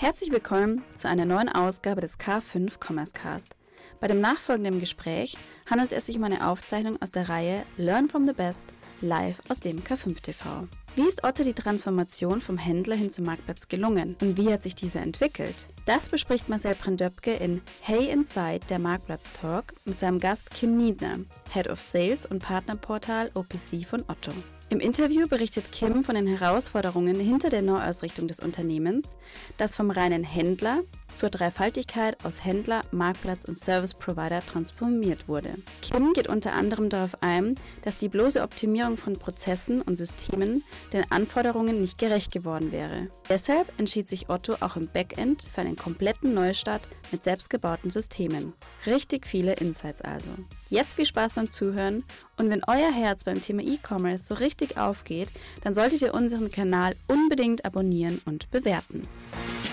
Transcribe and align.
Herzlich 0.00 0.30
willkommen 0.30 0.84
zu 0.94 1.08
einer 1.08 1.24
neuen 1.24 1.48
Ausgabe 1.48 2.00
des 2.00 2.20
K5 2.20 2.74
Commerce 2.78 3.12
Cast. 3.12 3.56
Bei 3.98 4.06
dem 4.06 4.20
nachfolgenden 4.20 4.78
Gespräch 4.78 5.36
handelt 5.68 5.92
es 5.92 6.06
sich 6.06 6.16
um 6.16 6.22
eine 6.22 6.46
Aufzeichnung 6.46 7.02
aus 7.02 7.10
der 7.10 7.28
Reihe 7.28 7.64
Learn 7.78 8.08
from 8.08 8.24
the 8.24 8.32
Best 8.32 8.64
live 9.00 9.40
aus 9.48 9.58
dem 9.58 9.80
K5 9.80 10.22
TV. 10.22 10.68
Wie 10.94 11.02
ist 11.02 11.24
Otto 11.24 11.42
die 11.42 11.52
Transformation 11.52 12.40
vom 12.40 12.58
Händler 12.58 12.94
hin 12.94 13.10
zum 13.10 13.24
Marktplatz 13.24 13.66
gelungen 13.66 14.14
und 14.20 14.36
wie 14.36 14.52
hat 14.52 14.62
sich 14.62 14.76
diese 14.76 15.00
entwickelt? 15.00 15.66
Das 15.84 16.08
bespricht 16.08 16.48
Marcel 16.48 16.76
Brandöpke 16.76 17.32
in 17.32 17.60
Hey 17.80 18.08
Inside, 18.08 18.60
der 18.70 18.78
Marktplatz 18.78 19.32
Talk 19.32 19.74
mit 19.84 19.98
seinem 19.98 20.20
Gast 20.20 20.52
Kim 20.52 20.76
Niedner, 20.76 21.18
Head 21.52 21.68
of 21.68 21.80
Sales 21.80 22.24
und 22.24 22.38
Partnerportal 22.38 23.32
OPC 23.34 23.84
von 23.84 24.04
Otto. 24.06 24.30
Im 24.70 24.80
Interview 24.80 25.26
berichtet 25.26 25.72
Kim 25.72 26.02
von 26.02 26.14
den 26.14 26.26
Herausforderungen 26.26 27.18
hinter 27.18 27.48
der 27.48 27.62
Neuausrichtung 27.62 28.28
des 28.28 28.40
Unternehmens, 28.40 29.16
das 29.56 29.74
vom 29.74 29.90
reinen 29.90 30.24
Händler 30.24 30.82
zur 31.14 31.30
Dreifaltigkeit 31.30 32.22
aus 32.24 32.44
Händler, 32.44 32.82
Marktplatz 32.92 33.44
und 33.46 33.58
Service 33.58 33.94
Provider 33.94 34.40
transformiert 34.40 35.26
wurde. 35.26 35.54
Kim 35.80 36.12
geht 36.12 36.28
unter 36.28 36.52
anderem 36.52 36.90
darauf 36.90 37.22
ein, 37.22 37.54
dass 37.82 37.96
die 37.96 38.08
bloße 38.08 38.42
Optimierung 38.42 38.98
von 38.98 39.14
Prozessen 39.14 39.80
und 39.80 39.96
Systemen 39.96 40.62
den 40.92 41.10
Anforderungen 41.10 41.80
nicht 41.80 41.98
gerecht 41.98 42.30
geworden 42.30 42.70
wäre. 42.70 43.08
Deshalb 43.28 43.72
entschied 43.78 44.06
sich 44.06 44.28
Otto 44.28 44.54
auch 44.60 44.76
im 44.76 44.88
Backend 44.88 45.42
für 45.42 45.62
einen 45.62 45.76
kompletten 45.76 46.34
Neustart 46.34 46.82
mit 47.10 47.24
selbstgebauten 47.24 47.90
Systemen. 47.90 48.52
Richtig 48.86 49.26
viele 49.26 49.54
Insights 49.54 50.02
also. 50.02 50.30
Jetzt 50.68 50.94
viel 50.94 51.06
Spaß 51.06 51.32
beim 51.32 51.50
Zuhören 51.50 52.04
und 52.36 52.50
wenn 52.50 52.62
euer 52.66 52.92
Herz 52.92 53.24
beim 53.24 53.40
Thema 53.40 53.62
E-Commerce 53.62 54.24
so 54.24 54.34
richtig 54.34 54.57
aufgeht, 54.76 55.28
dann 55.62 55.74
solltet 55.74 56.02
ihr 56.02 56.14
unseren 56.14 56.50
Kanal 56.50 56.94
unbedingt 57.06 57.64
abonnieren 57.64 58.20
und 58.24 58.50
bewerten. 58.50 59.02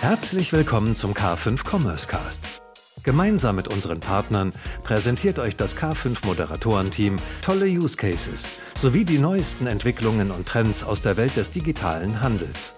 Herzlich 0.02 0.53
willkommen 0.53 0.95
zum 0.95 1.13
K5 1.13 1.67
Commerce 1.67 2.07
Cast. 2.07 2.62
Gemeinsam 3.03 3.55
mit 3.55 3.67
unseren 3.67 3.99
Partnern 3.99 4.51
präsentiert 4.84 5.37
euch 5.37 5.55
das 5.55 5.77
K5 5.77 6.26
Moderatorenteam 6.26 7.18
tolle 7.43 7.68
Use 7.68 7.98
Cases 7.98 8.60
sowie 8.73 9.05
die 9.05 9.20
neuesten 9.20 9.68
Entwicklungen 9.68 10.32
und 10.32 10.48
Trends 10.48 10.84
aus 10.84 11.04
der 11.04 11.15
Welt 11.15 11.35
des 11.35 11.51
digitalen 11.51 12.21
Handels. 12.21 12.73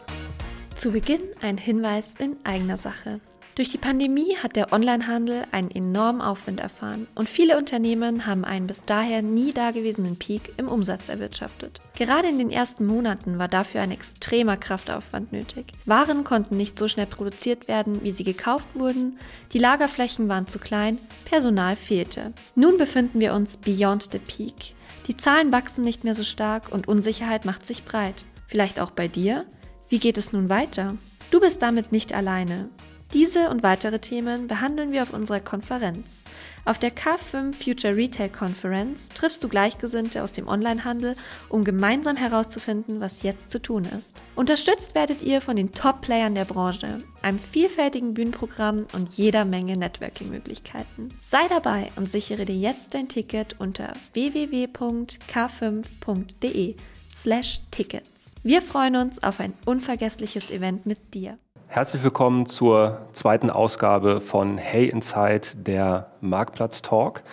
Zu 0.76 0.92
Beginn 0.92 1.22
ein 1.42 1.58
Hinweis 1.58 2.14
in 2.20 2.36
eigener 2.44 2.78
Sache. 2.78 3.22
Durch 3.58 3.70
die 3.70 3.80
Pandemie 3.80 4.38
hat 4.38 4.56
der 4.56 4.72
Onlinehandel 4.72 5.48
einen 5.52 5.72
enormen 5.72 6.22
Aufwind 6.22 6.60
erfahren 6.60 7.08
und 7.16 7.28
viele 7.28 7.58
Unternehmen 7.58 8.28
haben 8.28 8.46
einen 8.46 8.68
bis 8.68 8.86
daher 8.86 9.24
nie 9.24 9.52
dagewesenen 9.52 10.16
Peak 10.16 10.54
im 10.58 10.68
Umsatz 10.68 11.10
erwirtschaftet. 11.10 11.80
Gerade 11.98 12.28
in 12.28 12.38
den 12.38 12.52
ersten 12.52 12.86
Monaten 12.86 13.40
war 13.40 13.48
dafür 13.48 13.82
ein 13.82 13.90
extremer 13.90 14.58
Kraftaufwand 14.58 15.32
nötig. 15.32 15.66
Waren 15.86 16.24
konnten 16.24 16.56
nicht 16.56 16.78
so 16.78 16.88
schnell 16.88 17.08
produziert 17.08 17.68
werden, 17.68 18.04
wie 18.04 18.12
sie 18.12 18.24
gekauft 18.24 18.76
wurden, 18.76 19.18
die 19.54 19.58
Lagerflächen 19.58 20.30
waren 20.30 20.48
zu 20.48 20.60
klein, 20.60 21.00
Personal 21.26 21.76
fehlte. 21.76 22.34
Nun 22.54 22.78
befinden 22.78 23.20
wir 23.20 23.34
uns 23.34 23.58
beyond 23.58 24.12
the 24.12 24.20
peak. 24.20 24.76
Die 25.08 25.18
Zahlen 25.18 25.52
wachsen 25.52 25.84
nicht 25.84 26.04
mehr 26.04 26.14
so 26.14 26.24
stark 26.24 26.72
und 26.72 26.88
Unsicherheit 26.88 27.46
macht 27.46 27.66
sich 27.66 27.86
breit. 27.86 28.24
Vielleicht 28.46 28.80
auch 28.80 28.92
bei 28.92 29.08
dir? 29.08 29.46
Wie 29.90 29.98
geht 29.98 30.20
es 30.20 30.32
nun 30.32 30.48
weiter? 30.48 30.94
Du 31.32 31.40
bist 31.40 31.64
damit 31.64 31.92
nicht 31.92 32.14
alleine. 32.14 32.70
Diese 33.14 33.50
und 33.50 33.64
weitere 33.64 34.00
Themen 34.00 34.48
behandeln 34.48 34.92
wir 34.92 35.04
auf 35.04 35.14
unserer 35.14 35.40
Konferenz. 35.40 36.24
Auf 36.68 36.78
der 36.78 36.92
K5 36.92 37.54
Future 37.54 37.96
Retail 37.96 38.28
Conference 38.28 39.08
triffst 39.08 39.42
du 39.42 39.48
Gleichgesinnte 39.48 40.22
aus 40.22 40.34
dem 40.34 40.50
Onlinehandel, 40.50 41.16
um 41.48 41.64
gemeinsam 41.64 42.18
herauszufinden, 42.18 43.00
was 43.00 43.24
jetzt 43.24 43.52
zu 43.52 43.62
tun 43.62 43.86
ist. 43.86 44.12
Unterstützt 44.36 44.94
werdet 44.94 45.22
ihr 45.22 45.40
von 45.40 45.56
den 45.56 45.72
Top-Playern 45.72 46.36
der 46.36 46.44
Branche, 46.44 46.98
einem 47.22 47.40
vielfältigen 47.40 48.14
Bühnenprogramm 48.14 48.86
und 48.92 49.14
jeder 49.14 49.46
Menge 49.46 49.78
Networking-Möglichkeiten. 49.78 51.08
Sei 51.24 51.48
dabei 51.48 51.90
und 51.96 52.12
sichere 52.12 52.44
dir 52.44 52.58
jetzt 52.58 52.94
dein 52.94 53.08
Ticket 53.08 53.56
unter 53.60 53.94
www.k5.de 54.12 56.76
slash 57.16 57.62
Tickets. 57.72 58.32
Wir 58.44 58.62
freuen 58.62 58.98
uns 58.98 59.24
auf 59.24 59.40
ein 59.40 59.54
unvergessliches 59.66 60.52
Event 60.52 60.86
mit 60.86 61.14
dir. 61.14 61.38
Herzlich 61.70 62.02
willkommen 62.02 62.46
zur 62.46 63.02
zweiten 63.12 63.50
Ausgabe 63.50 64.22
von 64.22 64.58
Hey 64.58 64.88
Inside, 64.88 65.42
der 65.56 66.08
Marktplatz 66.22 66.82
Talk. 66.82 67.24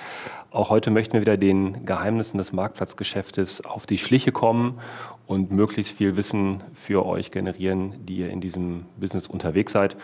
Auch 0.50 0.70
heute 0.70 0.90
möchten 0.90 1.14
wir 1.14 1.20
wieder 1.20 1.36
den 1.36 1.86
Geheimnissen 1.86 2.38
des 2.38 2.52
Marktplatzgeschäftes 2.52 3.64
auf 3.64 3.86
die 3.86 3.96
Schliche 3.96 4.32
kommen 4.32 4.80
und 5.28 5.52
möglichst 5.52 5.96
viel 5.96 6.16
Wissen 6.16 6.64
für 6.74 7.06
euch 7.06 7.30
generieren, 7.30 8.04
die 8.06 8.16
ihr 8.16 8.30
in 8.30 8.40
diesem 8.40 8.86
Business 8.98 9.28
unterwegs 9.28 9.72
seid. 9.72 9.96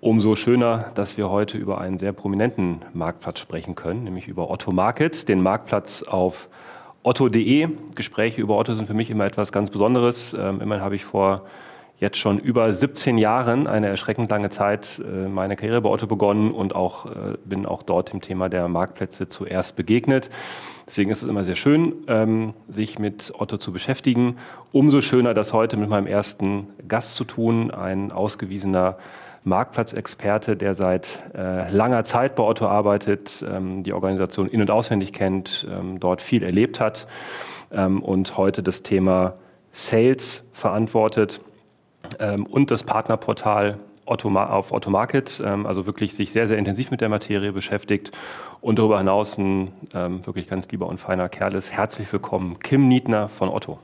Umso 0.00 0.34
schöner, 0.34 0.90
dass 0.94 1.18
wir 1.18 1.28
heute 1.28 1.58
über 1.58 1.78
einen 1.78 1.98
sehr 1.98 2.14
prominenten 2.14 2.82
Marktplatz 2.94 3.38
sprechen 3.38 3.74
können, 3.74 4.04
nämlich 4.04 4.28
über 4.28 4.50
Otto 4.50 4.72
Market, 4.72 5.28
den 5.28 5.42
Marktplatz 5.42 6.02
auf 6.02 6.48
otto.de. 7.02 7.68
Gespräche 7.94 8.40
über 8.40 8.56
Otto 8.56 8.74
sind 8.74 8.86
für 8.86 8.94
mich 8.94 9.10
immer 9.10 9.26
etwas 9.26 9.52
ganz 9.52 9.70
Besonderes. 9.70 10.34
Ähm, 10.34 10.60
immerhin 10.60 10.82
habe 10.82 10.96
ich 10.96 11.04
vor 11.04 11.42
jetzt 12.02 12.18
schon 12.18 12.40
über 12.40 12.72
17 12.72 13.16
Jahren, 13.16 13.68
eine 13.68 13.86
erschreckend 13.86 14.28
lange 14.28 14.50
Zeit, 14.50 15.00
äh, 15.00 15.28
meine 15.28 15.54
Karriere 15.54 15.80
bei 15.80 15.88
Otto 15.88 16.08
begonnen 16.08 16.50
und 16.50 16.74
auch, 16.74 17.06
äh, 17.06 17.38
bin 17.44 17.64
auch 17.64 17.84
dort 17.84 18.12
dem 18.12 18.20
Thema 18.20 18.48
der 18.48 18.66
Marktplätze 18.66 19.28
zuerst 19.28 19.76
begegnet. 19.76 20.28
Deswegen 20.84 21.12
ist 21.12 21.22
es 21.22 21.28
immer 21.28 21.44
sehr 21.44 21.54
schön, 21.54 21.94
ähm, 22.08 22.54
sich 22.66 22.98
mit 22.98 23.32
Otto 23.38 23.56
zu 23.56 23.72
beschäftigen. 23.72 24.38
Umso 24.72 25.00
schöner, 25.00 25.32
das 25.32 25.52
heute 25.52 25.76
mit 25.76 25.88
meinem 25.88 26.08
ersten 26.08 26.66
Gast 26.88 27.14
zu 27.14 27.22
tun, 27.22 27.70
ein 27.70 28.10
ausgewiesener 28.10 28.98
Marktplatzexperte, 29.44 30.56
der 30.56 30.74
seit 30.74 31.22
äh, 31.36 31.70
langer 31.70 32.02
Zeit 32.02 32.34
bei 32.34 32.42
Otto 32.42 32.66
arbeitet, 32.66 33.44
ähm, 33.48 33.84
die 33.84 33.92
Organisation 33.92 34.48
in- 34.48 34.60
und 34.60 34.72
auswendig 34.72 35.12
kennt, 35.12 35.68
ähm, 35.70 36.00
dort 36.00 36.20
viel 36.20 36.42
erlebt 36.42 36.80
hat 36.80 37.06
und 37.74 38.36
heute 38.36 38.62
das 38.62 38.82
Thema 38.82 39.32
Sales 39.70 40.44
verantwortet 40.52 41.40
und 42.18 42.70
das 42.70 42.82
Partnerportal 42.84 43.78
auf 44.04 44.72
Otto 44.72 44.90
Market, 44.90 45.42
ähm, 45.44 45.66
also 45.66 45.86
wirklich 45.86 46.14
sich 46.14 46.32
sehr, 46.32 46.46
sehr 46.46 46.58
intensiv 46.58 46.90
mit 46.90 47.00
der 47.00 47.08
Materie 47.08 47.52
beschäftigt 47.52 48.12
und 48.60 48.78
darüber 48.78 48.98
hinaus 48.98 49.38
ein 49.38 49.72
ähm, 49.94 50.26
wirklich 50.26 50.48
ganz 50.48 50.68
lieber 50.70 50.86
und 50.86 50.98
feiner 50.98 51.28
Kerl 51.28 51.54
ist. 51.54 51.72
Herzlich 51.72 52.12
willkommen, 52.12 52.58
Kim 52.58 52.88
Niedner 52.88 53.28
von 53.28 53.48
Otto. 53.48 53.78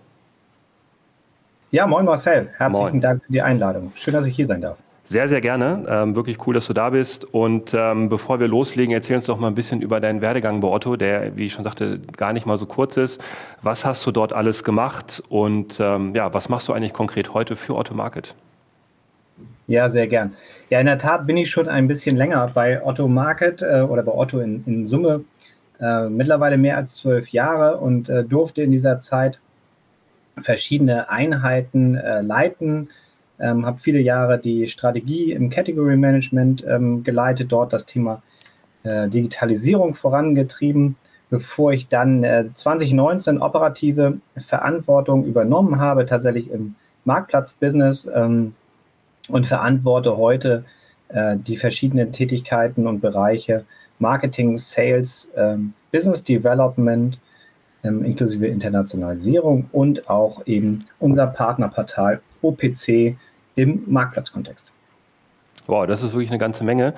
Ja, 1.71 1.87
moin 1.87 2.05
Marcel, 2.05 2.49
herzlichen 2.57 2.91
moin. 2.91 3.01
Dank 3.01 3.23
für 3.23 3.33
die 3.33 3.43
Einladung. 3.43 3.93
Schön, 3.95 4.15
dass 4.15 4.27
ich 4.27 4.35
hier 4.35 4.47
sein 4.47 4.61
darf. 4.61 4.79
Sehr, 5.09 5.27
sehr 5.27 5.41
gerne. 5.41 5.87
Ähm, 5.89 6.15
wirklich 6.17 6.47
cool, 6.47 6.53
dass 6.53 6.67
du 6.67 6.75
da 6.75 6.91
bist. 6.91 7.25
Und 7.25 7.73
ähm, 7.75 8.11
bevor 8.11 8.41
wir 8.41 8.47
loslegen, 8.47 8.93
erzähl 8.93 9.17
uns 9.17 9.25
doch 9.25 9.39
mal 9.39 9.49
ein 9.49 9.55
bisschen 9.55 9.81
über 9.81 10.01
deinen 10.01 10.21
Werdegang 10.21 10.61
bei 10.61 10.69
Otto, 10.69 10.97
der, 10.97 11.35
wie 11.35 11.47
ich 11.47 11.55
schon 11.55 11.65
sagte, 11.65 11.99
gar 12.19 12.35
nicht 12.35 12.45
mal 12.45 12.59
so 12.59 12.67
kurz 12.67 12.99
ist. 12.99 13.19
Was 13.63 13.87
hast 13.87 14.05
du 14.05 14.11
dort 14.11 14.35
alles 14.35 14.65
gemacht 14.65 15.23
und 15.31 15.81
ähm, 15.81 16.15
ja, 16.15 16.35
was 16.35 16.51
machst 16.51 16.69
du 16.69 16.75
eigentlich 16.75 16.93
konkret 16.93 17.33
heute 17.33 17.57
für 17.57 17.75
Otto 17.75 17.95
Market? 17.95 18.35
Ja, 19.67 19.89
sehr 19.89 20.09
gern. 20.09 20.35
Ja, 20.69 20.79
in 20.79 20.87
der 20.87 20.99
Tat 20.99 21.27
bin 21.27 21.39
ich 21.39 21.51
schon 21.51 21.69
ein 21.69 21.89
bisschen 21.89 22.15
länger 22.17 22.51
bei 22.53 22.85
Otto 22.85 23.09
Market 23.09 23.63
äh, 23.63 23.81
oder 23.81 24.03
bei 24.03 24.13
Otto 24.13 24.41
in, 24.41 24.63
in 24.67 24.89
Summe. 24.89 25.25
Äh, 25.81 26.11
mittlerweile 26.11 26.59
mehr 26.59 26.77
als 26.77 26.97
zwölf 26.97 27.29
Jahre 27.29 27.79
und 27.79 28.11
äh, 28.11 28.25
durfte 28.25 28.61
in 28.61 28.73
dieser 28.73 29.01
Zeit 29.01 29.39
verschiedene 30.39 31.09
Einheiten 31.09 31.95
äh, 31.95 32.21
leiten 32.21 32.91
ähm, 33.41 33.67
habe 33.67 33.79
viele 33.79 34.01
Jahre 34.01 34.39
die 34.39 34.69
Strategie 34.69 35.33
im 35.33 35.51
Category 35.51 35.97
Management 35.97 36.65
ähm, 36.67 37.03
geleitet, 37.03 37.53
dort 37.53 37.73
das 37.73 37.87
Thema 37.87 38.23
äh, 38.83 39.09
Digitalisierung 39.09 39.95
vorangetrieben, 39.95 40.97
bevor 41.31 41.73
ich 41.73 41.89
dann 41.89 42.25
äh, 42.25 42.47
2019 42.55 43.41
operative 43.41 44.19
Verantwortung 44.37 45.25
übernommen 45.25 45.79
habe, 45.79 46.07
tatsächlich 46.07 46.51
im 46.51 46.75
Marktplatzbusiness 47.05 48.09
ähm, 48.15 48.55
und 49.29 49.47
verantworte 49.47 50.17
heute 50.17 50.65
äh, 51.09 51.37
die 51.37 51.57
verschiedenen 51.57 52.13
Tätigkeiten 52.13 52.87
und 52.87 53.01
Bereiche 53.01 53.65
Marketing, 53.99 54.59
Sales, 54.59 55.29
ähm, 55.37 55.73
Business 55.93 56.23
Development, 56.23 57.19
ähm, 57.83 58.05
inklusive 58.05 58.47
Internationalisierung 58.47 59.69
und 59.73 60.09
auch 60.09 60.47
eben 60.47 60.85
unser 60.99 61.27
Partnerportal 61.27 62.21
OPC, 62.43 63.17
im 63.59 63.83
Marktplatzkontext. 63.87 64.71
Wow, 65.67 65.87
das 65.87 66.03
ist 66.03 66.15
wirklich 66.15 66.31
eine 66.31 66.39
ganze 66.39 66.65
Menge. 66.65 66.95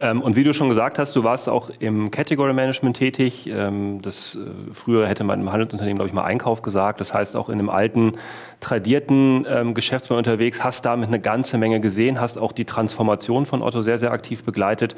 Ähm, 0.00 0.22
und 0.22 0.34
wie 0.34 0.44
du 0.44 0.54
schon 0.54 0.70
gesagt 0.70 0.98
hast, 0.98 1.14
du 1.14 1.24
warst 1.24 1.46
auch 1.46 1.68
im 1.78 2.10
Category 2.10 2.54
Management 2.54 2.96
tätig. 2.96 3.46
Ähm, 3.46 4.00
das, 4.00 4.36
äh, 4.36 4.38
früher 4.72 5.06
hätte 5.06 5.24
man 5.24 5.42
im 5.42 5.52
Handelsunternehmen, 5.52 5.98
glaube 5.98 6.08
ich, 6.08 6.14
mal 6.14 6.24
Einkauf 6.24 6.62
gesagt. 6.62 7.00
Das 7.00 7.12
heißt, 7.12 7.36
auch 7.36 7.50
in 7.50 7.58
einem 7.58 7.68
alten, 7.68 8.14
tradierten 8.60 9.44
ähm, 9.46 9.74
Geschäftsmann 9.74 10.16
unterwegs, 10.16 10.64
hast 10.64 10.86
damit 10.86 11.08
eine 11.08 11.20
ganze 11.20 11.58
Menge 11.58 11.80
gesehen, 11.80 12.18
hast 12.18 12.38
auch 12.38 12.52
die 12.52 12.64
Transformation 12.64 13.44
von 13.44 13.60
Otto 13.60 13.82
sehr, 13.82 13.98
sehr 13.98 14.12
aktiv 14.12 14.42
begleitet. 14.42 14.96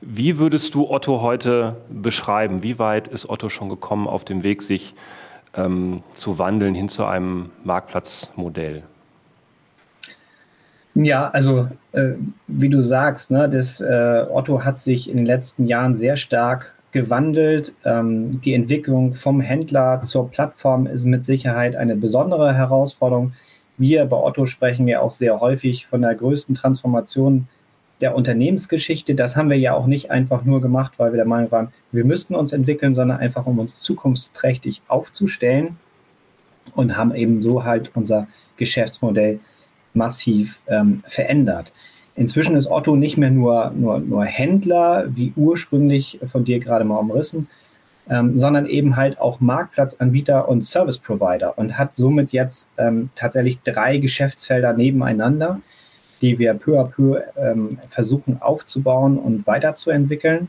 Wie 0.00 0.38
würdest 0.38 0.74
du 0.74 0.88
Otto 0.88 1.20
heute 1.20 1.76
beschreiben? 1.90 2.62
Wie 2.62 2.78
weit 2.78 3.08
ist 3.08 3.28
Otto 3.28 3.50
schon 3.50 3.68
gekommen 3.68 4.06
auf 4.06 4.24
dem 4.24 4.42
Weg, 4.42 4.62
sich 4.62 4.94
zu 6.14 6.38
wandeln 6.38 6.74
hin 6.74 6.88
zu 6.88 7.04
einem 7.04 7.50
Marktplatzmodell? 7.62 8.82
Ja, 10.94 11.28
also 11.30 11.68
äh, 11.92 12.12
wie 12.46 12.68
du 12.68 12.80
sagst, 12.82 13.32
ne, 13.32 13.48
das 13.48 13.80
äh, 13.80 14.26
Otto 14.30 14.64
hat 14.64 14.78
sich 14.80 15.10
in 15.10 15.16
den 15.16 15.26
letzten 15.26 15.66
Jahren 15.66 15.96
sehr 15.96 16.16
stark 16.16 16.72
gewandelt. 16.92 17.74
Ähm, 17.84 18.40
die 18.40 18.54
Entwicklung 18.54 19.14
vom 19.14 19.40
Händler 19.40 20.02
zur 20.02 20.30
Plattform 20.30 20.86
ist 20.86 21.04
mit 21.04 21.26
Sicherheit 21.26 21.74
eine 21.74 21.96
besondere 21.96 22.54
Herausforderung. 22.54 23.32
Wir 23.76 24.04
bei 24.04 24.16
Otto 24.16 24.46
sprechen 24.46 24.86
ja 24.86 25.00
auch 25.00 25.10
sehr 25.10 25.40
häufig 25.40 25.86
von 25.86 26.02
der 26.02 26.14
größten 26.14 26.54
Transformation 26.54 27.48
der 28.00 28.14
Unternehmensgeschichte. 28.14 29.16
Das 29.16 29.36
haben 29.36 29.50
wir 29.50 29.58
ja 29.58 29.74
auch 29.74 29.86
nicht 29.86 30.12
einfach 30.12 30.44
nur 30.44 30.60
gemacht, 30.60 30.92
weil 30.98 31.12
wir 31.12 31.16
der 31.16 31.26
Meinung 31.26 31.50
waren, 31.50 31.72
wir 31.90 32.04
müssten 32.04 32.36
uns 32.36 32.52
entwickeln, 32.52 32.94
sondern 32.94 33.18
einfach 33.18 33.46
um 33.46 33.58
uns 33.58 33.80
zukunftsträchtig 33.80 34.82
aufzustellen 34.86 35.76
und 36.76 36.96
haben 36.96 37.12
eben 37.12 37.42
so 37.42 37.64
halt 37.64 37.90
unser 37.94 38.28
Geschäftsmodell 38.56 39.40
massiv 39.94 40.60
ähm, 40.66 41.02
verändert. 41.06 41.72
Inzwischen 42.16 42.56
ist 42.56 42.70
Otto 42.70 42.94
nicht 42.94 43.16
mehr 43.16 43.30
nur, 43.30 43.70
nur, 43.70 43.98
nur 43.98 44.24
Händler, 44.24 45.06
wie 45.08 45.32
ursprünglich 45.34 46.20
von 46.24 46.44
dir 46.44 46.60
gerade 46.60 46.84
mal 46.84 46.98
umrissen, 46.98 47.48
ähm, 48.08 48.38
sondern 48.38 48.66
eben 48.66 48.96
halt 48.96 49.18
auch 49.18 49.40
Marktplatzanbieter 49.40 50.48
und 50.48 50.64
Service 50.64 50.98
Provider 50.98 51.58
und 51.58 51.78
hat 51.78 51.96
somit 51.96 52.32
jetzt 52.32 52.68
ähm, 52.76 53.10
tatsächlich 53.14 53.60
drei 53.62 53.98
Geschäftsfelder 53.98 54.74
nebeneinander, 54.74 55.60
die 56.20 56.38
wir 56.38 56.54
peu 56.54 56.78
à 56.78 56.84
peu 56.84 57.20
ähm, 57.36 57.78
versuchen 57.88 58.40
aufzubauen 58.40 59.18
und 59.18 59.46
weiterzuentwickeln. 59.46 60.48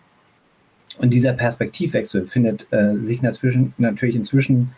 Und 0.99 1.09
dieser 1.09 1.33
Perspektivwechsel 1.33 2.27
findet 2.27 2.67
äh, 2.71 2.95
sich 3.01 3.21
natürlich 3.21 4.15
inzwischen 4.15 4.73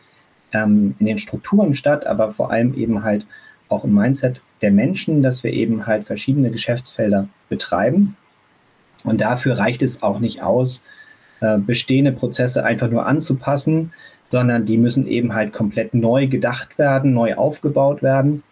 ähm, 0.54 0.96
in 1.00 1.06
den 1.06 1.18
Strukturen 1.18 1.74
statt, 1.74 2.08
aber 2.08 2.32
vor 2.32 2.52
allem 2.52 2.74
eben 2.76 3.04
halt 3.04 3.26
auch 3.70 3.84
im 3.84 3.94
Mindset 3.94 4.42
der 4.62 4.72
Menschen, 4.72 5.24
dass 5.24 5.44
wir 5.44 5.54
eben 5.54 5.88
halt 5.88 6.06
verschiedene 6.06 6.50
Geschäftsfelder 6.50 7.28
betreiben. 7.50 8.18
Und 9.04 9.22
dafür 9.22 9.58
reicht 9.58 9.82
es 9.84 10.04
auch 10.04 10.20
nicht 10.20 10.42
aus, 10.42 10.82
äh, 11.40 11.58
bestehende 11.58 12.12
Prozesse 12.12 12.64
einfach 12.64 12.90
nur 12.90 13.06
anzupassen, 13.06 13.94
sondern 14.32 14.66
die 14.66 14.78
müssen 14.78 15.08
eben 15.08 15.34
halt 15.34 15.54
komplett 15.54 15.94
neu 15.94 16.28
gedacht 16.28 16.78
werden, 16.78 17.14
neu 17.14 17.36
aufgebaut 17.36 18.02
werden. 18.02 18.44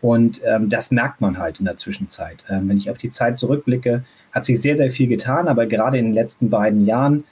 Und 0.00 0.40
ähm, 0.44 0.68
das 0.68 0.90
merkt 0.90 1.20
man 1.20 1.38
halt 1.38 1.60
in 1.60 1.64
der 1.64 1.76
Zwischenzeit. 1.76 2.42
Ähm, 2.48 2.68
wenn 2.68 2.78
ich 2.78 2.90
auf 2.90 2.98
die 2.98 3.10
Zeit 3.10 3.38
zurückblicke, 3.38 4.02
hat 4.32 4.44
sich 4.44 4.60
sehr, 4.60 4.76
sehr 4.76 4.90
viel 4.90 5.06
getan, 5.06 5.46
aber 5.46 5.66
gerade 5.66 5.98
in 5.98 6.06
den 6.06 6.14
letzten 6.14 6.50
beiden 6.50 6.86
Jahren 6.86 7.24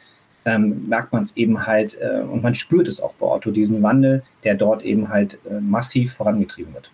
ähm, 0.45 0.89
merkt 0.89 1.13
man 1.13 1.25
es 1.25 1.37
eben 1.37 1.67
halt 1.67 1.97
äh, 2.01 2.21
und 2.21 2.43
man 2.43 2.55
spürt 2.55 2.89
es 2.89 3.01
auch 3.01 3.15
bei 3.15 3.27
Otto, 3.27 3.51
diesen 3.51 3.83
Wandel, 3.83 4.23
der 4.45 4.55
dort 4.55 4.83
eben 4.83 5.09
halt 5.09 5.39
äh, 5.51 5.61
massiv 5.61 6.13
vorangetrieben 6.15 6.73
wird. 6.75 6.91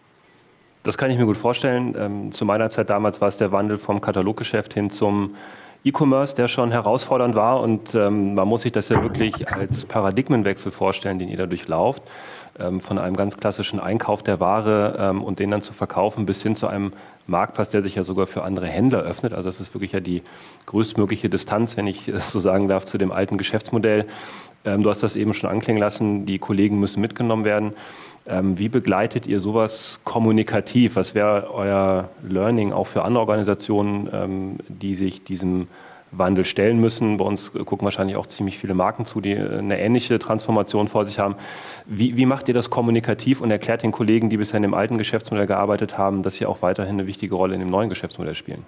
Das 0.86 0.96
kann 0.96 1.10
ich 1.10 1.18
mir 1.18 1.26
gut 1.26 1.36
vorstellen. 1.36 1.96
Ähm, 1.98 2.30
zu 2.30 2.44
meiner 2.44 2.70
Zeit 2.70 2.90
damals 2.90 3.20
war 3.20 3.26
es 3.26 3.36
der 3.36 3.50
Wandel 3.50 3.76
vom 3.76 4.00
Kataloggeschäft 4.00 4.72
hin 4.72 4.88
zum 4.88 5.34
E-Commerce, 5.82 6.36
der 6.36 6.46
schon 6.46 6.70
herausfordernd 6.70 7.34
war. 7.34 7.60
Und 7.60 7.96
ähm, 7.96 8.34
man 8.34 8.46
muss 8.46 8.62
sich 8.62 8.70
das 8.70 8.88
ja 8.88 9.02
wirklich 9.02 9.52
als 9.52 9.84
Paradigmenwechsel 9.84 10.70
vorstellen, 10.70 11.18
den 11.18 11.28
ihr 11.28 11.38
da 11.38 11.46
durchlauft. 11.46 12.04
Ähm, 12.60 12.80
von 12.80 12.98
einem 12.98 13.16
ganz 13.16 13.36
klassischen 13.36 13.80
Einkauf 13.80 14.22
der 14.22 14.38
Ware 14.38 15.12
und 15.24 15.40
den 15.40 15.50
dann 15.50 15.60
zu 15.60 15.72
verkaufen, 15.72 16.24
bis 16.24 16.44
hin 16.44 16.54
zu 16.54 16.68
einem 16.68 16.92
Marktplatz, 17.26 17.70
der 17.70 17.82
sich 17.82 17.96
ja 17.96 18.04
sogar 18.04 18.28
für 18.28 18.44
andere 18.44 18.68
Händler 18.68 19.00
öffnet. 19.00 19.32
Also 19.32 19.48
das 19.48 19.60
ist 19.60 19.74
wirklich 19.74 19.90
ja 19.90 19.98
die 19.98 20.22
größtmögliche 20.66 21.28
Distanz, 21.28 21.76
wenn 21.76 21.88
ich 21.88 22.12
so 22.28 22.38
sagen 22.38 22.68
darf, 22.68 22.84
zu 22.84 22.96
dem 22.96 23.10
alten 23.10 23.38
Geschäftsmodell. 23.38 24.06
Ähm, 24.66 24.82
du 24.82 24.90
hast 24.90 25.02
das 25.02 25.16
eben 25.16 25.32
schon 25.32 25.48
anklingen 25.48 25.80
lassen, 25.80 26.26
die 26.26 26.38
Kollegen 26.38 26.78
müssen 26.78 27.00
mitgenommen 27.00 27.44
werden. 27.44 27.72
Ähm, 28.28 28.58
wie 28.58 28.68
begleitet 28.68 29.26
ihr 29.26 29.38
sowas 29.38 30.00
kommunikativ? 30.04 30.96
Was 30.96 31.14
wäre 31.14 31.48
euer 31.54 32.10
Learning 32.28 32.72
auch 32.72 32.88
für 32.88 33.02
andere 33.02 33.20
Organisationen, 33.20 34.08
ähm, 34.12 34.58
die 34.68 34.94
sich 34.94 35.22
diesem 35.22 35.68
Wandel 36.10 36.44
stellen 36.44 36.80
müssen? 36.80 37.18
Bei 37.18 37.24
uns 37.24 37.52
gucken 37.52 37.84
wahrscheinlich 37.84 38.16
auch 38.16 38.26
ziemlich 38.26 38.58
viele 38.58 38.74
Marken 38.74 39.04
zu, 39.04 39.20
die 39.20 39.36
eine 39.36 39.78
ähnliche 39.78 40.18
Transformation 40.18 40.88
vor 40.88 41.04
sich 41.04 41.20
haben. 41.20 41.36
Wie, 41.86 42.16
wie 42.16 42.26
macht 42.26 42.48
ihr 42.48 42.54
das 42.54 42.68
kommunikativ 42.68 43.40
und 43.40 43.52
erklärt 43.52 43.84
den 43.84 43.92
Kollegen, 43.92 44.28
die 44.28 44.36
bisher 44.36 44.56
in 44.56 44.62
dem 44.62 44.74
alten 44.74 44.98
Geschäftsmodell 44.98 45.46
gearbeitet 45.46 45.96
haben, 45.96 46.24
dass 46.24 46.34
sie 46.34 46.46
auch 46.46 46.62
weiterhin 46.62 46.94
eine 46.94 47.06
wichtige 47.06 47.36
Rolle 47.36 47.54
in 47.54 47.60
dem 47.60 47.70
neuen 47.70 47.88
Geschäftsmodell 47.88 48.34
spielen? 48.34 48.64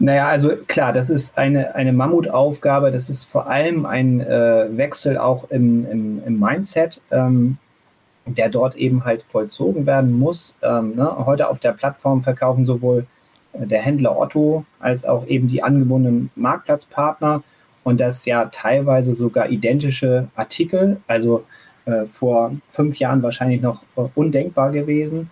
Naja, 0.00 0.28
also 0.28 0.56
klar, 0.66 0.92
das 0.92 1.10
ist 1.10 1.38
eine, 1.38 1.74
eine 1.74 1.92
Mammutaufgabe. 1.92 2.90
Das 2.90 3.08
ist 3.08 3.24
vor 3.24 3.46
allem 3.46 3.86
ein 3.86 4.20
äh, 4.20 4.66
Wechsel 4.76 5.18
auch 5.18 5.50
im, 5.50 5.86
im, 5.88 6.22
im 6.24 6.40
Mindset. 6.40 7.00
Ähm, 7.10 7.58
der 8.26 8.48
dort 8.48 8.76
eben 8.76 9.04
halt 9.04 9.22
vollzogen 9.22 9.86
werden 9.86 10.18
muss. 10.18 10.56
Ähm, 10.62 10.94
ne? 10.94 11.26
Heute 11.26 11.48
auf 11.48 11.58
der 11.58 11.72
Plattform 11.72 12.22
verkaufen 12.22 12.66
sowohl 12.66 13.06
äh, 13.52 13.66
der 13.66 13.82
Händler 13.82 14.16
Otto 14.18 14.64
als 14.78 15.04
auch 15.04 15.26
eben 15.26 15.48
die 15.48 15.62
angebundenen 15.62 16.30
Marktplatzpartner 16.36 17.42
und 17.82 18.00
das 18.00 18.24
ja 18.26 18.46
teilweise 18.46 19.14
sogar 19.14 19.48
identische 19.48 20.28
Artikel, 20.34 21.00
also 21.06 21.44
äh, 21.86 22.04
vor 22.04 22.52
fünf 22.68 22.98
Jahren 22.98 23.22
wahrscheinlich 23.22 23.62
noch 23.62 23.84
äh, 23.96 24.02
undenkbar 24.14 24.70
gewesen. 24.70 25.30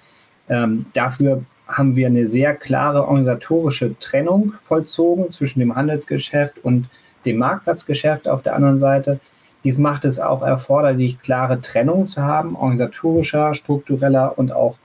Ähm, 0.49 0.87
dafür 0.95 1.43
haben 1.69 1.97
wir 1.97 2.07
eine 2.07 2.27
sehr 2.27 2.55
klare 2.55 3.07
organisatorische 3.07 3.99
Trennung 3.99 4.55
vollzogen 4.63 5.31
zwischen 5.31 5.61
dem 5.61 5.77
Handelsgeschäft 5.77 6.65
und 6.65 6.89
dem 7.25 7.37
Marktplatzgeschäft 7.37 8.27
auf 8.27 8.43
der 8.43 8.57
anderen 8.57 8.79
Seite. 8.79 9.21
Dies 9.65 9.77
macht 9.77 10.05
es 10.05 10.19
auch 10.19 10.43
erforderlich, 10.43 11.21
klare 11.21 11.61
Trennung 11.61 12.07
zu 12.07 12.23
haben, 12.23 12.57
organisatorischer, 12.57 13.55
struktureller 13.55 14.39
und 14.39 14.53
auch 14.53 14.79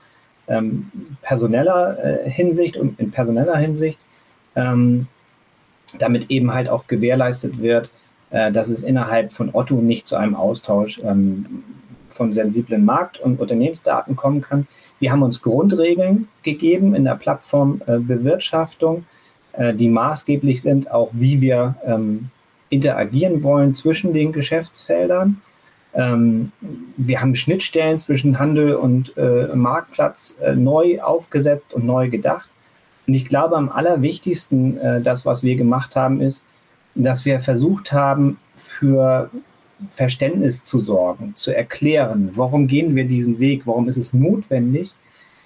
ähm, 0.46 0.90
personeller 1.22 1.98
äh, 2.04 2.30
Hinsicht 2.30 2.76
und 2.76 3.00
in 3.00 3.10
personeller 3.10 3.56
Hinsicht, 3.56 3.98
ähm, 4.56 5.06
damit 5.98 6.30
eben 6.30 6.52
halt 6.52 6.68
auch 6.68 6.86
gewährleistet 6.86 7.62
wird, 7.62 7.90
äh, 8.30 8.52
dass 8.52 8.68
es 8.68 8.82
innerhalb 8.82 9.32
von 9.32 9.50
Otto 9.54 9.76
nicht 9.76 10.06
zu 10.06 10.16
einem 10.16 10.34
Austausch 10.34 11.00
ähm, 11.02 11.62
von 12.14 12.32
sensiblen 12.32 12.84
Markt- 12.84 13.18
und 13.18 13.40
Unternehmensdaten 13.40 14.16
kommen 14.16 14.40
kann. 14.40 14.66
Wir 15.00 15.12
haben 15.12 15.22
uns 15.22 15.42
Grundregeln 15.42 16.28
gegeben 16.42 16.94
in 16.94 17.04
der 17.04 17.16
Plattformbewirtschaftung, 17.16 19.04
äh, 19.52 19.74
die 19.74 19.88
maßgeblich 19.88 20.62
sind, 20.62 20.90
auch 20.90 21.10
wie 21.12 21.40
wir 21.40 21.76
ähm, 21.84 22.30
interagieren 22.70 23.42
wollen 23.42 23.74
zwischen 23.74 24.12
den 24.12 24.32
Geschäftsfeldern. 24.32 25.42
Ähm, 25.94 26.52
wir 26.96 27.20
haben 27.20 27.36
Schnittstellen 27.36 27.98
zwischen 27.98 28.38
Handel 28.38 28.74
und 28.74 29.16
äh, 29.16 29.54
Marktplatz 29.54 30.36
äh, 30.40 30.54
neu 30.54 31.00
aufgesetzt 31.00 31.72
und 31.72 31.84
neu 31.84 32.10
gedacht. 32.10 32.50
Und 33.06 33.14
ich 33.14 33.26
glaube, 33.26 33.56
am 33.56 33.68
allerwichtigsten, 33.68 34.78
äh, 34.78 35.00
das, 35.02 35.24
was 35.26 35.42
wir 35.42 35.56
gemacht 35.56 35.94
haben, 35.94 36.20
ist, 36.20 36.44
dass 36.94 37.24
wir 37.24 37.40
versucht 37.40 37.92
haben, 37.92 38.38
für 38.56 39.30
Verständnis 39.90 40.64
zu 40.64 40.78
sorgen, 40.78 41.32
zu 41.34 41.54
erklären, 41.54 42.30
warum 42.34 42.66
gehen 42.66 42.96
wir 42.96 43.04
diesen 43.04 43.38
Weg, 43.38 43.66
warum 43.66 43.88
ist 43.88 43.96
es 43.96 44.12
notwendig 44.12 44.92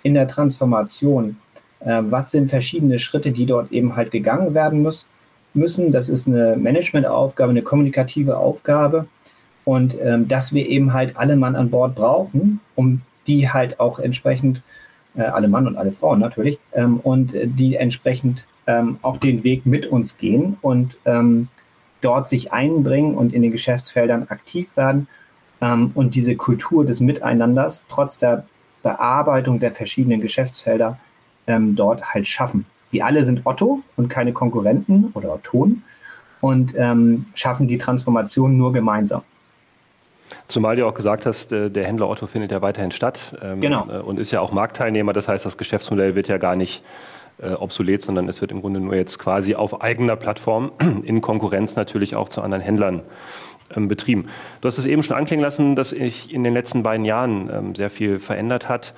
in 0.02 0.14
der 0.14 0.28
Transformation, 0.28 1.36
äh, 1.80 2.02
was 2.04 2.30
sind 2.30 2.48
verschiedene 2.48 2.98
Schritte, 2.98 3.32
die 3.32 3.46
dort 3.46 3.72
eben 3.72 3.96
halt 3.96 4.10
gegangen 4.10 4.54
werden 4.54 4.82
müssen 4.82 5.06
müssen. 5.54 5.90
Das 5.90 6.08
ist 6.08 6.26
eine 6.26 6.56
Managementaufgabe, 6.56 7.50
eine 7.50 7.62
kommunikative 7.62 8.38
Aufgabe. 8.38 9.06
Und 9.64 9.96
ähm, 10.00 10.28
dass 10.28 10.54
wir 10.54 10.66
eben 10.66 10.94
halt 10.94 11.16
alle 11.16 11.36
Mann 11.36 11.54
an 11.54 11.68
Bord 11.68 11.94
brauchen, 11.94 12.60
um 12.74 13.02
die 13.26 13.50
halt 13.50 13.80
auch 13.80 13.98
entsprechend, 13.98 14.62
äh, 15.14 15.22
alle 15.22 15.48
Mann 15.48 15.66
und 15.66 15.76
alle 15.76 15.92
Frauen 15.92 16.20
natürlich, 16.20 16.58
ähm, 16.72 17.00
und 17.00 17.34
äh, 17.34 17.46
die 17.46 17.76
entsprechend 17.76 18.46
ähm, 18.66 18.98
auch 19.02 19.18
den 19.18 19.44
Weg 19.44 19.66
mit 19.66 19.86
uns 19.86 20.16
gehen 20.16 20.56
und 20.62 20.96
ähm, 21.04 21.48
dort 22.00 22.28
sich 22.28 22.52
einbringen 22.52 23.14
und 23.14 23.32
in 23.32 23.42
den 23.42 23.50
Geschäftsfeldern 23.50 24.28
aktiv 24.28 24.76
werden 24.76 25.08
ähm, 25.60 25.90
und 25.94 26.14
diese 26.14 26.36
Kultur 26.36 26.84
des 26.84 27.00
Miteinanders 27.00 27.86
trotz 27.88 28.18
der 28.18 28.44
Bearbeitung 28.82 29.58
der 29.58 29.72
verschiedenen 29.72 30.20
Geschäftsfelder 30.20 30.98
ähm, 31.46 31.74
dort 31.74 32.14
halt 32.14 32.28
schaffen. 32.28 32.66
Wir 32.90 33.04
alle 33.04 33.24
sind 33.24 33.42
Otto 33.44 33.80
und 33.96 34.08
keine 34.08 34.32
Konkurrenten 34.32 35.10
oder 35.14 35.34
Ottonen 35.34 35.82
und 36.40 36.74
ähm, 36.76 37.26
schaffen 37.34 37.68
die 37.68 37.78
Transformation 37.78 38.56
nur 38.56 38.72
gemeinsam. 38.72 39.22
Zumal 40.46 40.76
du 40.76 40.86
auch 40.86 40.94
gesagt 40.94 41.26
hast, 41.26 41.52
äh, 41.52 41.70
der 41.70 41.86
Händler 41.86 42.08
Otto 42.08 42.26
findet 42.26 42.52
ja 42.52 42.62
weiterhin 42.62 42.90
statt 42.90 43.36
ähm, 43.42 43.60
genau. 43.60 43.86
Äh, 43.90 43.98
und 43.98 44.18
ist 44.18 44.30
ja 44.30 44.40
auch 44.40 44.52
Marktteilnehmer. 44.52 45.12
Das 45.12 45.28
heißt, 45.28 45.44
das 45.44 45.58
Geschäftsmodell 45.58 46.14
wird 46.14 46.28
ja 46.28 46.38
gar 46.38 46.56
nicht 46.56 46.82
äh, 47.40 47.52
obsolet, 47.52 48.02
sondern 48.02 48.28
es 48.28 48.40
wird 48.40 48.50
im 48.50 48.60
Grunde 48.60 48.80
nur 48.80 48.94
jetzt 48.94 49.18
quasi 49.18 49.54
auf 49.54 49.80
eigener 49.80 50.16
Plattform 50.16 50.72
in 51.04 51.20
Konkurrenz 51.20 51.76
natürlich 51.76 52.16
auch 52.16 52.28
zu 52.28 52.42
anderen 52.42 52.62
Händlern 52.62 53.02
ähm, 53.74 53.88
betrieben. 53.88 54.28
Du 54.60 54.68
hast 54.68 54.78
es 54.78 54.86
eben 54.86 55.02
schon 55.02 55.16
anklingen 55.16 55.42
lassen, 55.42 55.76
dass 55.76 55.90
sich 55.90 56.32
in 56.32 56.44
den 56.44 56.54
letzten 56.54 56.82
beiden 56.82 57.04
Jahren 57.04 57.50
ähm, 57.52 57.74
sehr 57.74 57.90
viel 57.90 58.18
verändert 58.18 58.68
hat. 58.68 58.94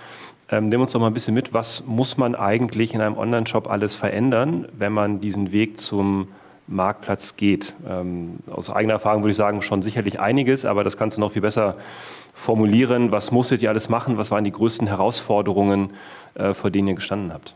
Ähm, 0.49 0.69
nimm 0.69 0.81
uns 0.81 0.91
doch 0.91 1.01
mal 1.01 1.09
ein 1.09 1.15
bisschen 1.15 1.35
mit, 1.35 1.53
was 1.53 1.85
muss 1.87 2.17
man 2.17 2.35
eigentlich 2.35 2.95
in 2.95 3.01
einem 3.01 3.17
Online-Shop 3.17 3.71
alles 3.71 3.95
verändern, 3.95 4.67
wenn 4.77 4.93
man 4.93 5.21
diesen 5.21 5.53
Weg 5.53 5.79
zum 5.79 6.29
Marktplatz 6.67 7.37
geht. 7.37 7.75
Ähm, 7.89 8.39
aus 8.51 8.71
eigener 8.71 8.95
Erfahrung 8.95 9.23
würde 9.23 9.33
ich 9.33 9.37
sagen, 9.37 9.61
schon 9.63 9.83
sicherlich 9.83 10.19
einiges, 10.21 10.65
aber 10.65 10.85
das 10.85 10.97
kannst 10.97 11.17
du 11.17 11.21
noch 11.21 11.33
viel 11.33 11.43
besser 11.43 11.77
formulieren. 12.33 13.11
Was 13.13 13.33
musstet 13.33 13.63
ihr 13.63 13.71
alles 13.71 13.89
machen? 13.89 14.17
Was 14.17 14.31
waren 14.31 14.45
die 14.45 14.53
größten 14.53 14.87
Herausforderungen, 14.87 15.91
äh, 16.35 16.55
vor 16.55 16.71
denen 16.71 16.89
ihr 16.89 16.95
gestanden 16.95 17.33
habt? 17.33 17.55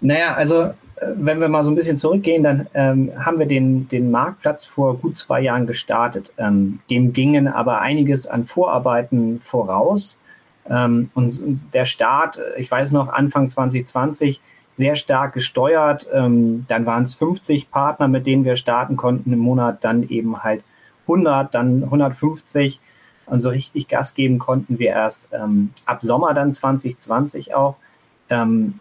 Naja, 0.00 0.34
also 0.34 0.62
äh, 0.62 0.72
wenn 1.16 1.40
wir 1.40 1.48
mal 1.48 1.64
so 1.64 1.70
ein 1.70 1.74
bisschen 1.74 1.98
zurückgehen, 1.98 2.42
dann 2.42 2.66
ähm, 2.74 3.12
haben 3.18 3.38
wir 3.38 3.46
den, 3.46 3.88
den 3.88 4.10
Marktplatz 4.10 4.64
vor 4.64 4.98
gut 4.98 5.16
zwei 5.16 5.40
Jahren 5.40 5.66
gestartet. 5.66 6.32
Ähm, 6.38 6.80
dem 6.90 7.12
gingen 7.12 7.48
aber 7.48 7.80
einiges 7.80 8.26
an 8.26 8.44
Vorarbeiten 8.44 9.40
voraus. 9.40 10.18
Ähm, 10.68 11.10
und, 11.14 11.40
und, 11.40 11.74
der 11.74 11.84
Start, 11.84 12.38
äh, 12.38 12.60
ich 12.60 12.70
weiß 12.70 12.92
noch, 12.92 13.08
Anfang 13.08 13.48
2020, 13.48 14.40
sehr 14.74 14.96
stark 14.96 15.32
gesteuert. 15.32 16.06
Ähm, 16.12 16.66
dann 16.68 16.86
waren 16.86 17.04
es 17.04 17.14
50 17.14 17.70
Partner, 17.70 18.08
mit 18.08 18.26
denen 18.26 18.44
wir 18.44 18.56
starten 18.56 18.96
konnten 18.96 19.32
im 19.32 19.38
Monat, 19.38 19.84
dann 19.84 20.02
eben 20.02 20.42
halt 20.42 20.64
100, 21.02 21.54
dann 21.54 21.84
150. 21.84 22.80
Und 23.26 23.40
so 23.40 23.48
richtig 23.48 23.88
Gas 23.88 24.14
geben 24.14 24.38
konnten 24.38 24.78
wir 24.78 24.90
erst 24.90 25.28
ähm, 25.32 25.72
ab 25.84 26.02
Sommer 26.02 26.32
dann 26.32 26.52
2020 26.52 27.54
auch. 27.54 27.76
Ähm, 28.28 28.78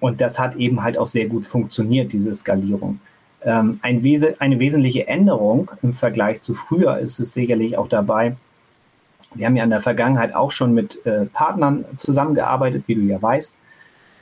und 0.00 0.20
das 0.20 0.38
hat 0.38 0.56
eben 0.56 0.82
halt 0.82 0.98
auch 0.98 1.06
sehr 1.06 1.26
gut 1.26 1.44
funktioniert, 1.44 2.12
diese 2.12 2.34
Skalierung. 2.34 3.00
Ähm, 3.42 3.78
ein 3.82 4.02
Wese 4.02 4.34
eine 4.40 4.58
wesentliche 4.60 5.06
Änderung 5.06 5.70
im 5.82 5.92
Vergleich 5.92 6.42
zu 6.42 6.54
früher 6.54 6.98
ist 6.98 7.18
es 7.18 7.32
sicherlich 7.32 7.78
auch 7.78 7.88
dabei. 7.88 8.36
Wir 9.34 9.46
haben 9.46 9.56
ja 9.56 9.64
in 9.64 9.70
der 9.70 9.80
Vergangenheit 9.80 10.34
auch 10.34 10.50
schon 10.50 10.72
mit 10.72 11.04
äh, 11.06 11.26
Partnern 11.26 11.84
zusammengearbeitet, 11.96 12.84
wie 12.86 12.94
du 12.94 13.02
ja 13.02 13.20
weißt. 13.20 13.54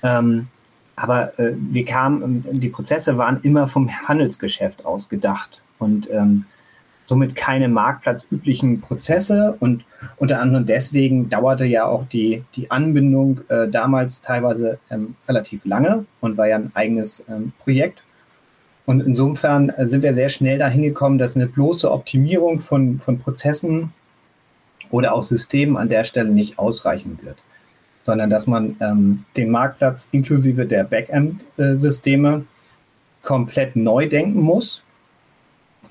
Ähm, 0.02 0.48
aber 0.96 1.38
äh, 1.38 1.54
wir 1.56 1.84
kamen, 1.84 2.46
die 2.52 2.68
Prozesse 2.68 3.18
waren 3.18 3.40
immer 3.42 3.66
vom 3.66 3.90
Handelsgeschäft 4.06 4.84
aus 4.84 5.08
gedacht 5.08 5.62
und 5.78 6.08
ähm, 6.10 6.46
somit 7.04 7.34
keine 7.34 7.68
marktplatzüblichen 7.68 8.80
Prozesse 8.80 9.56
und 9.60 9.84
unter 10.16 10.40
anderem 10.40 10.66
deswegen 10.66 11.28
dauerte 11.28 11.64
ja 11.64 11.84
auch 11.84 12.06
die, 12.06 12.44
die 12.56 12.70
Anbindung 12.70 13.40
äh, 13.48 13.68
damals 13.68 14.20
teilweise 14.20 14.78
ähm, 14.90 15.14
relativ 15.28 15.64
lange 15.64 16.06
und 16.20 16.38
war 16.38 16.48
ja 16.48 16.56
ein 16.56 16.70
eigenes 16.74 17.24
ähm, 17.28 17.52
Projekt. 17.58 18.02
Und 18.86 19.00
insofern 19.00 19.70
äh, 19.70 19.86
sind 19.86 20.02
wir 20.02 20.14
sehr 20.14 20.28
schnell 20.28 20.58
dahin 20.58 20.82
gekommen, 20.82 21.18
dass 21.18 21.36
eine 21.36 21.46
bloße 21.46 21.90
Optimierung 21.90 22.60
von, 22.60 22.98
von 22.98 23.18
Prozessen 23.18 23.92
oder 24.90 25.14
auch 25.14 25.22
Systemen 25.22 25.76
an 25.76 25.88
der 25.88 26.04
Stelle 26.04 26.30
nicht 26.30 26.58
ausreichen 26.58 27.18
wird 27.22 27.42
sondern 28.04 28.28
dass 28.30 28.46
man 28.46 28.76
ähm, 28.80 29.24
den 29.36 29.50
Marktplatz 29.50 30.08
inklusive 30.12 30.66
der 30.66 30.84
Backend-Systeme 30.84 32.44
komplett 33.22 33.74
neu 33.74 34.08
denken 34.08 34.40
muss, 34.40 34.82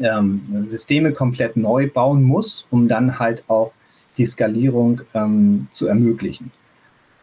ähm, 0.03 0.65
Systeme 0.67 1.13
komplett 1.13 1.57
neu 1.57 1.89
bauen 1.89 2.23
muss, 2.23 2.67
um 2.69 2.87
dann 2.87 3.19
halt 3.19 3.43
auch 3.47 3.73
die 4.17 4.25
Skalierung 4.25 5.01
ähm, 5.13 5.67
zu 5.71 5.87
ermöglichen. 5.87 6.51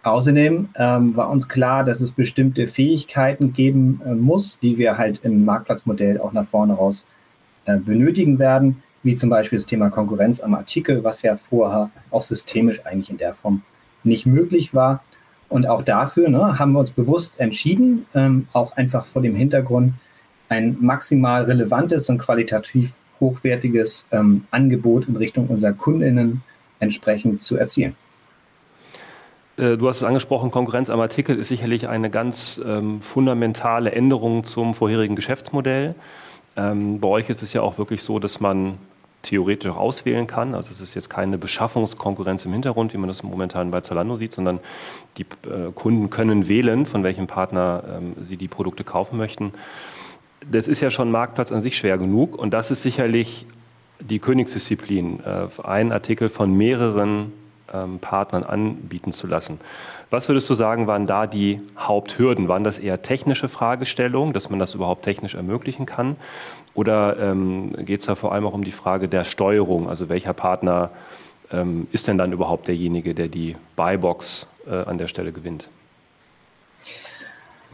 Außerdem 0.03 0.71
ähm, 0.77 1.17
war 1.17 1.29
uns 1.29 1.47
klar, 1.47 1.85
dass 1.85 2.01
es 2.01 2.13
bestimmte 2.13 2.67
Fähigkeiten 2.67 3.53
geben 3.53 4.01
äh, 4.05 4.15
muss, 4.15 4.59
die 4.59 4.79
wir 4.79 4.97
halt 4.97 5.21
im 5.23 5.45
Marktplatzmodell 5.45 6.19
auch 6.21 6.33
nach 6.33 6.47
vorne 6.47 6.73
raus 6.73 7.05
äh, 7.67 7.79
benötigen 7.79 8.39
werden, 8.39 8.83
wie 9.03 9.15
zum 9.15 9.29
Beispiel 9.29 9.59
das 9.59 9.67
Thema 9.67 9.91
Konkurrenz 9.91 10.41
am 10.41 10.55
Artikel, 10.55 11.05
was 11.05 11.21
ja 11.21 11.37
vorher 11.37 11.91
auch 12.11 12.23
systemisch 12.23 12.85
eigentlich 12.87 13.11
in 13.11 13.19
der 13.19 13.35
Form 13.35 13.63
nicht 14.03 14.25
möglich 14.25 14.75
war. 14.75 15.05
Und 15.51 15.67
auch 15.67 15.83
dafür 15.83 16.31
ne, 16.31 16.59
haben 16.59 16.73
wir 16.73 16.81
uns 16.81 16.93
bewusst 16.93 17.39
entschieden, 17.39 18.07
ähm, 18.15 18.47
auch 18.53 18.77
einfach 18.77 19.05
vor 19.05 19.21
dem 19.21 19.35
Hintergrund 19.35 19.95
ein 20.51 20.77
maximal 20.81 21.45
relevantes 21.45 22.11
und 22.11 22.19
qualitativ 22.19 22.99
hochwertiges 23.21 24.07
ähm, 24.11 24.45
Angebot 24.51 25.09
in 25.09 25.17
Richtung 25.17 25.47
unserer 25.47 25.73
Kundinnen 25.73 26.43
entsprechend 26.81 27.43
zu 27.43 27.57
erzielen. 27.57 27.95
Äh, 29.57 29.77
du 29.77 29.89
hast 29.89 29.99
es 29.99 30.03
angesprochen, 30.03 30.51
Konkurrenz 30.51 30.91
am 30.91 31.01
Artikel 31.01 31.39
ist 31.39 31.49
sicherlich 31.49 31.89
eine 31.89 32.11
ganz 32.11 32.61
ähm, 32.65 33.01
fundamentale 33.01 33.93
Änderung 33.93 34.43
zum 34.43 34.75
vorherigen 34.75 35.17
Geschäftsmodell. 35.17 35.95
Ähm, 36.57 36.99
bei 36.99 37.09
euch 37.09 37.31
ist 37.31 37.43
es 37.43 37.53
ja 37.53 37.63
auch 37.63 37.79
wirklich 37.79 38.03
so, 38.03 38.19
dass 38.19 38.41
man 38.41 38.79
theoretisch 39.23 39.71
auch 39.71 39.77
auswählen 39.77 40.27
kann. 40.27 40.55
Also 40.55 40.73
es 40.73 40.81
ist 40.81 40.95
jetzt 40.95 41.11
keine 41.11 41.39
Beschaffungskonkurrenz 41.39 42.45
im 42.47 42.53
Hintergrund, 42.53 42.95
wie 42.95 42.99
man 42.99 43.09
das 43.09 43.23
momentan 43.23 43.71
bei 43.71 43.83
Zalando 43.83 44.17
sieht, 44.17 44.33
sondern 44.33 44.59
die 45.19 45.23
äh, 45.23 45.71
Kunden 45.75 46.11
können 46.11 46.49
wählen, 46.49 46.87
von 46.87 47.05
welchem 47.05 47.27
Partner 47.27 47.85
ähm, 47.99 48.15
sie 48.21 48.37
die 48.37 48.49
Produkte 48.49 48.83
kaufen 48.83 49.19
möchten. 49.19 49.53
Das 50.49 50.69
ist 50.69 50.81
ja 50.81 50.91
schon 50.91 51.11
Marktplatz 51.11 51.53
an 51.53 51.61
sich 51.61 51.77
schwer 51.77 51.99
genug 51.99 52.37
und 52.37 52.53
das 52.53 52.71
ist 52.71 52.83
sicherlich 52.83 53.47
die 54.01 54.19
Königsdisziplin, 54.19 55.21
äh, 55.25 55.63
einen 55.63 55.93
Artikel 55.93 56.29
von 56.29 56.57
mehreren 56.57 57.33
ähm, 57.73 57.99
Partnern 57.99 58.43
anbieten 58.43 59.13
zu 59.13 59.27
lassen. 59.27 59.61
Was 60.11 60.29
würdest 60.29 60.49
du 60.51 60.55
sagen, 60.55 60.87
waren 60.87 61.07
da 61.07 61.27
die 61.27 61.61
Haupthürden? 61.79 62.49
Waren 62.49 62.65
das 62.65 62.79
eher 62.79 63.03
technische 63.03 63.49
Fragestellungen, 63.49 64.33
dass 64.33 64.51
man 64.51 64.59
das 64.59 64.75
überhaupt 64.75 65.05
technisch 65.05 65.35
ermöglichen 65.35 65.87
kann? 65.87 66.17
Oder 66.75 67.19
ähm, 67.19 67.75
geht 67.85 68.01
es 68.01 68.07
da 68.07 68.15
vor 68.15 68.33
allem 68.33 68.47
auch 68.47 68.55
um 68.55 68.65
die 68.65 68.73
Frage 68.73 69.09
der 69.09 69.25
Steuerung? 69.25 69.89
Also 69.89 70.09
welcher 70.09 70.33
Partner 70.33 70.91
ähm, 71.53 71.87
ist 71.93 72.09
denn 72.09 72.19
dann 72.19 72.33
überhaupt 72.33 72.69
derjenige, 72.69 73.15
der 73.15 73.29
die 73.29 73.57
Buybox 73.77 74.49
äh, 74.67 74.75
an 74.75 74.99
der 74.99 75.07
Stelle 75.07 75.33
gewinnt? 75.33 75.69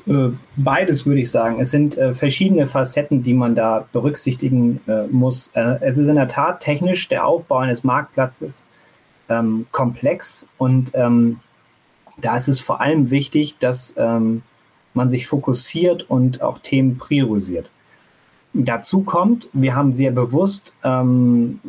Äh, 0.06 0.30
beides 0.56 1.06
würde 1.06 1.20
ich 1.20 1.30
sagen. 1.30 1.60
Es 1.60 1.70
sind 1.70 1.96
äh, 1.98 2.14
verschiedene 2.14 2.66
Facetten, 2.66 3.22
die 3.22 3.34
man 3.34 3.54
da 3.54 3.86
berücksichtigen 3.92 4.80
äh, 4.86 5.06
muss. 5.08 5.50
Äh, 5.54 5.78
es 5.80 5.98
ist 5.98 6.08
in 6.08 6.16
der 6.16 6.28
Tat 6.28 6.60
technisch 6.60 7.08
der 7.08 7.26
Aufbau 7.26 7.58
eines 7.58 7.84
Marktplatzes 7.84 8.64
ähm, 9.28 9.66
komplex 9.72 10.46
und 10.58 10.92
ähm, 10.94 11.40
da 12.18 12.36
ist 12.36 12.48
es 12.48 12.60
vor 12.60 12.80
allem 12.80 13.10
wichtig, 13.10 13.58
dass 13.58 13.94
ähm, 13.98 14.42
man 14.94 15.10
sich 15.10 15.26
fokussiert 15.26 16.08
und 16.08 16.40
auch 16.40 16.58
Themen 16.58 16.96
priorisiert. 16.96 17.70
Dazu 18.54 19.02
kommt, 19.02 19.48
wir 19.52 19.74
haben 19.74 19.92
sehr 19.92 20.12
bewusst 20.12 20.72
ähm, 20.82 21.60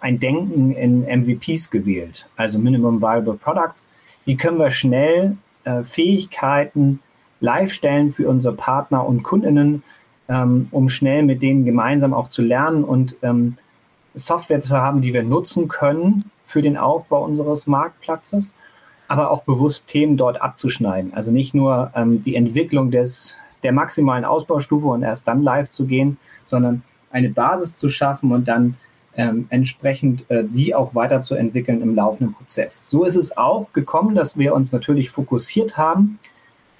ein 0.00 0.18
Denken 0.18 0.72
in 0.72 1.02
MVPs 1.02 1.70
gewählt, 1.70 2.28
also 2.36 2.58
Minimum 2.58 3.00
Viable 3.00 3.34
Products. 3.34 3.86
Wie 4.24 4.36
können 4.36 4.58
wir 4.58 4.70
schnell 4.72 5.36
äh, 5.64 5.84
Fähigkeiten 5.84 6.98
live 7.42 7.72
stellen 7.72 8.10
für 8.10 8.28
unsere 8.28 8.54
Partner 8.54 9.06
und 9.06 9.22
Kundinnen, 9.22 9.82
ähm, 10.28 10.68
um 10.70 10.88
schnell 10.88 11.22
mit 11.22 11.42
denen 11.42 11.64
gemeinsam 11.64 12.14
auch 12.14 12.30
zu 12.30 12.40
lernen 12.40 12.84
und 12.84 13.16
ähm, 13.22 13.56
Software 14.14 14.60
zu 14.60 14.76
haben, 14.76 15.02
die 15.02 15.12
wir 15.12 15.22
nutzen 15.22 15.68
können 15.68 16.30
für 16.44 16.62
den 16.62 16.76
Aufbau 16.76 17.24
unseres 17.24 17.66
Marktplatzes, 17.66 18.54
aber 19.08 19.30
auch 19.30 19.42
bewusst 19.42 19.88
Themen 19.88 20.16
dort 20.16 20.40
abzuschneiden. 20.40 21.12
Also 21.14 21.30
nicht 21.30 21.54
nur 21.54 21.90
ähm, 21.94 22.20
die 22.20 22.36
Entwicklung 22.36 22.90
des 22.90 23.36
der 23.62 23.72
maximalen 23.72 24.24
Ausbaustufe 24.24 24.88
und 24.88 25.02
erst 25.02 25.28
dann 25.28 25.42
live 25.42 25.70
zu 25.70 25.86
gehen, 25.86 26.18
sondern 26.46 26.82
eine 27.10 27.28
Basis 27.28 27.76
zu 27.76 27.88
schaffen 27.88 28.32
und 28.32 28.48
dann 28.48 28.76
ähm, 29.14 29.46
entsprechend 29.50 30.28
äh, 30.30 30.44
die 30.44 30.74
auch 30.74 30.94
weiterzuentwickeln 30.94 31.82
im 31.82 31.94
laufenden 31.94 32.34
Prozess. 32.34 32.88
So 32.88 33.04
ist 33.04 33.16
es 33.16 33.36
auch 33.36 33.72
gekommen, 33.72 34.14
dass 34.14 34.38
wir 34.38 34.54
uns 34.54 34.72
natürlich 34.72 35.10
fokussiert 35.10 35.76
haben. 35.76 36.18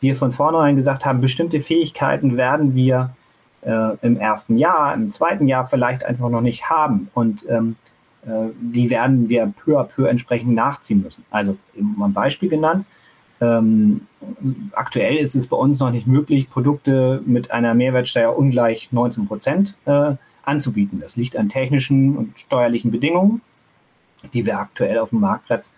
Wir 0.02 0.16
von 0.16 0.32
vornherein 0.32 0.74
gesagt 0.74 1.06
haben, 1.06 1.20
bestimmte 1.20 1.60
Fähigkeiten 1.60 2.36
werden 2.36 2.74
wir 2.74 3.14
äh, 3.62 3.96
im 4.02 4.18
ersten 4.18 4.58
Jahr, 4.58 4.92
im 4.94 5.12
zweiten 5.12 5.46
Jahr 5.46 5.64
vielleicht 5.64 6.04
einfach 6.04 6.28
noch 6.28 6.40
nicht 6.40 6.68
haben. 6.68 7.08
Und 7.14 7.46
ähm, 7.48 7.76
äh, 8.26 8.48
die 8.60 8.90
werden 8.90 9.28
wir 9.28 9.46
peu 9.46 9.78
à 9.78 9.84
peu 9.84 10.08
entsprechend 10.08 10.54
nachziehen 10.54 11.02
müssen. 11.02 11.24
Also, 11.30 11.56
mal 11.76 12.06
ein 12.06 12.12
Beispiel 12.12 12.48
genannt. 12.48 12.84
Ähm, 13.40 14.08
aktuell 14.72 15.16
ist 15.16 15.36
es 15.36 15.46
bei 15.46 15.56
uns 15.56 15.78
noch 15.78 15.92
nicht 15.92 16.08
möglich, 16.08 16.50
Produkte 16.50 17.22
mit 17.24 17.52
einer 17.52 17.74
Mehrwertsteuer 17.74 18.36
ungleich 18.36 18.88
19 18.90 19.28
Prozent 19.28 19.76
äh, 19.84 20.14
anzubieten. 20.42 20.98
Das 21.00 21.14
liegt 21.14 21.36
an 21.36 21.48
technischen 21.48 22.16
und 22.16 22.38
steuerlichen 22.40 22.90
Bedingungen, 22.90 23.40
die 24.32 24.44
wir 24.46 24.58
aktuell 24.58 24.98
auf 24.98 25.10
dem 25.10 25.20
Marktplatz 25.20 25.72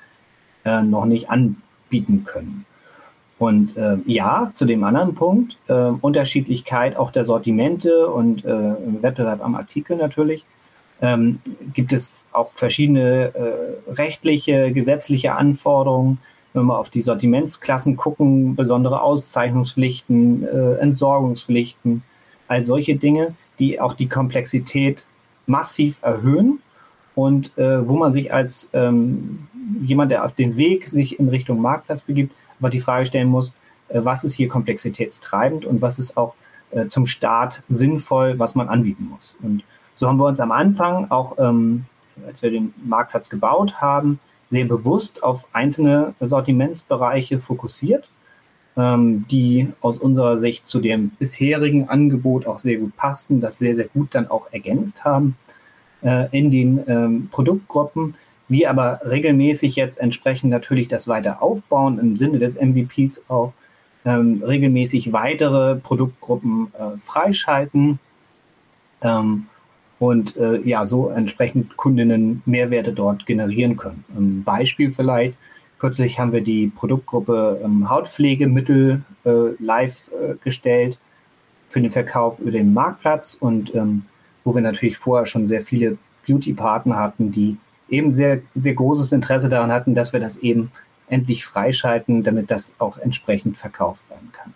äh, 0.64 0.82
noch 0.82 1.04
nicht 1.04 1.28
anbieten 1.28 2.24
können. 2.24 2.64
Und 3.44 3.76
äh, 3.76 3.98
ja, 4.06 4.50
zu 4.54 4.64
dem 4.64 4.84
anderen 4.84 5.14
Punkt, 5.14 5.58
äh, 5.68 5.74
Unterschiedlichkeit 5.74 6.96
auch 6.96 7.10
der 7.10 7.24
Sortimente 7.24 8.08
und 8.08 8.42
äh, 8.42 8.48
Wettbewerb 9.02 9.44
am 9.44 9.54
Artikel 9.54 9.98
natürlich, 9.98 10.46
ähm, 11.02 11.40
gibt 11.74 11.92
es 11.92 12.22
auch 12.32 12.52
verschiedene 12.52 13.34
äh, 13.34 13.90
rechtliche, 13.90 14.72
gesetzliche 14.72 15.34
Anforderungen, 15.34 16.20
wenn 16.54 16.64
wir 16.64 16.78
auf 16.78 16.88
die 16.88 17.02
Sortimentsklassen 17.02 17.96
gucken, 17.96 18.56
besondere 18.56 19.02
Auszeichnungspflichten, 19.02 20.44
äh, 20.44 20.74
Entsorgungspflichten, 20.76 22.02
all 22.48 22.64
solche 22.64 22.96
Dinge, 22.96 23.34
die 23.58 23.78
auch 23.78 23.92
die 23.92 24.08
Komplexität 24.08 25.06
massiv 25.46 25.98
erhöhen 26.00 26.60
und 27.14 27.58
äh, 27.58 27.86
wo 27.86 27.98
man 27.98 28.10
sich 28.10 28.32
als 28.32 28.70
ähm, 28.72 29.48
jemand, 29.82 30.12
der 30.12 30.24
auf 30.24 30.32
den 30.32 30.56
Weg 30.56 30.86
sich 30.86 31.20
in 31.20 31.28
Richtung 31.28 31.60
Marktplatz 31.60 32.04
begibt, 32.04 32.32
aber 32.60 32.70
die 32.70 32.80
Frage 32.80 33.06
stellen 33.06 33.28
muss, 33.28 33.52
äh, 33.88 34.00
was 34.02 34.24
ist 34.24 34.34
hier 34.34 34.48
komplexitätstreibend 34.48 35.64
und 35.64 35.82
was 35.82 35.98
ist 35.98 36.16
auch 36.16 36.34
äh, 36.70 36.86
zum 36.86 37.06
Start 37.06 37.62
sinnvoll, 37.68 38.38
was 38.38 38.54
man 38.54 38.68
anbieten 38.68 39.08
muss. 39.10 39.34
Und 39.42 39.62
so 39.94 40.08
haben 40.08 40.18
wir 40.18 40.26
uns 40.26 40.40
am 40.40 40.52
Anfang 40.52 41.10
auch, 41.10 41.38
ähm, 41.38 41.86
als 42.26 42.42
wir 42.42 42.50
den 42.50 42.74
Marktplatz 42.84 43.28
gebaut 43.28 43.80
haben, 43.80 44.18
sehr 44.50 44.64
bewusst 44.64 45.22
auf 45.22 45.46
einzelne 45.52 46.14
Sortimentsbereiche 46.20 47.40
fokussiert, 47.40 48.08
ähm, 48.76 49.26
die 49.28 49.68
aus 49.80 49.98
unserer 49.98 50.36
Sicht 50.36 50.66
zu 50.66 50.80
dem 50.80 51.10
bisherigen 51.10 51.88
Angebot 51.88 52.46
auch 52.46 52.58
sehr 52.58 52.78
gut 52.78 52.96
passten, 52.96 53.40
das 53.40 53.58
sehr, 53.58 53.74
sehr 53.74 53.88
gut 53.88 54.14
dann 54.14 54.28
auch 54.28 54.52
ergänzt 54.52 55.04
haben 55.04 55.36
äh, 56.02 56.28
in 56.36 56.50
den 56.50 56.84
ähm, 56.86 57.28
Produktgruppen. 57.30 58.14
Wir 58.48 58.70
aber 58.70 59.00
regelmäßig 59.04 59.76
jetzt 59.76 59.98
entsprechend 59.98 60.50
natürlich 60.50 60.88
das 60.88 61.08
weiter 61.08 61.42
aufbauen, 61.42 61.98
im 61.98 62.16
Sinne 62.16 62.38
des 62.38 62.60
MVPs 62.60 63.24
auch 63.28 63.52
ähm, 64.04 64.42
regelmäßig 64.46 65.12
weitere 65.12 65.76
Produktgruppen 65.76 66.72
äh, 66.78 66.98
freischalten 66.98 67.98
ähm, 69.02 69.46
und 69.98 70.36
äh, 70.36 70.60
ja, 70.62 70.84
so 70.84 71.08
entsprechend 71.08 71.76
Kundinnen 71.76 72.42
Mehrwerte 72.44 72.92
dort 72.92 73.24
generieren 73.24 73.76
können. 73.76 74.04
Ein 74.14 74.44
Beispiel 74.44 74.92
vielleicht, 74.92 75.38
kürzlich 75.78 76.18
haben 76.18 76.32
wir 76.32 76.42
die 76.42 76.66
Produktgruppe 76.66 77.60
ähm, 77.64 77.88
Hautpflegemittel 77.88 79.02
äh, 79.24 79.30
live 79.58 80.10
äh, 80.12 80.34
gestellt 80.42 80.98
für 81.68 81.80
den 81.80 81.90
Verkauf 81.90 82.40
über 82.40 82.50
den 82.50 82.74
Marktplatz 82.74 83.34
und 83.34 83.74
ähm, 83.74 84.04
wo 84.44 84.54
wir 84.54 84.60
natürlich 84.60 84.98
vorher 84.98 85.24
schon 85.24 85.46
sehr 85.46 85.62
viele 85.62 85.96
Beauty-Partner 86.26 86.96
hatten, 86.96 87.30
die 87.30 87.56
eben 87.88 88.12
sehr, 88.12 88.40
sehr 88.54 88.74
großes 88.74 89.12
Interesse 89.12 89.48
daran 89.48 89.72
hatten, 89.72 89.94
dass 89.94 90.12
wir 90.12 90.20
das 90.20 90.36
eben 90.38 90.70
endlich 91.08 91.44
freischalten, 91.44 92.22
damit 92.22 92.50
das 92.50 92.74
auch 92.78 92.98
entsprechend 92.98 93.56
verkauft 93.56 94.10
werden 94.10 94.30
kann. 94.32 94.54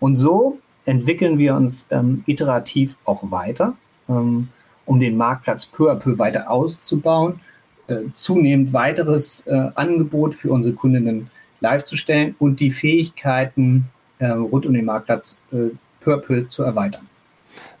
Und 0.00 0.14
so 0.14 0.58
entwickeln 0.84 1.38
wir 1.38 1.54
uns 1.54 1.86
ähm, 1.90 2.22
iterativ 2.26 2.96
auch 3.04 3.30
weiter, 3.30 3.74
ähm, 4.08 4.48
um 4.86 5.00
den 5.00 5.16
Marktplatz 5.16 5.66
peu 5.66 5.90
à 5.90 5.96
peu 5.96 6.18
weiter 6.18 6.50
auszubauen, 6.50 7.40
äh, 7.88 8.04
zunehmend 8.14 8.72
weiteres 8.72 9.46
äh, 9.46 9.70
Angebot 9.74 10.34
für 10.34 10.50
unsere 10.50 10.74
Kundinnen 10.74 11.30
live 11.60 11.84
zu 11.84 11.96
stellen 11.96 12.34
und 12.38 12.60
die 12.60 12.70
Fähigkeiten 12.70 13.86
äh, 14.18 14.28
rund 14.28 14.66
um 14.66 14.72
den 14.72 14.84
Marktplatz 14.84 15.36
äh, 15.52 15.70
peu 16.00 16.14
à 16.14 16.18
peu 16.18 16.48
zu 16.48 16.62
erweitern. 16.62 17.06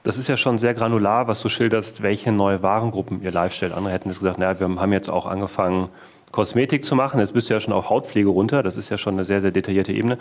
Das 0.08 0.16
ist 0.16 0.26
ja 0.26 0.38
schon 0.38 0.56
sehr 0.56 0.72
granular, 0.72 1.28
was 1.28 1.42
du 1.42 1.50
schilderst, 1.50 2.02
welche 2.02 2.32
neue 2.32 2.62
Warengruppen 2.62 3.20
ihr 3.22 3.30
live 3.30 3.52
stellt. 3.52 3.74
Andere 3.74 3.92
hätten 3.92 4.08
jetzt 4.08 4.20
gesagt, 4.20 4.38
naja, 4.38 4.58
wir 4.58 4.80
haben 4.80 4.92
jetzt 4.94 5.10
auch 5.10 5.26
angefangen, 5.26 5.90
Kosmetik 6.32 6.82
zu 6.82 6.94
machen. 6.94 7.20
Jetzt 7.20 7.34
bist 7.34 7.50
du 7.50 7.52
ja 7.52 7.60
schon 7.60 7.74
auf 7.74 7.90
Hautpflege 7.90 8.30
runter. 8.30 8.62
Das 8.62 8.78
ist 8.78 8.88
ja 8.88 8.96
schon 8.96 9.12
eine 9.12 9.26
sehr, 9.26 9.42
sehr 9.42 9.50
detaillierte 9.50 9.92
Ebene. 9.92 10.16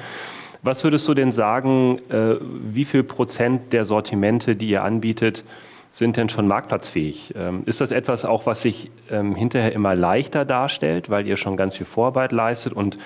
Was 0.62 0.84
würdest 0.84 1.08
du 1.08 1.14
denn 1.14 1.32
sagen, 1.32 2.02
äh, 2.10 2.36
wie 2.42 2.84
viel 2.84 3.04
Prozent 3.04 3.72
der 3.72 3.86
Sortimente, 3.86 4.58
die 4.58 4.68
ihr 4.68 4.84
anbietet, 4.84 5.46
sind 5.94 6.18
denn 6.18 6.28
schon 6.28 6.50
marktplatzfähig? 6.50 7.34
Ähm, 7.38 7.64
ist 7.66 7.80
das 7.80 7.92
etwas 7.92 8.26
auch, 8.26 8.46
was 8.46 8.64
sich 8.64 8.92
ähm, 9.10 9.36
hinterher 9.36 9.72
immer 9.72 9.96
leichter 9.96 10.44
darstellt, 10.44 11.10
weil 11.10 11.26
ihr 11.26 11.38
schon 11.38 11.56
ganz 11.56 11.78
viel 11.78 11.86
Vorarbeit 11.86 12.34
leistet 12.34 12.74
und 12.74 12.98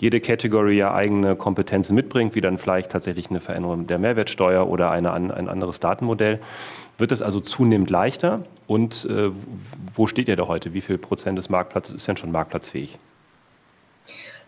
jede 0.00 0.20
Category 0.20 0.76
ja 0.76 0.94
eigene 0.94 1.36
Kompetenzen 1.36 1.94
mitbringt, 1.94 2.34
wie 2.34 2.40
dann 2.40 2.56
vielleicht 2.56 2.90
tatsächlich 2.90 3.30
eine 3.30 3.40
Veränderung 3.40 3.86
der 3.86 3.98
Mehrwertsteuer 3.98 4.66
oder 4.66 4.90
eine, 4.90 5.12
ein 5.12 5.30
anderes 5.30 5.78
Datenmodell? 5.78 6.40
Wird 6.96 7.12
es 7.12 7.20
also 7.20 7.40
zunehmend 7.40 7.90
leichter? 7.90 8.44
Und 8.66 9.04
äh, 9.04 9.30
wo 9.94 10.06
steht 10.06 10.28
ihr 10.28 10.36
da 10.36 10.48
heute? 10.48 10.72
Wie 10.72 10.80
viel 10.80 10.96
Prozent 10.96 11.36
des 11.36 11.50
Marktplatzes 11.50 11.94
ist 11.94 12.08
denn 12.08 12.16
schon 12.16 12.32
marktplatzfähig? 12.32 12.98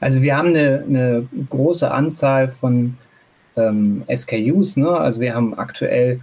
Also 0.00 0.22
wir 0.22 0.36
haben 0.36 0.48
eine, 0.48 0.84
eine 0.88 1.28
große 1.50 1.90
Anzahl 1.90 2.48
von 2.48 2.96
ähm, 3.56 4.04
SKUs. 4.12 4.76
Ne? 4.76 4.88
Also 4.88 5.20
wir 5.20 5.34
haben 5.34 5.58
aktuell 5.58 6.20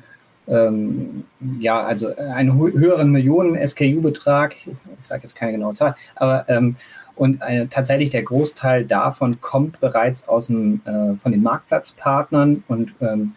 ähm, 0.47 1.23
ja, 1.59 1.83
also 1.83 2.15
einen 2.15 2.57
höheren 2.57 3.11
Millionen-SKU-Betrag, 3.11 4.55
ich 4.65 4.73
sage 5.07 5.21
jetzt 5.23 5.35
keine 5.35 5.51
genaue 5.51 5.75
Zahl, 5.75 5.95
aber 6.15 6.45
ähm, 6.49 6.75
und 7.19 7.41
eine, 7.41 7.67
tatsächlich 7.67 8.11
der 8.11 8.23
Großteil 8.23 8.85
davon 8.85 9.41
kommt 9.41 9.81
bereits 9.81 10.29
aus 10.29 10.47
dem, 10.47 10.79
äh, 10.85 11.17
von 11.17 11.33
den 11.33 11.43
Marktplatzpartnern 11.43 12.63
und 12.69 12.93
ähm, 13.01 13.33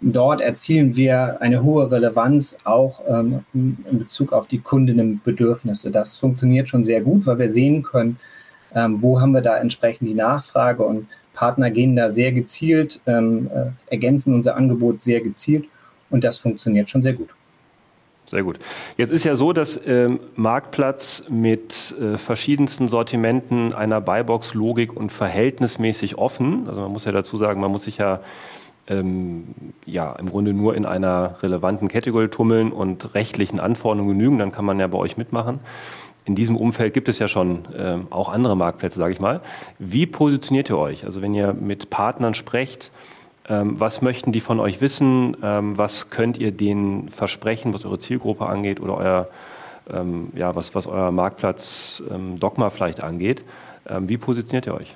dort 0.00 0.40
erzielen 0.40 0.96
wir 0.96 1.40
eine 1.40 1.62
hohe 1.62 1.88
Relevanz 1.92 2.56
auch 2.64 3.02
ähm, 3.08 3.44
in 3.54 3.98
Bezug 4.00 4.32
auf 4.32 4.48
die 4.48 4.58
Kundinnenbedürfnisse. 4.58 5.92
Das 5.92 6.16
funktioniert 6.16 6.68
schon 6.68 6.82
sehr 6.82 7.02
gut, 7.02 7.24
weil 7.24 7.38
wir 7.38 7.50
sehen 7.50 7.84
können, 7.84 8.18
ähm, 8.74 9.00
wo 9.00 9.20
haben 9.20 9.30
wir 9.30 9.42
da 9.42 9.58
entsprechend 9.58 10.08
die 10.08 10.14
Nachfrage 10.14 10.82
und 10.82 11.06
Partner 11.32 11.70
gehen 11.70 11.94
da 11.94 12.10
sehr 12.10 12.32
gezielt, 12.32 13.00
ähm, 13.06 13.48
äh, 13.54 13.92
ergänzen 13.92 14.34
unser 14.34 14.56
Angebot 14.56 15.02
sehr 15.02 15.20
gezielt 15.20 15.66
und 16.10 16.24
das 16.24 16.38
funktioniert 16.38 16.88
schon 16.88 17.02
sehr 17.02 17.12
gut. 17.12 17.28
Sehr 18.30 18.44
gut. 18.44 18.60
Jetzt 18.96 19.10
ist 19.10 19.24
ja 19.24 19.34
so, 19.34 19.52
dass 19.52 19.80
ähm, 19.84 20.20
Marktplatz 20.36 21.24
mit 21.28 21.96
äh, 22.00 22.16
verschiedensten 22.16 22.86
Sortimenten 22.86 23.74
einer 23.74 24.00
Buybox-Logik 24.00 24.96
und 24.96 25.10
verhältnismäßig 25.10 26.16
offen, 26.16 26.68
also 26.68 26.82
man 26.82 26.92
muss 26.92 27.04
ja 27.04 27.10
dazu 27.10 27.38
sagen, 27.38 27.60
man 27.60 27.72
muss 27.72 27.82
sich 27.82 27.96
ja 27.96 28.20
ähm, 28.86 29.48
ja, 29.84 30.12
im 30.12 30.28
Grunde 30.28 30.52
nur 30.52 30.76
in 30.76 30.86
einer 30.86 31.42
relevanten 31.42 31.88
Category 31.88 32.28
tummeln 32.28 32.70
und 32.70 33.16
rechtlichen 33.16 33.58
Anforderungen 33.58 34.16
genügen, 34.16 34.38
dann 34.38 34.52
kann 34.52 34.64
man 34.64 34.78
ja 34.78 34.86
bei 34.86 34.98
euch 34.98 35.16
mitmachen. 35.16 35.58
In 36.24 36.36
diesem 36.36 36.54
Umfeld 36.54 36.94
gibt 36.94 37.08
es 37.08 37.18
ja 37.18 37.26
schon 37.26 37.66
ähm, 37.76 38.06
auch 38.10 38.28
andere 38.28 38.56
Marktplätze, 38.56 38.98
sage 38.98 39.12
ich 39.12 39.18
mal. 39.18 39.40
Wie 39.80 40.06
positioniert 40.06 40.70
ihr 40.70 40.78
euch? 40.78 41.04
Also 41.04 41.20
wenn 41.20 41.34
ihr 41.34 41.52
mit 41.52 41.90
Partnern 41.90 42.34
sprecht, 42.34 42.92
was 43.50 44.02
möchten 44.02 44.32
die 44.32 44.40
von 44.40 44.60
euch 44.60 44.80
wissen? 44.80 45.36
Ähm, 45.42 45.76
was 45.76 46.10
könnt 46.10 46.38
ihr 46.38 46.52
denen 46.52 47.08
versprechen, 47.08 47.74
was 47.74 47.84
eure 47.84 47.98
Zielgruppe 47.98 48.46
angeht 48.46 48.80
oder 48.80 48.96
euer, 48.96 49.28
ähm, 49.92 50.28
ja, 50.34 50.54
was, 50.54 50.74
was 50.74 50.86
euer 50.86 51.10
Marktplatz-Dogma 51.10 52.70
vielleicht 52.70 53.02
angeht? 53.02 53.42
wie 54.02 54.18
positioniert 54.18 54.66
ihr 54.66 54.74
euch? 54.74 54.94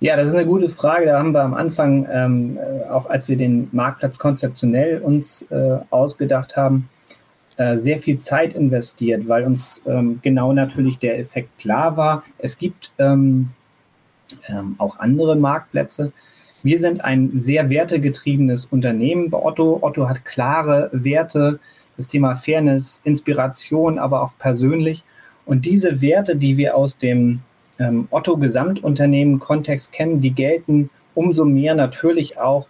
Ja, 0.00 0.16
das 0.16 0.28
ist 0.28 0.34
eine 0.36 0.46
gute 0.46 0.68
Frage. 0.68 1.06
Da 1.06 1.18
haben 1.18 1.32
wir 1.32 1.42
am 1.42 1.54
Anfang, 1.54 2.06
ähm, 2.10 2.56
äh, 2.56 2.88
auch 2.88 3.10
als 3.10 3.28
wir 3.28 3.36
den 3.36 3.68
Marktplatz 3.72 4.16
konzeptionell 4.18 5.00
uns 5.00 5.42
äh, 5.50 5.78
ausgedacht 5.90 6.56
haben, 6.56 6.88
äh, 7.56 7.76
sehr 7.76 7.98
viel 7.98 8.18
Zeit 8.18 8.54
investiert, 8.54 9.26
weil 9.26 9.42
uns 9.42 9.82
ähm, 9.86 10.20
genau 10.22 10.52
natürlich 10.52 10.98
der 10.98 11.18
Effekt 11.18 11.58
klar 11.58 11.96
war. 11.96 12.22
Es 12.38 12.58
gibt 12.58 12.92
ähm, 12.98 13.50
auch 14.76 15.00
andere 15.00 15.34
Marktplätze, 15.34 16.12
wir 16.62 16.78
sind 16.78 17.04
ein 17.04 17.40
sehr 17.40 17.70
wertegetriebenes 17.70 18.66
Unternehmen 18.66 19.30
bei 19.30 19.38
Otto. 19.38 19.78
Otto 19.82 20.08
hat 20.08 20.24
klare 20.24 20.90
Werte, 20.92 21.60
das 21.96 22.08
Thema 22.08 22.34
Fairness, 22.34 23.00
Inspiration, 23.04 23.98
aber 23.98 24.22
auch 24.22 24.32
persönlich. 24.38 25.04
Und 25.46 25.64
diese 25.64 26.00
Werte, 26.00 26.36
die 26.36 26.56
wir 26.56 26.76
aus 26.76 26.98
dem 26.98 27.40
ähm, 27.78 28.08
Otto-Gesamtunternehmen-Kontext 28.10 29.92
kennen, 29.92 30.20
die 30.20 30.32
gelten 30.32 30.90
umso 31.14 31.44
mehr 31.44 31.74
natürlich 31.74 32.38
auch 32.38 32.68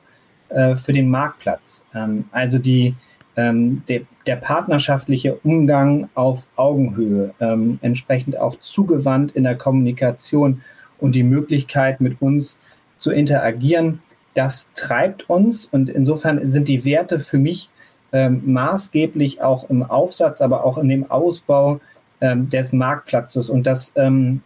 äh, 0.49 0.77
für 0.77 0.93
den 0.93 1.11
Marktplatz. 1.11 1.83
Ähm, 1.95 2.25
also 2.31 2.59
die, 2.59 2.95
ähm, 3.37 3.83
der, 3.89 4.03
der, 4.27 4.37
partnerschaftliche 4.37 5.37
Umgang 5.43 6.09
auf 6.15 6.47
Augenhöhe, 6.57 7.35
ähm, 7.41 7.79
entsprechend 7.83 8.39
auch 8.39 8.59
zugewandt 8.61 9.33
in 9.33 9.45
der 9.45 9.57
Kommunikation 9.57 10.63
und 10.99 11.13
die 11.13 11.23
Möglichkeit, 11.23 12.01
mit 12.01 12.21
uns 12.23 12.59
zu 12.99 13.11
interagieren, 13.11 14.03
das 14.35 14.69
treibt 14.75 15.29
uns 15.31 15.67
und 15.67 15.89
insofern 15.89 16.45
sind 16.47 16.69
die 16.69 16.85
Werte 16.85 17.19
für 17.19 17.39
mich 17.39 17.71
ähm, 18.13 18.43
maßgeblich 18.45 19.43
auch 19.43 19.69
im 19.71 19.83
Aufsatz, 19.83 20.41
aber 20.41 20.65
auch 20.65 20.79
in 20.79 20.89
dem 20.89 21.11
Ausbau 21.11 21.81
ähm, 22.21 22.49
des 22.51 22.73
Marktplatzes 22.73 23.49
und 23.49 23.67
das 23.67 23.93
ähm, 23.97 24.43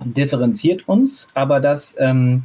differenziert 0.00 0.88
uns, 0.88 1.28
aber 1.34 1.60
das 1.60 1.94
ähm, 1.98 2.44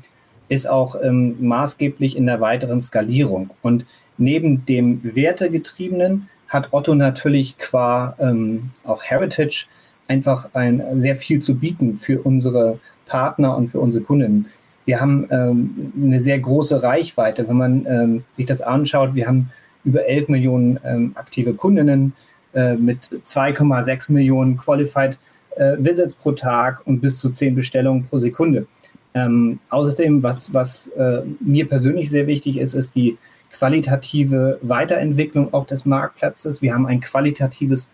ist 0.49 0.69
auch 0.69 0.95
ähm, 1.01 1.35
maßgeblich 1.39 2.15
in 2.15 2.25
der 2.25 2.39
weiteren 2.39 2.81
Skalierung. 2.81 3.49
Und 3.61 3.85
neben 4.17 4.65
dem 4.65 5.01
Wertegetriebenen 5.03 6.29
hat 6.47 6.69
Otto 6.71 6.95
natürlich 6.95 7.57
qua 7.57 8.15
ähm, 8.19 8.71
auch 8.83 9.03
Heritage 9.03 9.65
einfach 10.07 10.53
ein, 10.53 10.81
sehr 10.97 11.15
viel 11.15 11.41
zu 11.41 11.55
bieten 11.55 11.95
für 11.97 12.21
unsere 12.21 12.79
Partner 13.05 13.57
und 13.57 13.67
für 13.67 13.79
unsere 13.79 14.03
Kunden. 14.03 14.45
Wir 14.87 15.01
haben 15.01 15.27
ähm, 15.31 15.91
eine 16.01 16.21
sehr 16.21 16.39
große 16.39 16.81
Reichweite. 16.81 17.45
Wenn 17.49 17.57
man 17.57 17.85
ähm, 17.85 18.23
sich 18.31 18.45
das 18.45 18.61
anschaut, 18.61 19.15
wir 19.15 19.27
haben 19.27 19.51
über 19.83 20.05
11 20.05 20.29
Millionen 20.29 20.79
ähm, 20.85 21.11
aktive 21.15 21.53
Kundinnen 21.53 22.13
äh, 22.53 22.77
mit 22.77 23.03
2,6 23.03 24.13
Millionen 24.13 24.55
Qualified 24.55 25.19
äh, 25.57 25.75
Visits 25.77 26.15
pro 26.15 26.31
Tag 26.31 26.87
und 26.87 27.01
bis 27.01 27.19
zu 27.19 27.31
10 27.31 27.53
Bestellungen 27.53 28.03
pro 28.03 28.17
Sekunde. 28.17 28.65
Ähm, 29.13 29.59
außerdem, 29.69 30.23
was, 30.23 30.53
was 30.53 30.87
äh, 30.89 31.23
mir 31.41 31.67
persönlich 31.67 32.09
sehr 32.09 32.25
wichtig 32.25 32.57
ist, 32.57 32.73
ist 32.73 32.95
die 32.95 33.17
qualitative 33.51 34.57
Weiterentwicklung 34.61 35.53
auch 35.53 35.65
des 35.65 35.85
Marktplatzes. 35.85 36.61
Wir 36.61 36.73
haben 36.73 36.85
ein 36.85 37.01
qualitatives 37.01 37.89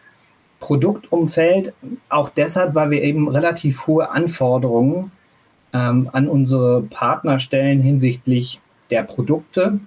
Produktumfeld, 0.60 1.74
auch 2.10 2.30
deshalb, 2.30 2.76
weil 2.76 2.92
wir 2.92 3.02
eben 3.02 3.28
relativ 3.30 3.88
hohe 3.88 4.12
Anforderungen 4.12 5.12
ähm, 5.74 6.10
an 6.14 6.28
unsere 6.28 6.84
Partner 6.84 7.40
stellen 7.40 7.82
hinsichtlich 7.82 8.62
der 8.90 9.04
Produkte, 9.04 9.80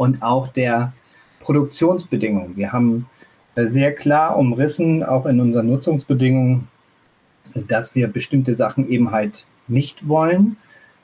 und 0.00 0.22
auch 0.22 0.48
der 0.48 0.94
Produktionsbedingungen. 1.40 2.56
Wir 2.56 2.72
haben 2.72 3.06
äh, 3.54 3.66
sehr 3.66 3.94
klar 3.94 4.38
umrissen, 4.38 5.04
auch 5.04 5.26
in 5.26 5.40
unseren 5.40 5.66
Nutzungsbedingungen, 5.66 6.68
dass 7.68 7.94
wir 7.94 8.08
bestimmte 8.08 8.54
Sachen 8.54 8.88
eben 8.88 9.10
halt 9.10 9.44
nicht 9.68 10.08
wollen. 10.08 10.56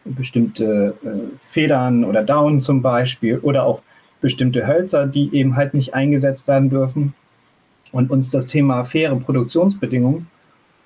Bestimmte 0.06 0.96
äh, 1.04 1.36
Federn 1.38 2.04
oder 2.04 2.22
Daunen 2.22 2.62
zum 2.62 2.80
Beispiel 2.80 3.38
oder 3.38 3.64
auch 3.64 3.82
bestimmte 4.22 4.66
Hölzer, 4.66 5.06
die 5.06 5.34
eben 5.34 5.56
halt 5.56 5.74
nicht 5.74 5.92
eingesetzt 5.92 6.48
werden 6.48 6.70
dürfen. 6.70 7.12
Und 7.92 8.10
uns 8.10 8.30
das 8.30 8.46
Thema 8.46 8.84
faire 8.84 9.16
Produktionsbedingungen 9.16 10.26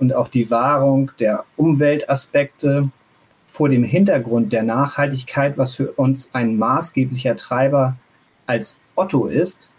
und 0.00 0.14
auch 0.14 0.28
die 0.28 0.50
Wahrung 0.50 1.12
der 1.20 1.44
Umweltaspekte 1.56 2.90
vor 3.46 3.68
dem 3.68 3.84
Hintergrund 3.84 4.52
der 4.52 4.62
Nachhaltigkeit, 4.62 5.58
was 5.58 5.74
für 5.74 5.92
uns 5.92 6.30
ein 6.32 6.56
maßgeblicher 6.56 7.36
Treiber 7.36 7.96
als 8.46 8.78
Otto 8.94 9.26
ist, 9.26 9.70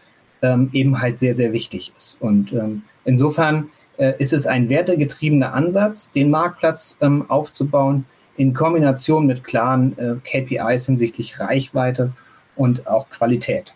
ähm, 0.41 0.69
eben 0.73 1.01
halt 1.01 1.19
sehr, 1.19 1.35
sehr 1.35 1.53
wichtig 1.53 1.93
ist. 1.97 2.17
Und 2.21 2.53
ähm, 2.53 2.83
insofern 3.05 3.69
äh, 3.97 4.13
ist 4.19 4.33
es 4.33 4.45
ein 4.45 4.69
wertegetriebener 4.69 5.53
Ansatz, 5.53 6.11
den 6.11 6.29
Marktplatz 6.29 6.97
ähm, 7.01 7.29
aufzubauen, 7.29 8.05
in 8.37 8.53
Kombination 8.53 9.27
mit 9.27 9.43
klaren 9.43 9.97
äh, 9.97 10.15
KPIs 10.23 10.85
hinsichtlich 10.85 11.39
Reichweite 11.39 12.11
und 12.55 12.87
auch 12.87 13.09
Qualität. 13.09 13.73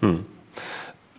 Hm. 0.00 0.24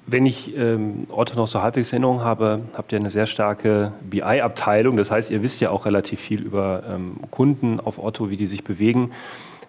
Wenn 0.09 0.25
ich 0.25 0.55
ähm, 0.55 1.05
Otto 1.09 1.35
noch 1.35 1.47
so 1.47 1.61
halbwegs 1.61 1.91
Erinnerung 1.91 2.21
habe, 2.21 2.61
habt 2.75 2.93
ihr 2.93 2.97
eine 2.97 3.09
sehr 3.09 3.25
starke 3.25 3.91
BI-Abteilung. 4.09 4.95
Das 4.95 5.11
heißt, 5.11 5.31
ihr 5.31 5.43
wisst 5.43 5.59
ja 5.59 5.69
auch 5.69 5.85
relativ 5.85 6.21
viel 6.21 6.41
über 6.41 6.83
ähm, 6.89 7.17
Kunden 7.29 7.81
auf 7.81 7.99
Otto, 8.01 8.29
wie 8.29 8.37
die 8.37 8.47
sich 8.47 8.63
bewegen. 8.63 9.11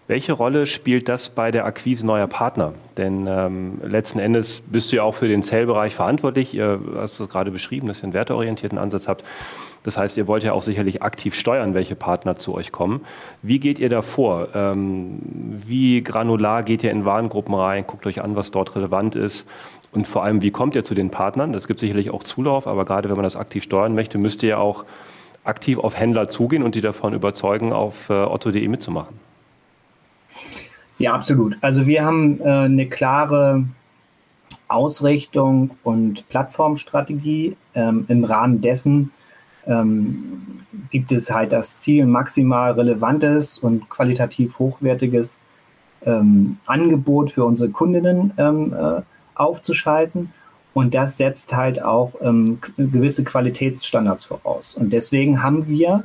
Welche 0.06 0.32
Rolle 0.32 0.66
spielt 0.66 1.08
das 1.08 1.28
bei 1.28 1.50
der 1.50 1.66
Akquise 1.66 2.06
neuer 2.06 2.28
Partner? 2.28 2.72
Denn 2.96 3.26
ähm, 3.28 3.80
letzten 3.82 4.20
Endes 4.20 4.62
bist 4.62 4.90
du 4.90 4.96
ja 4.96 5.02
auch 5.02 5.14
für 5.14 5.28
den 5.28 5.42
Sale-Bereich 5.42 5.94
verantwortlich. 5.94 6.54
Ihr 6.54 6.80
hast 6.96 7.18
es 7.18 7.28
gerade 7.28 7.50
beschrieben, 7.50 7.88
dass 7.88 8.00
ihr 8.00 8.04
einen 8.04 8.14
werteorientierten 8.14 8.78
Ansatz 8.78 9.06
habt. 9.06 9.24
Das 9.82 9.98
heißt, 9.98 10.16
ihr 10.16 10.26
wollt 10.26 10.44
ja 10.44 10.54
auch 10.54 10.62
sicherlich 10.62 11.02
aktiv 11.02 11.34
steuern, 11.34 11.74
welche 11.74 11.94
Partner 11.94 12.36
zu 12.36 12.54
euch 12.54 12.72
kommen. 12.72 13.02
Wie 13.42 13.58
geht 13.58 13.78
ihr 13.78 13.88
da 13.88 14.00
vor? 14.00 14.48
Ähm, 14.54 15.18
wie 15.66 16.02
granular 16.02 16.62
geht 16.62 16.84
ihr 16.84 16.90
in 16.90 17.04
Warengruppen 17.04 17.54
rein? 17.54 17.84
Guckt 17.86 18.06
euch 18.06 18.22
an, 18.22 18.34
was 18.34 18.50
dort 18.50 18.74
relevant 18.76 19.14
ist. 19.14 19.46
Und 19.92 20.06
vor 20.06 20.22
allem, 20.22 20.42
wie 20.42 20.50
kommt 20.50 20.74
ihr 20.74 20.82
zu 20.82 20.94
den 20.94 21.10
Partnern? 21.10 21.52
Das 21.52 21.66
gibt 21.66 21.80
sicherlich 21.80 22.10
auch 22.10 22.22
Zulauf, 22.22 22.66
aber 22.66 22.84
gerade 22.84 23.08
wenn 23.08 23.16
man 23.16 23.24
das 23.24 23.36
aktiv 23.36 23.62
steuern 23.62 23.94
möchte, 23.94 24.18
müsst 24.18 24.42
ihr 24.42 24.50
ja 24.50 24.58
auch 24.58 24.84
aktiv 25.44 25.78
auf 25.78 25.98
Händler 25.98 26.28
zugehen 26.28 26.62
und 26.62 26.74
die 26.74 26.80
davon 26.80 27.14
überzeugen, 27.14 27.72
auf 27.72 28.10
äh, 28.10 28.12
otto.de 28.12 28.68
mitzumachen. 28.68 29.16
Ja, 30.98 31.12
absolut. 31.12 31.56
Also 31.62 31.86
wir 31.86 32.04
haben 32.04 32.40
äh, 32.40 32.44
eine 32.44 32.86
klare 32.86 33.64
Ausrichtung 34.66 35.70
und 35.82 36.28
Plattformstrategie. 36.28 37.56
Ähm, 37.74 38.04
Im 38.08 38.24
Rahmen 38.24 38.60
dessen 38.60 39.10
ähm, 39.66 40.62
gibt 40.90 41.12
es 41.12 41.30
halt 41.30 41.52
das 41.52 41.78
Ziel, 41.78 42.04
maximal 42.06 42.72
relevantes 42.72 43.58
und 43.58 43.88
qualitativ 43.88 44.58
hochwertiges 44.58 45.40
ähm, 46.04 46.58
Angebot 46.66 47.30
für 47.30 47.44
unsere 47.44 47.70
Kundinnen 47.70 48.32
ähm, 48.36 48.74
äh, 48.74 49.02
aufzuschalten. 49.38 50.32
Und 50.74 50.94
das 50.94 51.16
setzt 51.16 51.56
halt 51.56 51.82
auch 51.82 52.14
ähm, 52.20 52.60
gewisse 52.76 53.24
Qualitätsstandards 53.24 54.24
voraus. 54.24 54.74
Und 54.74 54.90
deswegen 54.90 55.42
haben 55.42 55.66
wir 55.66 56.04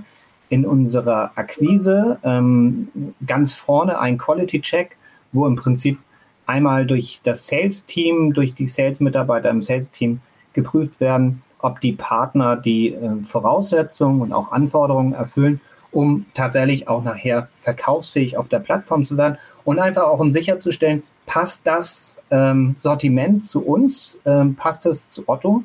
in 0.49 0.65
unserer 0.65 1.31
Akquise 1.35 2.19
ähm, 2.23 3.13
ganz 3.25 3.53
vorne 3.53 3.99
einen 3.99 4.17
Quality-Check, 4.17 4.97
wo 5.31 5.45
im 5.47 5.55
Prinzip 5.55 5.99
einmal 6.45 6.85
durch 6.85 7.21
das 7.23 7.47
Sales-Team, 7.47 8.33
durch 8.33 8.53
die 8.53 8.67
Sales-Mitarbeiter 8.67 9.49
im 9.49 9.61
Sales-Team 9.61 10.21
geprüft 10.53 10.99
werden, 10.99 11.43
ob 11.59 11.79
die 11.79 11.93
Partner 11.93 12.55
die 12.55 12.93
äh, 12.93 13.23
Voraussetzungen 13.23 14.21
und 14.21 14.33
auch 14.33 14.51
Anforderungen 14.51 15.13
erfüllen, 15.13 15.61
um 15.91 16.25
tatsächlich 16.33 16.87
auch 16.87 17.03
nachher 17.03 17.47
verkaufsfähig 17.55 18.37
auf 18.37 18.47
der 18.47 18.59
Plattform 18.59 19.05
zu 19.05 19.17
werden 19.17 19.37
und 19.63 19.79
einfach 19.79 20.03
auch 20.03 20.19
um 20.19 20.31
sicherzustellen, 20.31 21.03
passt 21.25 21.65
das 21.65 22.17
ähm, 22.33 22.75
Sortiment 22.79 23.45
zu 23.45 23.63
uns, 23.63 24.19
ähm, 24.25 24.55
passt 24.55 24.87
es 24.87 25.07
zu 25.07 25.23
Otto. 25.27 25.63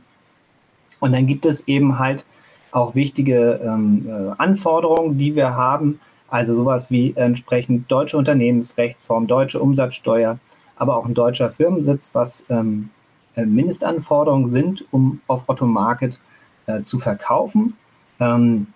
Und 1.01 1.13
dann 1.13 1.27
gibt 1.27 1.47
es 1.47 1.67
eben 1.67 1.99
halt 1.99 2.27
auch 2.73 2.95
wichtige 2.95 3.61
ähm, 3.65 4.07
äh, 4.07 4.35
Anforderungen, 4.37 5.17
die 5.17 5.35
wir 5.35 5.57
haben. 5.57 5.99
Also 6.29 6.55
sowas 6.55 6.91
wie 6.91 7.15
entsprechend 7.17 7.91
deutsche 7.91 8.19
Unternehmensrechtsform, 8.19 9.27
deutsche 9.27 9.61
Umsatzsteuer, 9.61 10.39
aber 10.77 10.97
auch 10.99 11.07
ein 11.07 11.15
deutscher 11.15 11.51
Firmensitz, 11.51 12.15
was 12.15 12.45
ähm, 12.51 12.91
äh, 13.35 13.47
Mindestanforderungen 13.47 14.47
sind, 14.47 14.85
um 14.91 15.23
auf 15.27 15.49
Otto 15.49 15.65
Market 15.65 16.21
äh, 16.67 16.83
zu 16.83 16.99
verkaufen. 16.99 17.79
Ähm, 18.21 18.67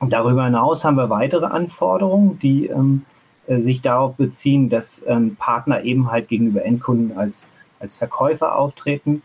darüber 0.00 0.46
hinaus 0.46 0.86
haben 0.86 0.96
wir 0.96 1.10
weitere 1.10 1.46
Anforderungen, 1.46 2.38
die 2.38 2.66
ähm, 2.68 3.04
äh, 3.04 3.15
sich 3.48 3.80
darauf 3.80 4.14
beziehen, 4.16 4.68
dass 4.68 5.04
ähm, 5.06 5.36
Partner 5.36 5.82
eben 5.82 6.10
halt 6.10 6.28
gegenüber 6.28 6.64
Endkunden 6.64 7.16
als, 7.16 7.46
als 7.80 7.96
Verkäufer 7.96 8.56
auftreten, 8.56 9.22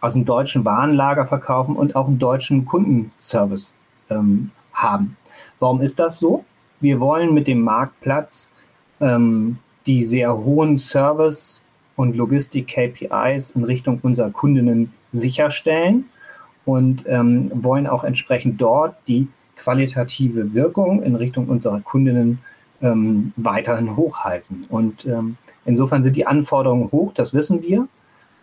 aus 0.00 0.14
dem 0.14 0.24
deutschen 0.24 0.64
Warenlager 0.64 1.26
verkaufen 1.26 1.76
und 1.76 1.96
auch 1.96 2.08
einen 2.08 2.18
deutschen 2.18 2.64
Kundenservice 2.64 3.74
ähm, 4.10 4.50
haben. 4.72 5.16
Warum 5.58 5.80
ist 5.80 5.98
das 5.98 6.18
so? 6.18 6.44
Wir 6.80 7.00
wollen 7.00 7.32
mit 7.32 7.46
dem 7.46 7.62
Marktplatz 7.62 8.50
ähm, 9.00 9.58
die 9.86 10.02
sehr 10.02 10.36
hohen 10.36 10.78
Service- 10.78 11.62
und 11.96 12.16
Logistik-KPIs 12.16 13.50
in 13.50 13.64
Richtung 13.64 14.00
unserer 14.02 14.30
Kundinnen 14.30 14.92
sicherstellen 15.10 16.06
und 16.64 17.04
ähm, 17.06 17.50
wollen 17.54 17.86
auch 17.86 18.04
entsprechend 18.04 18.60
dort 18.60 18.96
die 19.06 19.28
qualitative 19.56 20.54
Wirkung 20.54 21.02
in 21.02 21.14
Richtung 21.14 21.48
unserer 21.48 21.80
Kundinnen 21.80 22.38
ähm, 22.82 23.32
weiterhin 23.36 23.96
hochhalten. 23.96 24.66
Und 24.68 25.06
ähm, 25.06 25.36
insofern 25.64 26.02
sind 26.02 26.16
die 26.16 26.26
Anforderungen 26.26 26.90
hoch, 26.90 27.12
das 27.14 27.32
wissen 27.32 27.62
wir. 27.62 27.88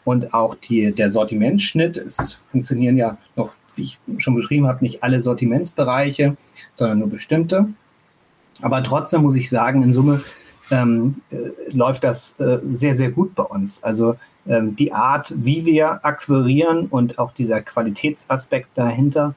Und 0.06 0.34
auch 0.34 0.56
die, 0.56 0.93
der 0.93 1.10
Sortimentsschnitt, 1.10 1.97
es 1.97 2.38
funktionieren 2.47 2.97
ja 2.97 3.17
noch, 3.36 3.54
wie 3.75 3.84
ich 3.84 3.99
schon 4.17 4.34
beschrieben 4.36 4.65
habe, 4.65 4.84
nicht 4.84 5.04
alle 5.04 5.19
Sortimentsbereiche, 5.19 6.36
sondern 6.73 6.99
nur 6.99 7.10
bestimmte. 7.10 7.67
Aber 8.62 8.82
trotzdem 8.82 9.21
muss 9.21 9.36
ich 9.36 9.49
sagen, 9.49 9.84
in 9.84 9.91
Summe 9.91 10.21
ähm, 10.71 11.21
äh, 11.32 11.38
läuft 11.71 12.04
das 12.04 12.39
äh, 12.39 12.60
sehr, 12.71 12.95
sehr 12.95 13.12
gut 13.12 13.36
bei 13.36 13.43
uns. 13.43 13.84
Also 13.84 14.15
ähm, 14.47 14.75
die 14.75 14.93
Art, 14.93 15.34
wie 15.36 15.65
wir 15.65 16.04
akquirieren 16.06 16.88
und 16.88 17.19
auch 17.19 17.34
dieser 17.34 17.62
Qualitätsaspekt 17.62 18.69
dahinter, 18.75 19.36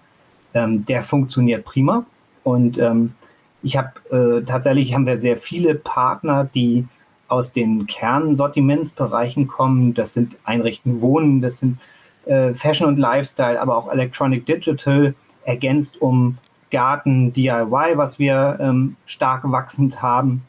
ähm, 0.55 0.85
der 0.85 1.03
funktioniert 1.03 1.65
prima. 1.65 2.05
Und 2.45 2.79
ähm, 2.79 3.15
ich 3.62 3.77
habe 3.77 3.92
äh, 4.11 4.44
tatsächlich 4.44 4.94
haben 4.94 5.07
wir 5.07 5.20
sehr 5.20 5.37
viele 5.37 5.75
Partner, 5.75 6.48
die 6.53 6.87
aus 7.29 7.53
den 7.53 7.87
Kernsortimentsbereichen 7.87 9.46
kommen. 9.46 9.94
Das 9.94 10.12
sind 10.12 10.37
Einrichten 10.44 11.01
Wohnen, 11.01 11.40
das 11.40 11.59
sind 11.59 11.79
äh, 12.27 12.55
Fashion 12.55 12.88
und 12.88 12.98
Lifestyle, 12.98 13.61
aber 13.61 13.77
auch 13.77 13.90
Electronic 13.90 14.44
Digital, 14.44 15.14
ergänzt 15.44 16.01
um 16.01 16.38
Garten, 16.70 17.33
DIY, 17.33 17.96
was 17.96 18.18
wir 18.18 18.59
ähm, 18.61 18.96
stark 19.07 19.42
wachsend 19.44 20.03
haben. 20.03 20.42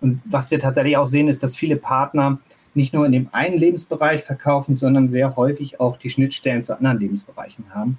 Und 0.00 0.20
was 0.24 0.50
wir 0.50 0.58
tatsächlich 0.58 0.96
auch 0.96 1.06
sehen, 1.06 1.28
ist, 1.28 1.42
dass 1.42 1.56
viele 1.56 1.76
Partner 1.76 2.38
nicht 2.74 2.94
nur 2.94 3.04
in 3.04 3.12
dem 3.12 3.28
einen 3.32 3.58
Lebensbereich 3.58 4.22
verkaufen, 4.22 4.76
sondern 4.76 5.08
sehr 5.08 5.36
häufig 5.36 5.80
auch 5.80 5.96
die 5.96 6.10
Schnittstellen 6.10 6.62
zu 6.62 6.76
anderen 6.76 7.00
Lebensbereichen 7.00 7.66
haben 7.74 7.98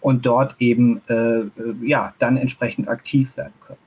und 0.00 0.24
dort 0.26 0.56
eben 0.58 1.02
äh, 1.08 1.14
äh 1.14 1.50
ja 1.82 2.14
dann 2.18 2.36
entsprechend 2.36 2.88
aktiv 2.88 3.36
werden 3.36 3.52
können. 3.66 3.85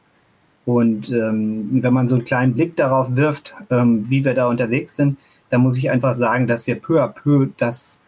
Und 0.66 1.10
ähm, 1.10 1.70
wenn 1.84 1.94
man 1.94 2.08
so 2.08 2.16
einen 2.16 2.26
kleinen 2.26 2.54
Blick 2.54 2.76
darauf 2.76 3.16
wirft, 3.16 3.56
ähm, 3.70 4.10
wie 4.10 4.24
wir 4.24 4.34
da 4.34 4.48
unterwegs 4.48 4.96
sind, 4.96 5.18
dann 5.50 5.62
muss 5.62 5.78
ich 5.78 5.90
einfach 5.90 6.14
sagen, 6.14 6.48
dass 6.48 6.68
wir 6.68 6.76
peu 6.76 7.02
à 7.02 7.08
peu 7.08 7.48
das 7.58 8.00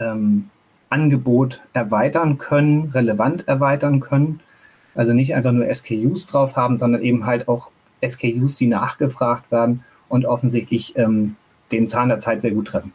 ähm, 0.00 0.50
Angebot 0.90 1.60
erweitern 1.72 2.38
können, 2.38 2.90
relevant 2.90 3.46
erweitern 3.46 4.00
können. 4.00 4.40
Also 4.94 5.12
nicht 5.12 5.34
einfach 5.34 5.52
nur 5.52 5.72
SKUs 5.72 6.26
drauf 6.26 6.56
haben, 6.56 6.78
sondern 6.78 7.02
eben 7.02 7.24
halt 7.26 7.46
auch 7.46 7.70
SKUs, 8.06 8.56
die 8.56 8.66
nachgefragt 8.66 9.52
werden 9.52 9.84
und 10.08 10.26
offensichtlich 10.26 10.96
ähm, 10.96 11.36
den 11.70 11.86
Zahn 11.86 12.08
der 12.08 12.20
Zeit 12.20 12.42
sehr 12.42 12.52
gut 12.52 12.68
treffen. 12.68 12.92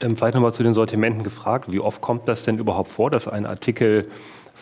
Ähm, 0.00 0.16
vielleicht 0.16 0.34
nochmal 0.34 0.52
zu 0.52 0.62
den 0.62 0.74
Sortimenten 0.74 1.22
gefragt. 1.22 1.70
Wie 1.70 1.80
oft 1.80 2.00
kommt 2.00 2.28
das 2.28 2.44
denn 2.44 2.58
überhaupt 2.58 2.88
vor, 2.88 3.10
dass 3.10 3.28
ein 3.28 3.46
Artikel 3.46 4.08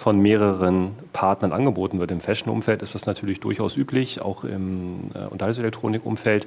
von 0.00 0.18
mehreren 0.18 0.92
Partnern 1.12 1.52
angeboten 1.52 2.00
wird. 2.00 2.10
Im 2.10 2.22
Fashion-Umfeld 2.22 2.80
ist 2.80 2.94
das 2.94 3.04
natürlich 3.04 3.38
durchaus 3.38 3.76
üblich, 3.76 4.22
auch 4.22 4.44
im 4.44 5.10
äh, 5.14 5.26
Unterhaltungselektronik-Umfeld. 5.26 6.46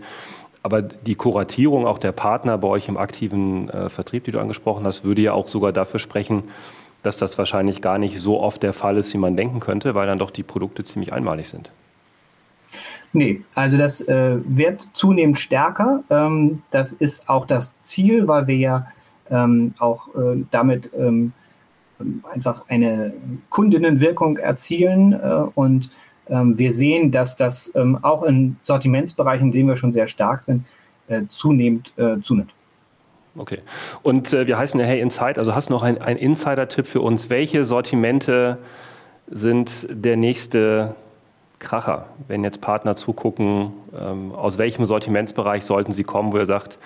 Aber 0.63 0.81
die 0.81 1.13
Kuratierung 1.13 1.85
auch 1.85 1.99
der 1.99 2.13
Partner 2.13 2.57
bei 2.57 2.67
euch 2.67 2.87
im 2.87 2.97
aktiven 2.97 3.69
äh, 3.69 3.89
Vertrieb, 3.89 4.23
die 4.23 4.31
du 4.31 4.39
angesprochen 4.39 4.87
hast, 4.87 5.03
würde 5.03 5.21
ja 5.21 5.33
auch 5.33 5.47
sogar 5.47 5.71
dafür 5.71 5.99
sprechen, 5.99 6.45
dass 7.03 7.17
das 7.17 7.37
wahrscheinlich 7.37 7.83
gar 7.83 7.99
nicht 7.99 8.19
so 8.19 8.39
oft 8.41 8.63
der 8.63 8.73
Fall 8.73 8.97
ist, 8.97 9.13
wie 9.13 9.19
man 9.19 9.37
denken 9.37 9.59
könnte, 9.59 9.93
weil 9.93 10.07
dann 10.07 10.17
doch 10.17 10.31
die 10.31 10.41
Produkte 10.41 10.83
ziemlich 10.83 11.13
einmalig 11.13 11.47
sind. 11.47 11.69
Nee, 13.11 13.41
also 13.53 13.77
das 13.77 14.01
äh, 14.01 14.37
wird 14.45 14.89
zunehmend 14.93 15.37
stärker. 15.37 16.03
Ähm, 16.09 16.63
das 16.71 16.91
ist 16.91 17.29
auch 17.29 17.45
das 17.45 17.79
Ziel, 17.81 18.27
weil 18.27 18.47
wir 18.47 18.57
ja 18.57 18.87
ähm, 19.29 19.75
auch 19.77 20.07
äh, 20.15 20.43
damit 20.49 20.89
ähm, 20.97 21.33
einfach 22.31 22.63
eine 22.67 23.13
Kundinnenwirkung 23.49 24.37
erzielen. 24.37 25.13
Äh, 25.13 25.45
und 25.55 25.89
ähm, 26.29 26.57
wir 26.57 26.71
sehen, 26.71 27.11
dass 27.11 27.35
das 27.35 27.71
ähm, 27.75 27.99
auch 28.01 28.23
in 28.23 28.57
Sortimentsbereichen, 28.63 29.47
in 29.47 29.51
denen 29.51 29.69
wir 29.69 29.77
schon 29.77 29.91
sehr 29.91 30.07
stark 30.07 30.43
sind, 30.43 30.65
äh, 31.07 31.23
zunehmend 31.27 31.91
äh, 31.97 32.19
zunimmt. 32.21 32.53
Okay. 33.35 33.59
Und 34.03 34.31
wir 34.31 34.59
heißen 34.59 34.79
ja 34.79 34.85
Hey 34.85 35.01
Inside, 35.01 35.39
also 35.39 35.55
hast 35.55 35.69
du 35.69 35.73
noch 35.73 35.81
einen 35.81 35.97
Insider-Tipp 35.97 36.85
für 36.85 37.01
uns? 37.01 37.31
Welche 37.31 37.65
Sortimente 37.65 38.59
sind 39.27 39.87
der 39.89 40.17
nächste 40.17 40.93
Kracher, 41.63 42.05
wenn 42.27 42.43
jetzt 42.43 42.61
Partner 42.61 42.95
zugucken, 42.95 43.71
ähm, 43.99 44.33
aus 44.33 44.57
welchem 44.57 44.85
Sortimentsbereich 44.85 45.65
sollten 45.65 45.91
sie 45.93 46.03
kommen, 46.03 46.31
wo 46.31 46.37
ihr 46.37 46.45
sagt, 46.45 46.77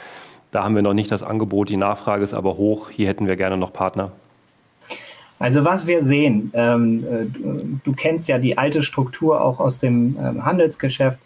da 0.52 0.64
haben 0.64 0.76
wir 0.76 0.82
noch 0.82 0.94
nicht 0.94 1.12
das 1.12 1.24
Angebot, 1.24 1.70
die 1.70 1.78
Nachfrage 1.78 2.24
ist 2.24 2.34
aber 2.34 2.56
hoch, 2.56 2.90
hier 2.90 3.08
hätten 3.08 3.28
wir 3.28 3.36
gerne 3.36 3.58
noch 3.58 3.74
Partner? 3.74 4.12
Also 5.40 5.66
was 5.66 5.86
wir 5.86 6.02
sehen, 6.02 6.52
ähm, 6.54 7.04
äh, 7.04 7.26
du, 7.84 7.94
kennst 7.94 8.28
ja 8.28 8.40
die 8.40 8.58
alte 8.58 8.82
Struktur 8.82 9.42
auch 9.42 9.60
aus 9.60 9.78
dem 9.78 10.18
ähm, 10.20 10.46
Handelsgeschäft. 10.46 11.20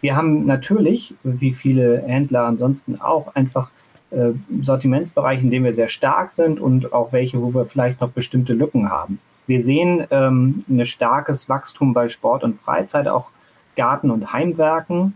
Wir 0.00 0.14
haben 0.14 0.46
natürlich, 0.46 1.14
wie 1.24 1.52
viele 1.52 2.02
Händler 2.06 2.44
ansonsten 2.44 3.00
auch, 3.00 3.34
einfach 3.34 3.70
äh, 4.10 4.32
Sortimentsbereiche, 4.62 5.42
in 5.42 5.50
denen 5.50 5.64
wir 5.64 5.72
sehr 5.72 5.88
stark 5.88 6.30
sind 6.30 6.60
und 6.60 6.92
auch 6.92 7.12
welche, 7.12 7.42
wo 7.42 7.54
wir 7.54 7.66
vielleicht 7.66 8.00
noch 8.00 8.10
bestimmte 8.10 8.52
Lücken 8.52 8.88
haben. 8.88 9.18
Wir 9.48 9.60
sehen 9.60 10.06
ähm, 10.10 10.64
ein 10.68 10.86
starkes 10.86 11.48
Wachstum 11.48 11.92
bei 11.92 12.08
Sport 12.08 12.44
und 12.44 12.54
Freizeit, 12.54 13.08
auch 13.08 13.30
Garten- 13.74 14.10
und 14.10 14.32
Heimwerken. 14.32 15.14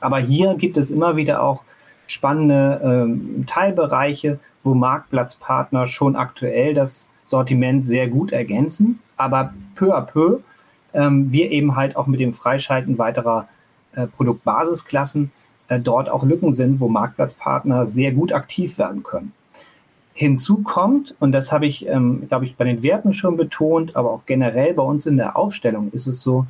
Aber 0.00 0.18
hier 0.18 0.54
gibt 0.54 0.76
es 0.76 0.90
immer 0.90 1.16
wieder 1.16 1.42
auch 1.42 1.64
spannende 2.06 2.80
ähm, 2.84 3.44
Teilbereiche, 3.46 4.38
wo 4.62 4.74
Marktplatzpartner 4.74 5.86
schon 5.86 6.16
aktuell 6.16 6.74
das 6.74 7.08
Sortiment 7.24 7.84
sehr 7.86 8.08
gut 8.08 8.32
ergänzen, 8.32 9.00
aber 9.16 9.52
peu 9.74 9.96
à 9.96 10.02
peu 10.02 10.40
ähm, 10.92 11.32
wir 11.32 11.50
eben 11.50 11.76
halt 11.76 11.96
auch 11.96 12.06
mit 12.06 12.20
dem 12.20 12.32
Freischalten 12.32 12.98
weiterer 12.98 13.48
äh, 13.94 14.06
Produktbasisklassen 14.06 15.32
äh, 15.68 15.80
dort 15.80 16.08
auch 16.08 16.24
Lücken 16.24 16.52
sind, 16.52 16.80
wo 16.80 16.88
Marktplatzpartner 16.88 17.86
sehr 17.86 18.12
gut 18.12 18.32
aktiv 18.32 18.78
werden 18.78 19.02
können. 19.02 19.32
Hinzu 20.12 20.62
kommt, 20.62 21.16
und 21.18 21.32
das 21.32 21.50
habe 21.50 21.66
ich, 21.66 21.88
ähm, 21.88 22.28
glaube 22.28 22.44
ich, 22.44 22.56
bei 22.56 22.64
den 22.64 22.82
Werten 22.84 23.12
schon 23.12 23.36
betont, 23.36 23.96
aber 23.96 24.12
auch 24.12 24.26
generell 24.26 24.72
bei 24.74 24.82
uns 24.82 25.06
in 25.06 25.16
der 25.16 25.36
Aufstellung 25.36 25.90
ist 25.90 26.06
es 26.06 26.20
so, 26.20 26.46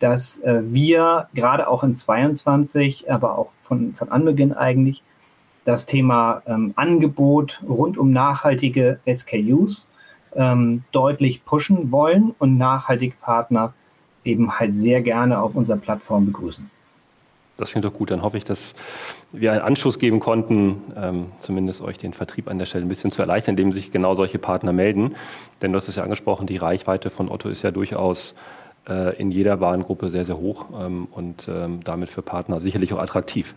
dass 0.00 0.38
äh, 0.40 0.60
wir 0.64 1.28
gerade 1.32 1.68
auch 1.68 1.82
in 1.82 1.96
22, 1.96 3.10
aber 3.10 3.38
auch 3.38 3.52
von, 3.58 3.94
von 3.94 4.10
Anbeginn 4.10 4.52
eigentlich, 4.52 5.02
das 5.64 5.86
Thema 5.86 6.42
ähm, 6.46 6.74
Angebot 6.76 7.62
rund 7.66 7.96
um 7.98 8.12
nachhaltige 8.12 9.00
SKUs 9.10 9.86
ähm, 10.36 10.84
deutlich 10.92 11.44
pushen 11.44 11.90
wollen 11.90 12.34
und 12.38 12.58
nachhaltige 12.58 13.16
Partner 13.20 13.72
eben 14.24 14.58
halt 14.58 14.74
sehr 14.74 15.00
gerne 15.00 15.40
auf 15.40 15.54
unserer 15.54 15.78
Plattform 15.78 16.26
begrüßen. 16.26 16.70
Das 17.56 17.70
klingt 17.70 17.84
doch 17.84 17.92
gut. 17.92 18.10
Dann 18.10 18.22
hoffe 18.22 18.36
ich, 18.36 18.44
dass 18.44 18.74
wir 19.32 19.52
einen 19.52 19.62
Anschluss 19.62 19.98
geben 19.98 20.20
konnten, 20.20 20.82
ähm, 20.94 21.26
zumindest 21.38 21.80
euch 21.80 21.96
den 21.96 22.12
Vertrieb 22.12 22.48
an 22.48 22.58
der 22.58 22.66
Stelle 22.66 22.84
ein 22.84 22.88
bisschen 22.88 23.10
zu 23.10 23.22
erleichtern, 23.22 23.52
indem 23.52 23.72
sich 23.72 23.90
genau 23.90 24.14
solche 24.14 24.38
Partner 24.38 24.72
melden. 24.72 25.16
Denn 25.62 25.72
du 25.72 25.78
hast 25.78 25.88
es 25.88 25.96
ja 25.96 26.02
angesprochen, 26.02 26.46
die 26.46 26.58
Reichweite 26.58 27.08
von 27.08 27.30
Otto 27.30 27.48
ist 27.48 27.62
ja 27.62 27.70
durchaus 27.70 28.34
in 29.18 29.30
jeder 29.30 29.60
Warengruppe 29.60 30.10
sehr, 30.10 30.24
sehr 30.24 30.38
hoch 30.38 30.66
ähm, 30.78 31.08
und 31.10 31.48
ähm, 31.48 31.80
damit 31.82 32.08
für 32.08 32.22
Partner 32.22 32.60
sicherlich 32.60 32.92
auch 32.92 32.98
attraktiv. 32.98 33.54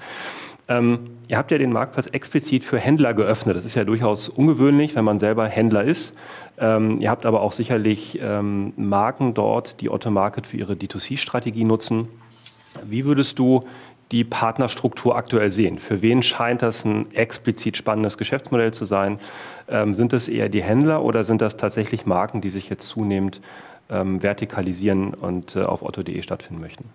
Ähm, 0.67 1.11
ihr 1.27 1.37
habt 1.37 1.51
ja 1.51 1.57
den 1.57 1.71
Marktplatz 1.71 2.07
explizit 2.07 2.63
für 2.63 2.79
Händler 2.79 3.13
geöffnet. 3.13 3.55
Das 3.55 3.65
ist 3.65 3.75
ja 3.75 3.83
durchaus 3.83 4.29
ungewöhnlich, 4.29 4.95
wenn 4.95 5.05
man 5.05 5.19
selber 5.19 5.47
Händler 5.47 5.83
ist. 5.83 6.15
Ihr 6.61 7.09
habt 7.09 7.25
aber 7.25 7.39
auch 7.39 7.53
sicherlich 7.53 8.19
Marken 8.75 9.33
dort, 9.33 9.79
die 9.79 9.89
Otto 9.89 10.11
Market 10.11 10.45
für 10.45 10.57
ihre 10.57 10.73
D2C-Strategie 10.73 11.63
nutzen. 11.63 12.09
Wie 12.83 13.05
würdest 13.05 13.39
du 13.39 13.61
die 14.11 14.23
Partnerstruktur 14.23 15.15
aktuell 15.15 15.51
sehen? 15.51 15.77
Für 15.77 16.01
wen 16.01 16.23
scheint 16.23 16.61
das 16.61 16.83
ein 16.83 17.11
explizit 17.13 17.77
spannendes 17.77 18.17
Geschäftsmodell 18.17 18.73
zu 18.73 18.85
sein? 18.85 19.19
Ähm, 19.69 19.93
sind 19.93 20.13
das 20.13 20.27
eher 20.27 20.49
die 20.49 20.63
Händler 20.63 21.03
oder 21.03 21.23
sind 21.23 21.41
das 21.41 21.57
tatsächlich 21.57 22.05
Marken, 22.05 22.41
die 22.41 22.49
sich 22.49 22.69
jetzt 22.69 22.87
zunehmend 22.87 23.39
ähm, 23.89 24.21
vertikalisieren 24.21 25.13
und 25.13 25.55
äh, 25.55 25.61
auf 25.61 25.81
otto.de 25.81 26.21
stattfinden 26.21 26.61
möchten? 26.61 26.85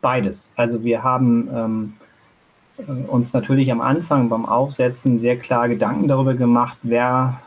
Beides. 0.00 0.52
Also 0.56 0.84
wir 0.84 1.02
haben 1.02 1.48
ähm, 1.54 1.94
äh, 2.78 2.90
uns 3.08 3.32
natürlich 3.32 3.70
am 3.72 3.80
Anfang 3.80 4.28
beim 4.28 4.46
Aufsetzen 4.46 5.18
sehr 5.18 5.38
klar 5.38 5.68
Gedanken 5.68 6.08
darüber 6.08 6.34
gemacht, 6.34 6.78
wer 6.82 7.40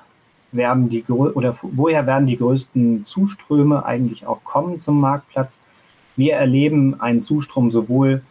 werden 0.52 0.90
die 0.90 1.04
oder 1.04 1.54
woher 1.62 2.08
werden 2.08 2.26
die 2.26 2.38
größten 2.38 3.04
Zuströme 3.04 3.86
eigentlich 3.86 4.26
auch 4.26 4.44
kommen 4.44 4.80
zum 4.80 5.00
Marktplatz. 5.00 5.60
Wir 6.16 6.36
erleben 6.36 7.00
einen 7.00 7.22
Zustrom 7.22 7.70
sowohl 7.70 8.22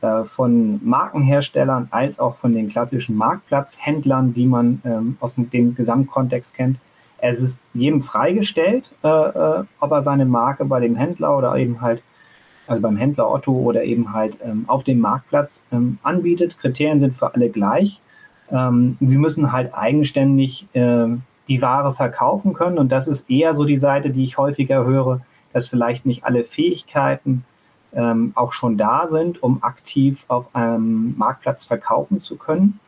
äh, 0.00 0.24
von 0.24 0.80
Markenherstellern 0.86 1.88
als 1.90 2.18
auch 2.18 2.36
von 2.36 2.54
den 2.54 2.68
klassischen 2.68 3.16
Marktplatzhändlern, 3.16 4.32
die 4.32 4.46
man 4.46 4.80
ähm, 4.84 5.16
aus 5.20 5.34
dem 5.34 5.74
Gesamtkontext 5.74 6.54
kennt. 6.54 6.78
Es 7.26 7.40
ist 7.40 7.56
jedem 7.72 8.02
freigestellt, 8.02 8.92
äh, 9.02 9.08
äh, 9.08 9.64
ob 9.80 9.90
er 9.92 10.02
seine 10.02 10.26
Marke 10.26 10.66
bei 10.66 10.80
dem 10.80 10.94
Händler 10.94 11.38
oder 11.38 11.56
eben 11.56 11.80
halt 11.80 12.02
also 12.66 12.82
beim 12.82 12.98
Händler 12.98 13.30
Otto 13.30 13.52
oder 13.52 13.82
eben 13.84 14.12
halt 14.12 14.38
ähm, 14.44 14.64
auf 14.66 14.84
dem 14.84 15.00
Marktplatz 15.00 15.62
ähm, 15.72 15.98
anbietet. 16.02 16.58
Kriterien 16.58 16.98
sind 16.98 17.14
für 17.14 17.34
alle 17.34 17.48
gleich. 17.48 18.00
Ähm, 18.50 18.98
sie 19.00 19.16
müssen 19.16 19.52
halt 19.52 19.72
eigenständig 19.72 20.66
äh, 20.74 21.06
die 21.48 21.62
Ware 21.62 21.94
verkaufen 21.94 22.52
können 22.52 22.78
und 22.78 22.92
das 22.92 23.08
ist 23.08 23.30
eher 23.30 23.54
so 23.54 23.64
die 23.64 23.78
Seite, 23.78 24.10
die 24.10 24.24
ich 24.24 24.36
häufiger 24.36 24.84
höre, 24.84 25.22
dass 25.54 25.66
vielleicht 25.66 26.04
nicht 26.04 26.24
alle 26.24 26.44
Fähigkeiten 26.44 27.44
ähm, 27.94 28.32
auch 28.34 28.52
schon 28.52 28.76
da 28.76 29.08
sind, 29.08 29.42
um 29.42 29.62
aktiv 29.62 30.26
auf 30.28 30.54
einem 30.54 31.14
Marktplatz 31.16 31.64
verkaufen 31.64 32.20
zu 32.20 32.36
können. 32.36 32.80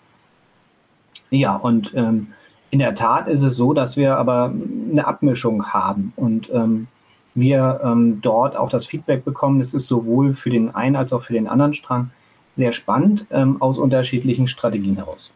Ja, 1.30 1.56
und 1.56 1.94
ähm, 1.94 2.28
in 2.70 2.78
der 2.78 2.94
Tat 2.94 3.28
ist 3.28 3.42
es 3.42 3.56
so, 3.56 3.72
dass 3.72 3.96
wir 3.96 4.16
aber 4.16 4.52
eine 4.90 5.06
Abmischung 5.06 5.66
haben 5.72 6.12
und 6.16 6.50
ähm, 6.52 6.88
wir 7.34 7.80
ähm, 7.84 8.20
dort 8.22 8.56
auch 8.56 8.70
das 8.70 8.86
Feedback 8.86 9.24
bekommen. 9.24 9.60
Es 9.60 9.74
ist 9.74 9.86
sowohl 9.86 10.32
für 10.32 10.50
den 10.50 10.74
einen 10.74 10.96
als 10.96 11.12
auch 11.12 11.22
für 11.22 11.34
den 11.34 11.46
anderen 11.46 11.74
Strang 11.74 12.10
sehr 12.54 12.72
spannend 12.72 13.26
ähm, 13.30 13.60
aus 13.60 13.78
unterschiedlichen 13.78 14.46
Strategien 14.46 14.96
heraus. 14.96 15.30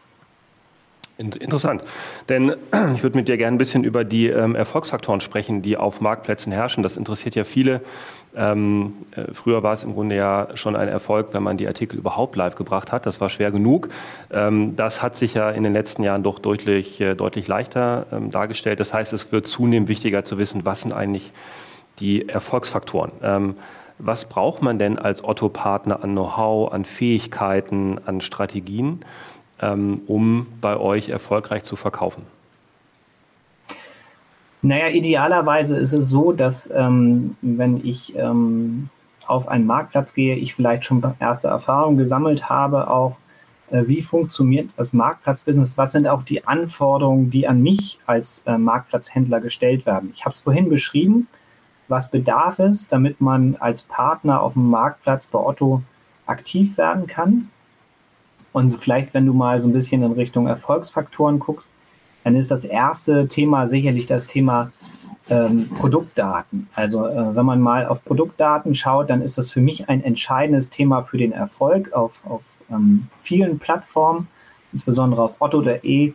Interessant. 1.20 1.82
Denn 2.30 2.54
ich 2.94 3.02
würde 3.02 3.16
mit 3.16 3.28
dir 3.28 3.36
gerne 3.36 3.54
ein 3.56 3.58
bisschen 3.58 3.84
über 3.84 4.04
die 4.04 4.28
ähm, 4.28 4.54
Erfolgsfaktoren 4.54 5.20
sprechen, 5.20 5.60
die 5.60 5.76
auf 5.76 6.00
Marktplätzen 6.00 6.50
herrschen. 6.50 6.82
Das 6.82 6.96
interessiert 6.96 7.34
ja 7.34 7.44
viele. 7.44 7.82
Ähm, 8.34 8.94
äh, 9.14 9.34
früher 9.34 9.62
war 9.62 9.74
es 9.74 9.84
im 9.84 9.92
Grunde 9.92 10.16
ja 10.16 10.48
schon 10.54 10.76
ein 10.76 10.88
Erfolg, 10.88 11.28
wenn 11.32 11.42
man 11.42 11.58
die 11.58 11.66
Artikel 11.66 11.98
überhaupt 11.98 12.36
live 12.36 12.54
gebracht 12.54 12.90
hat. 12.90 13.04
Das 13.04 13.20
war 13.20 13.28
schwer 13.28 13.50
genug. 13.50 13.88
Ähm, 14.30 14.76
das 14.76 15.02
hat 15.02 15.16
sich 15.16 15.34
ja 15.34 15.50
in 15.50 15.62
den 15.62 15.74
letzten 15.74 16.02
Jahren 16.02 16.22
doch 16.22 16.38
deutlich, 16.38 17.00
äh, 17.00 17.14
deutlich 17.14 17.46
leichter 17.48 18.06
ähm, 18.12 18.30
dargestellt. 18.30 18.80
Das 18.80 18.94
heißt, 18.94 19.12
es 19.12 19.30
wird 19.30 19.46
zunehmend 19.46 19.88
wichtiger 19.90 20.24
zu 20.24 20.38
wissen, 20.38 20.64
was 20.64 20.80
sind 20.80 20.92
eigentlich 20.92 21.32
die 21.98 22.28
Erfolgsfaktoren. 22.28 23.12
Ähm, 23.22 23.56
was 23.98 24.24
braucht 24.24 24.62
man 24.62 24.78
denn 24.78 24.98
als 24.98 25.22
Otto-Partner 25.22 26.02
an 26.02 26.12
Know-how, 26.12 26.72
an 26.72 26.86
Fähigkeiten, 26.86 28.00
an 28.06 28.22
Strategien? 28.22 29.04
Ähm, 29.60 30.02
um 30.06 30.46
bei 30.60 30.76
euch 30.76 31.08
erfolgreich 31.08 31.62
zu 31.62 31.76
verkaufen? 31.76 32.22
Naja, 34.62 34.88
idealerweise 34.88 35.76
ist 35.76 35.94
es 35.94 36.08
so, 36.08 36.32
dass 36.32 36.70
ähm, 36.70 37.36
wenn 37.40 37.84
ich 37.84 38.14
ähm, 38.16 38.90
auf 39.26 39.48
einen 39.48 39.66
Marktplatz 39.66 40.12
gehe, 40.12 40.36
ich 40.36 40.54
vielleicht 40.54 40.84
schon 40.84 41.02
erste 41.18 41.48
Erfahrungen 41.48 41.96
gesammelt 41.96 42.50
habe, 42.50 42.90
auch 42.90 43.18
äh, 43.70 43.84
wie 43.86 44.02
funktioniert 44.02 44.70
das 44.76 44.92
Marktplatzbusiness, 44.92 45.78
was 45.78 45.92
sind 45.92 46.06
auch 46.06 46.22
die 46.22 46.46
Anforderungen, 46.46 47.30
die 47.30 47.48
an 47.48 47.62
mich 47.62 47.98
als 48.06 48.42
äh, 48.46 48.58
Marktplatzhändler 48.58 49.40
gestellt 49.40 49.86
werden. 49.86 50.10
Ich 50.14 50.24
habe 50.24 50.34
es 50.34 50.40
vorhin 50.40 50.68
beschrieben, 50.68 51.28
was 51.88 52.10
bedarf 52.10 52.58
es, 52.58 52.88
damit 52.88 53.20
man 53.20 53.56
als 53.56 53.82
Partner 53.82 54.42
auf 54.42 54.52
dem 54.54 54.68
Marktplatz 54.68 55.26
bei 55.26 55.38
Otto 55.38 55.82
aktiv 56.26 56.76
werden 56.76 57.06
kann. 57.06 57.50
Und 58.52 58.76
vielleicht, 58.76 59.14
wenn 59.14 59.26
du 59.26 59.32
mal 59.32 59.60
so 59.60 59.68
ein 59.68 59.72
bisschen 59.72 60.02
in 60.02 60.12
Richtung 60.12 60.46
Erfolgsfaktoren 60.46 61.38
guckst, 61.38 61.68
dann 62.24 62.36
ist 62.36 62.50
das 62.50 62.64
erste 62.64 63.28
Thema 63.28 63.66
sicherlich 63.66 64.06
das 64.06 64.26
Thema 64.26 64.72
ähm, 65.30 65.68
Produktdaten. 65.74 66.68
Also 66.74 67.06
äh, 67.06 67.36
wenn 67.36 67.46
man 67.46 67.60
mal 67.60 67.86
auf 67.86 68.04
Produktdaten 68.04 68.74
schaut, 68.74 69.10
dann 69.10 69.22
ist 69.22 69.38
das 69.38 69.50
für 69.50 69.60
mich 69.60 69.88
ein 69.88 70.02
entscheidendes 70.02 70.68
Thema 70.68 71.02
für 71.02 71.18
den 71.18 71.32
Erfolg 71.32 71.92
auf, 71.92 72.22
auf 72.28 72.42
ähm, 72.70 73.06
vielen 73.18 73.58
Plattformen, 73.58 74.28
insbesondere 74.72 75.22
auf 75.22 75.36
otto.de, 75.38 76.08
äh, 76.08 76.12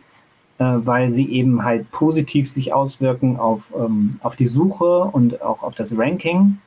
weil 0.58 1.10
sie 1.10 1.30
eben 1.30 1.64
halt 1.64 1.90
positiv 1.90 2.50
sich 2.50 2.72
auswirken 2.72 3.38
auf, 3.38 3.72
ähm, 3.76 4.18
auf 4.22 4.36
die 4.36 4.46
Suche 4.46 5.04
und 5.04 5.42
auch 5.42 5.62
auf 5.62 5.74
das 5.74 5.96
Ranking, 5.96 6.58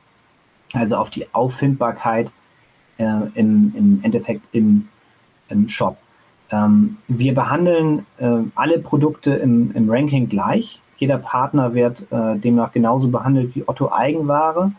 also 0.72 0.96
auf 0.96 1.10
die 1.10 1.26
Auffindbarkeit 1.32 2.30
äh, 2.98 3.04
im, 3.34 3.72
im 3.76 4.00
Endeffekt 4.02 4.42
im, 4.52 4.88
im 5.50 5.68
Shop. 5.68 5.96
Ähm, 6.50 6.96
wir 7.08 7.34
behandeln 7.34 8.06
äh, 8.18 8.28
alle 8.54 8.78
Produkte 8.78 9.32
im, 9.32 9.72
im 9.74 9.90
Ranking 9.90 10.28
gleich. 10.28 10.80
Jeder 10.96 11.18
Partner 11.18 11.74
wird 11.74 12.06
äh, 12.10 12.36
demnach 12.38 12.72
genauso 12.72 13.08
behandelt 13.08 13.54
wie 13.54 13.64
Otto 13.66 13.92
Eigenware 13.92 14.72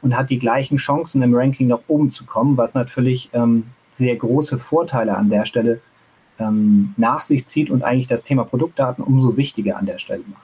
und 0.00 0.16
hat 0.16 0.30
die 0.30 0.38
gleichen 0.38 0.76
Chancen 0.76 1.22
im 1.22 1.34
Ranking 1.34 1.66
nach 1.68 1.80
oben 1.88 2.10
zu 2.10 2.24
kommen, 2.24 2.56
was 2.56 2.74
natürlich 2.74 3.30
ähm, 3.32 3.64
sehr 3.92 4.16
große 4.16 4.58
Vorteile 4.58 5.16
an 5.16 5.28
der 5.28 5.44
Stelle 5.44 5.80
ähm, 6.38 6.94
nach 6.96 7.22
sich 7.22 7.46
zieht 7.46 7.70
und 7.70 7.82
eigentlich 7.82 8.06
das 8.06 8.22
Thema 8.22 8.44
Produktdaten 8.44 9.02
umso 9.02 9.36
wichtiger 9.36 9.76
an 9.76 9.86
der 9.86 9.98
Stelle 9.98 10.22
macht. 10.28 10.42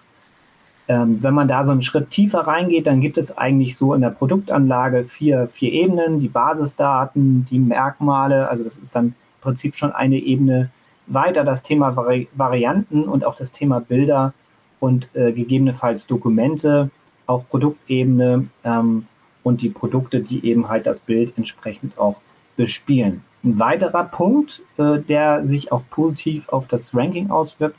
Ähm, 0.86 1.22
wenn 1.22 1.32
man 1.32 1.48
da 1.48 1.64
so 1.64 1.72
einen 1.72 1.82
Schritt 1.82 2.10
tiefer 2.10 2.40
reingeht, 2.40 2.86
dann 2.86 3.00
gibt 3.00 3.16
es 3.16 3.38
eigentlich 3.38 3.76
so 3.76 3.94
in 3.94 4.02
der 4.02 4.10
Produktanlage 4.10 5.04
vier, 5.04 5.48
vier 5.48 5.72
Ebenen, 5.72 6.20
die 6.20 6.28
Basisdaten, 6.28 7.46
die 7.46 7.58
Merkmale, 7.58 8.48
also 8.48 8.64
das 8.64 8.76
ist 8.76 8.94
dann 8.94 9.14
Prinzip 9.44 9.76
schon 9.76 9.92
eine 9.92 10.16
Ebene 10.16 10.70
weiter, 11.06 11.44
das 11.44 11.62
Thema 11.62 11.94
Vari 11.96 12.28
Varianten 12.34 13.04
und 13.04 13.24
auch 13.24 13.34
das 13.34 13.52
Thema 13.52 13.80
Bilder 13.80 14.32
und 14.80 15.08
äh, 15.14 15.32
gegebenenfalls 15.32 16.06
Dokumente 16.06 16.90
auf 17.26 17.48
Produktebene 17.48 18.48
ähm, 18.64 19.06
und 19.42 19.62
die 19.62 19.68
Produkte, 19.68 20.20
die 20.20 20.44
eben 20.46 20.68
halt 20.68 20.86
das 20.86 21.00
Bild 21.00 21.34
entsprechend 21.36 21.98
auch 21.98 22.20
bespielen. 22.56 23.22
Ein 23.44 23.58
weiterer 23.58 24.04
Punkt, 24.04 24.62
äh, 24.78 24.98
der 24.98 25.46
sich 25.46 25.70
auch 25.70 25.82
positiv 25.90 26.48
auf 26.48 26.66
das 26.66 26.94
Ranking 26.94 27.30
auswirkt, 27.30 27.76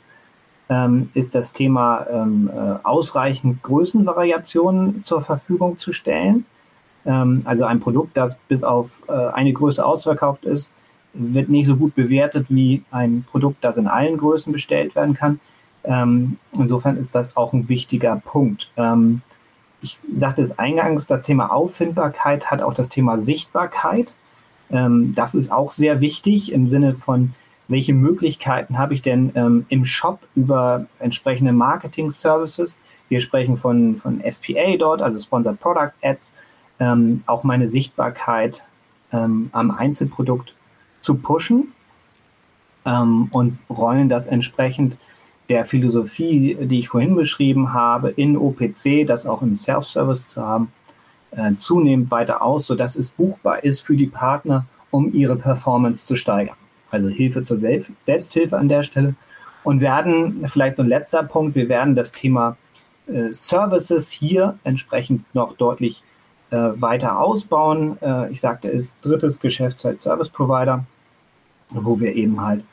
ähm, 0.68 1.10
ist 1.14 1.34
das 1.34 1.52
Thema 1.52 2.06
ähm, 2.10 2.50
äh, 2.52 2.84
ausreichend 2.84 3.62
Größenvariationen 3.62 5.04
zur 5.04 5.22
Verfügung 5.22 5.78
zu 5.78 5.92
stellen. 5.92 6.44
Ähm, 7.04 7.42
also 7.44 7.64
ein 7.64 7.80
Produkt, 7.80 8.16
das 8.16 8.36
bis 8.48 8.64
auf 8.64 9.02
äh, 9.08 9.12
eine 9.12 9.52
Größe 9.52 9.84
ausverkauft 9.84 10.44
ist, 10.44 10.72
wird 11.18 11.48
nicht 11.48 11.66
so 11.66 11.76
gut 11.76 11.94
bewertet 11.94 12.46
wie 12.48 12.82
ein 12.90 13.24
Produkt, 13.30 13.62
das 13.62 13.76
in 13.76 13.86
allen 13.86 14.16
Größen 14.16 14.52
bestellt 14.52 14.94
werden 14.94 15.14
kann. 15.14 15.40
Ähm, 15.84 16.38
insofern 16.58 16.96
ist 16.96 17.14
das 17.14 17.36
auch 17.36 17.52
ein 17.52 17.68
wichtiger 17.68 18.16
Punkt. 18.16 18.70
Ähm, 18.76 19.22
ich 19.80 19.98
sagte 20.12 20.42
es 20.42 20.58
eingangs, 20.58 21.06
das 21.06 21.22
Thema 21.22 21.52
Auffindbarkeit 21.52 22.50
hat 22.50 22.62
auch 22.62 22.74
das 22.74 22.88
Thema 22.88 23.18
Sichtbarkeit. 23.18 24.12
Ähm, 24.70 25.14
das 25.14 25.34
ist 25.34 25.52
auch 25.52 25.72
sehr 25.72 26.00
wichtig 26.00 26.52
im 26.52 26.68
Sinne 26.68 26.94
von, 26.94 27.34
welche 27.68 27.94
Möglichkeiten 27.94 28.78
habe 28.78 28.94
ich 28.94 29.02
denn 29.02 29.32
ähm, 29.34 29.66
im 29.68 29.84
Shop 29.84 30.20
über 30.34 30.86
entsprechende 30.98 31.52
Marketing-Services? 31.52 32.78
Wir 33.08 33.20
sprechen 33.20 33.56
von, 33.56 33.96
von 33.96 34.22
SPA 34.28 34.76
dort, 34.78 35.02
also 35.02 35.18
Sponsored 35.18 35.58
Product 35.60 35.92
Ads, 36.02 36.32
ähm, 36.78 37.22
auch 37.26 37.44
meine 37.44 37.66
Sichtbarkeit 37.66 38.64
ähm, 39.12 39.50
am 39.52 39.70
Einzelprodukt 39.70 40.54
zu 41.06 41.14
pushen 41.14 41.72
ähm, 42.84 43.28
und 43.30 43.58
rollen 43.70 44.08
das 44.08 44.26
entsprechend 44.26 44.98
der 45.48 45.64
Philosophie, 45.64 46.56
die 46.60 46.80
ich 46.80 46.88
vorhin 46.88 47.14
beschrieben 47.14 47.72
habe, 47.72 48.10
in 48.10 48.36
OPC, 48.36 49.06
das 49.06 49.24
auch 49.24 49.40
im 49.40 49.54
Self-Service 49.54 50.26
zu 50.28 50.42
haben, 50.42 50.72
äh, 51.30 51.54
zunehmend 51.54 52.10
weiter 52.10 52.42
aus, 52.42 52.66
sodass 52.66 52.96
es 52.96 53.08
buchbar 53.08 53.62
ist 53.62 53.82
für 53.82 53.94
die 53.94 54.08
Partner, 54.08 54.66
um 54.90 55.14
ihre 55.14 55.36
Performance 55.36 56.04
zu 56.06 56.16
steigern. 56.16 56.56
Also 56.90 57.08
Hilfe 57.08 57.44
zur 57.44 57.56
Selbst 57.56 57.92
Selbsthilfe 58.02 58.58
an 58.58 58.68
der 58.68 58.82
Stelle. 58.82 59.14
Und 59.62 59.80
werden, 59.80 60.46
vielleicht 60.48 60.76
so 60.76 60.82
ein 60.82 60.88
letzter 60.88 61.22
Punkt, 61.22 61.54
wir 61.54 61.68
werden 61.68 61.94
das 61.94 62.10
Thema 62.10 62.56
äh, 63.06 63.32
Services 63.32 64.10
hier 64.10 64.58
entsprechend 64.64 65.24
noch 65.34 65.52
deutlich 65.56 66.02
äh, 66.50 66.56
weiter 66.56 67.18
ausbauen. 67.18 67.98
Äh, 68.00 68.32
ich 68.32 68.40
sagte 68.40 68.68
es, 68.68 68.96
drittes 69.00 69.40
Geschäftsfeld 69.40 70.00
Service 70.00 70.28
Provider, 70.28 70.84
wo 71.70 72.00
wir 72.00 72.14
eben 72.14 72.40
halt 72.40 72.64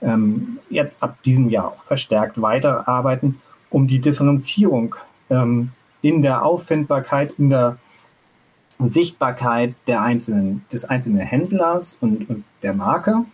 ähm, 0.00 0.58
jetzt 0.70 1.02
ab 1.02 1.22
diesem 1.24 1.48
Jahr 1.48 1.68
auch 1.68 1.82
verstärkt 1.82 2.40
weiterarbeiten, 2.40 3.40
um 3.70 3.86
die 3.86 4.00
Differenzierung 4.00 4.94
ähm, 5.30 5.70
in 6.02 6.22
der 6.22 6.44
Auffindbarkeit, 6.44 7.32
in 7.38 7.50
der 7.50 7.78
Sichtbarkeit 8.78 9.74
der 9.86 10.02
einzelnen, 10.02 10.64
des 10.72 10.84
einzelnen 10.84 11.20
Händlers 11.20 11.96
und, 12.00 12.28
und 12.30 12.44
der 12.62 12.74
Marke, 12.74 13.24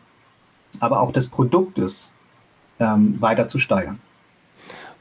aber 0.80 1.00
auch 1.00 1.12
des 1.12 1.28
Produktes 1.28 2.10
ähm, 2.80 3.20
weiter 3.20 3.46
zu 3.46 3.58
steigern. 3.58 4.00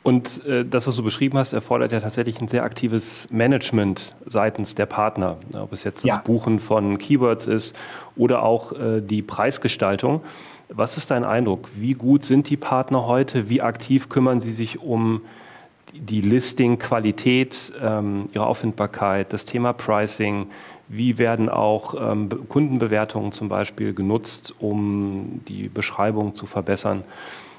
Und 0.04 0.46
äh, 0.46 0.66
das, 0.66 0.86
was 0.86 0.98
du 0.98 1.04
beschrieben 1.04 1.38
hast, 1.38 1.54
erfordert 1.54 1.94
ja 1.94 2.02
tatsächlich 2.02 2.40
ein 2.42 2.50
sehr 2.50 2.64
aktives 2.64 3.28
Management 3.32 4.14
seitens 4.26 4.76
der 4.76 4.86
Partner. 4.86 5.38
Ob 5.54 5.72
es 5.72 5.86
jetzt 5.86 6.00
das 6.00 6.04
ja. 6.04 6.18
Buchen 6.18 6.60
von 6.60 6.98
Keywords 6.98 7.48
ist 7.48 7.76
oder 8.18 8.44
auch 8.44 8.74
äh, 8.74 9.02
die 9.02 9.22
Preisgestaltung. 9.22 10.22
Was 10.68 10.98
ist 10.98 11.10
dein 11.10 11.24
Eindruck? 11.24 11.70
Wie 11.76 11.94
gut 11.94 12.24
sind 12.24 12.50
die 12.50 12.58
Partner 12.58 13.08
heute? 13.08 13.50
Wie 13.50 13.62
aktiv 13.62 14.10
kümmern 14.10 14.42
sie 14.42 14.52
sich 14.52 14.82
um 14.82 15.22
die 15.94 16.22
Listing-Qualität, 16.22 17.72
ähm, 17.82 18.30
ihre 18.34 18.46
Auffindbarkeit, 18.46 19.32
das 19.32 19.46
Thema 19.46 19.74
Pricing, 19.74 20.48
wie 20.90 21.18
werden 21.18 21.50
auch 21.50 21.96
ähm, 22.00 22.30
Kundenbewertungen 22.50 23.32
zum 23.32 23.48
Beispiel 23.48 23.94
genutzt, 23.94 24.54
um 24.60 25.42
die 25.48 25.70
Beschreibung 25.70 26.34
zu 26.34 26.46
verbessern? 26.46 27.04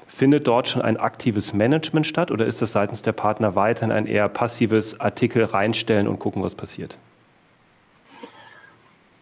Findet 0.07 0.47
dort 0.47 0.67
schon 0.67 0.81
ein 0.81 0.97
aktives 0.97 1.53
Management 1.53 2.05
statt 2.05 2.31
oder 2.31 2.45
ist 2.45 2.61
das 2.61 2.71
seitens 2.71 3.01
der 3.01 3.11
Partner 3.11 3.55
weiterhin 3.55 3.91
ein 3.91 4.05
eher 4.05 4.29
passives 4.29 4.99
Artikel 4.99 5.43
reinstellen 5.43 6.07
und 6.07 6.19
gucken, 6.19 6.43
was 6.43 6.55
passiert? 6.55 6.97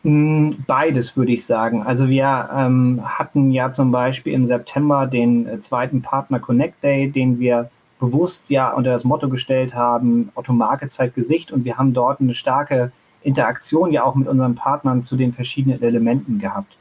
Mm, 0.04 0.52
beides 0.68 1.16
würde 1.16 1.32
ich 1.32 1.46
sagen. 1.46 1.82
Also 1.82 2.10
wir 2.10 2.50
ähm, 2.54 3.02
hatten 3.04 3.52
ja 3.52 3.72
zum 3.72 3.92
Beispiel 3.92 4.34
im 4.34 4.46
September 4.46 5.08
den 5.08 5.48
äh, 5.48 5.60
zweiten 5.62 6.02
Partner 6.02 6.40
Connect 6.40 6.84
Day, 6.84 7.10
den 7.10 7.40
wir 7.40 7.70
bewusst 8.00 8.50
ja 8.50 8.72
unter 8.72 8.92
das 8.92 9.06
Motto 9.06 9.30
gestellt 9.30 9.74
haben, 9.74 10.30
Otto 10.36 10.52
Marke 10.52 10.90
zeigt 10.90 11.16
Gesicht 11.16 11.54
und 11.54 11.64
wir 11.64 11.78
haben 11.78 11.94
dort 11.94 12.20
eine 12.20 12.34
starke 12.34 12.92
Interaktion 13.22 13.94
ja 13.94 14.04
auch 14.04 14.16
mit 14.16 14.28
unseren 14.28 14.56
Partnern 14.56 15.04
zu 15.04 15.16
den 15.16 15.32
verschiedenen 15.32 15.82
Elementen 15.82 16.38
gehabt. 16.38 16.76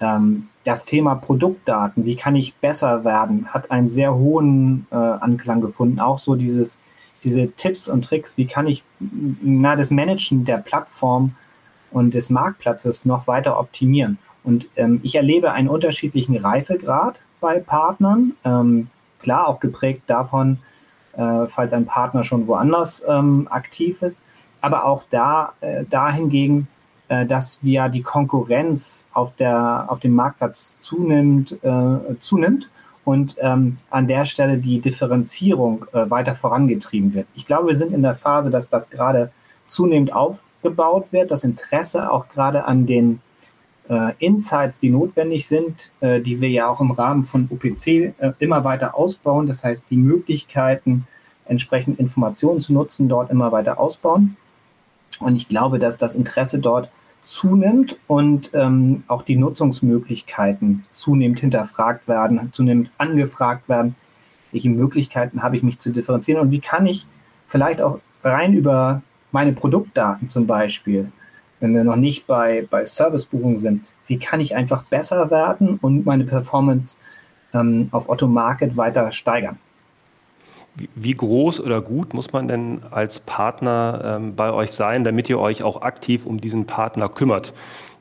Ähm, 0.00 0.48
das 0.64 0.84
Thema 0.84 1.14
Produktdaten, 1.14 2.04
wie 2.06 2.16
kann 2.16 2.36
ich 2.36 2.54
besser 2.56 3.04
werden, 3.04 3.48
hat 3.48 3.70
einen 3.70 3.88
sehr 3.88 4.14
hohen 4.14 4.86
äh, 4.90 4.94
Anklang 4.96 5.60
gefunden. 5.60 6.00
Auch 6.00 6.18
so 6.18 6.34
dieses, 6.34 6.80
diese 7.22 7.50
Tipps 7.52 7.88
und 7.88 8.02
Tricks, 8.02 8.36
wie 8.36 8.46
kann 8.46 8.66
ich 8.66 8.82
na, 9.00 9.76
das 9.76 9.90
Managen 9.90 10.44
der 10.44 10.58
Plattform 10.58 11.34
und 11.90 12.14
des 12.14 12.30
Marktplatzes 12.30 13.04
noch 13.04 13.26
weiter 13.26 13.58
optimieren. 13.58 14.18
Und 14.42 14.68
ähm, 14.76 15.00
ich 15.02 15.14
erlebe 15.14 15.52
einen 15.52 15.68
unterschiedlichen 15.68 16.36
Reifegrad 16.36 17.22
bei 17.40 17.60
Partnern. 17.60 18.32
Ähm, 18.44 18.88
klar 19.20 19.48
auch 19.48 19.60
geprägt 19.60 20.02
davon, 20.06 20.58
äh, 21.16 21.46
falls 21.46 21.72
ein 21.72 21.86
Partner 21.86 22.24
schon 22.24 22.46
woanders 22.46 23.04
ähm, 23.08 23.48
aktiv 23.50 24.02
ist, 24.02 24.22
aber 24.60 24.84
auch 24.84 25.04
da 25.08 25.54
äh, 25.60 25.84
dahingegen, 25.88 26.62
äh, 26.62 26.83
dass 27.08 27.58
wir 27.62 27.90
die 27.90 28.02
Konkurrenz 28.02 29.06
auf, 29.12 29.34
der, 29.36 29.84
auf 29.88 30.00
dem 30.00 30.14
Marktplatz 30.14 30.76
zunimmt, 30.80 31.52
äh, 31.62 32.18
zunimmt 32.20 32.70
und 33.04 33.36
ähm, 33.40 33.76
an 33.90 34.06
der 34.06 34.24
Stelle 34.24 34.58
die 34.58 34.80
Differenzierung 34.80 35.84
äh, 35.92 36.08
weiter 36.10 36.34
vorangetrieben 36.34 37.14
wird. 37.14 37.26
Ich 37.34 37.46
glaube, 37.46 37.68
wir 37.68 37.74
sind 37.74 37.92
in 37.92 38.02
der 38.02 38.14
Phase, 38.14 38.50
dass 38.50 38.70
das 38.70 38.90
gerade 38.90 39.30
zunehmend 39.66 40.12
aufgebaut 40.12 41.12
wird, 41.12 41.30
das 41.30 41.44
Interesse 41.44 42.10
auch 42.10 42.28
gerade 42.28 42.64
an 42.64 42.86
den 42.86 43.20
äh, 43.88 44.12
Insights, 44.18 44.80
die 44.80 44.90
notwendig 44.90 45.46
sind, 45.46 45.90
äh, 46.00 46.20
die 46.20 46.40
wir 46.40 46.48
ja 46.48 46.68
auch 46.68 46.80
im 46.80 46.90
Rahmen 46.90 47.24
von 47.24 47.48
OPC 47.50 47.86
äh, 47.86 48.32
immer 48.38 48.64
weiter 48.64 48.94
ausbauen. 48.94 49.46
Das 49.46 49.64
heißt, 49.64 49.90
die 49.90 49.96
Möglichkeiten, 49.96 51.06
entsprechend 51.46 51.98
Informationen 51.98 52.60
zu 52.60 52.72
nutzen, 52.72 53.08
dort 53.08 53.30
immer 53.30 53.52
weiter 53.52 53.78
ausbauen. 53.78 54.36
Und 55.20 55.36
ich 55.36 55.48
glaube, 55.48 55.78
dass 55.78 55.98
das 55.98 56.14
Interesse 56.14 56.58
dort 56.58 56.90
zunimmt 57.22 57.96
und 58.06 58.50
ähm, 58.52 59.04
auch 59.08 59.22
die 59.22 59.36
Nutzungsmöglichkeiten 59.36 60.84
zunehmend 60.92 61.40
hinterfragt 61.40 62.06
werden, 62.06 62.50
zunehmend 62.52 62.90
angefragt 62.98 63.68
werden. 63.68 63.94
Welche 64.52 64.70
Möglichkeiten 64.70 65.42
habe 65.42 65.56
ich, 65.56 65.62
mich 65.62 65.78
zu 65.78 65.90
differenzieren 65.90 66.40
und 66.40 66.50
wie 66.50 66.60
kann 66.60 66.86
ich 66.86 67.06
vielleicht 67.46 67.80
auch 67.80 67.98
rein 68.22 68.52
über 68.52 69.02
meine 69.32 69.52
Produktdaten 69.52 70.28
zum 70.28 70.46
Beispiel 70.46 71.10
wenn 71.64 71.74
wir 71.74 71.82
noch 71.82 71.96
nicht 71.96 72.26
bei, 72.26 72.66
bei 72.68 72.84
Servicebuchungen 72.84 73.58
sind, 73.58 73.84
wie 74.06 74.18
kann 74.18 74.38
ich 74.40 74.54
einfach 74.54 74.84
besser 74.84 75.30
werden 75.30 75.78
und 75.80 76.04
meine 76.04 76.24
Performance 76.24 76.98
ähm, 77.54 77.88
auf 77.90 78.10
Otto 78.10 78.26
Market 78.26 78.76
weiter 78.76 79.10
steigern? 79.12 79.58
Wie 80.94 81.14
groß 81.14 81.60
oder 81.60 81.80
gut 81.80 82.14
muss 82.14 82.32
man 82.32 82.48
denn 82.48 82.80
als 82.90 83.20
Partner 83.20 84.18
ähm, 84.18 84.34
bei 84.34 84.52
euch 84.52 84.72
sein, 84.72 85.04
damit 85.04 85.28
ihr 85.28 85.38
euch 85.38 85.62
auch 85.62 85.82
aktiv 85.82 86.26
um 86.26 86.40
diesen 86.40 86.66
Partner 86.66 87.08
kümmert? 87.08 87.52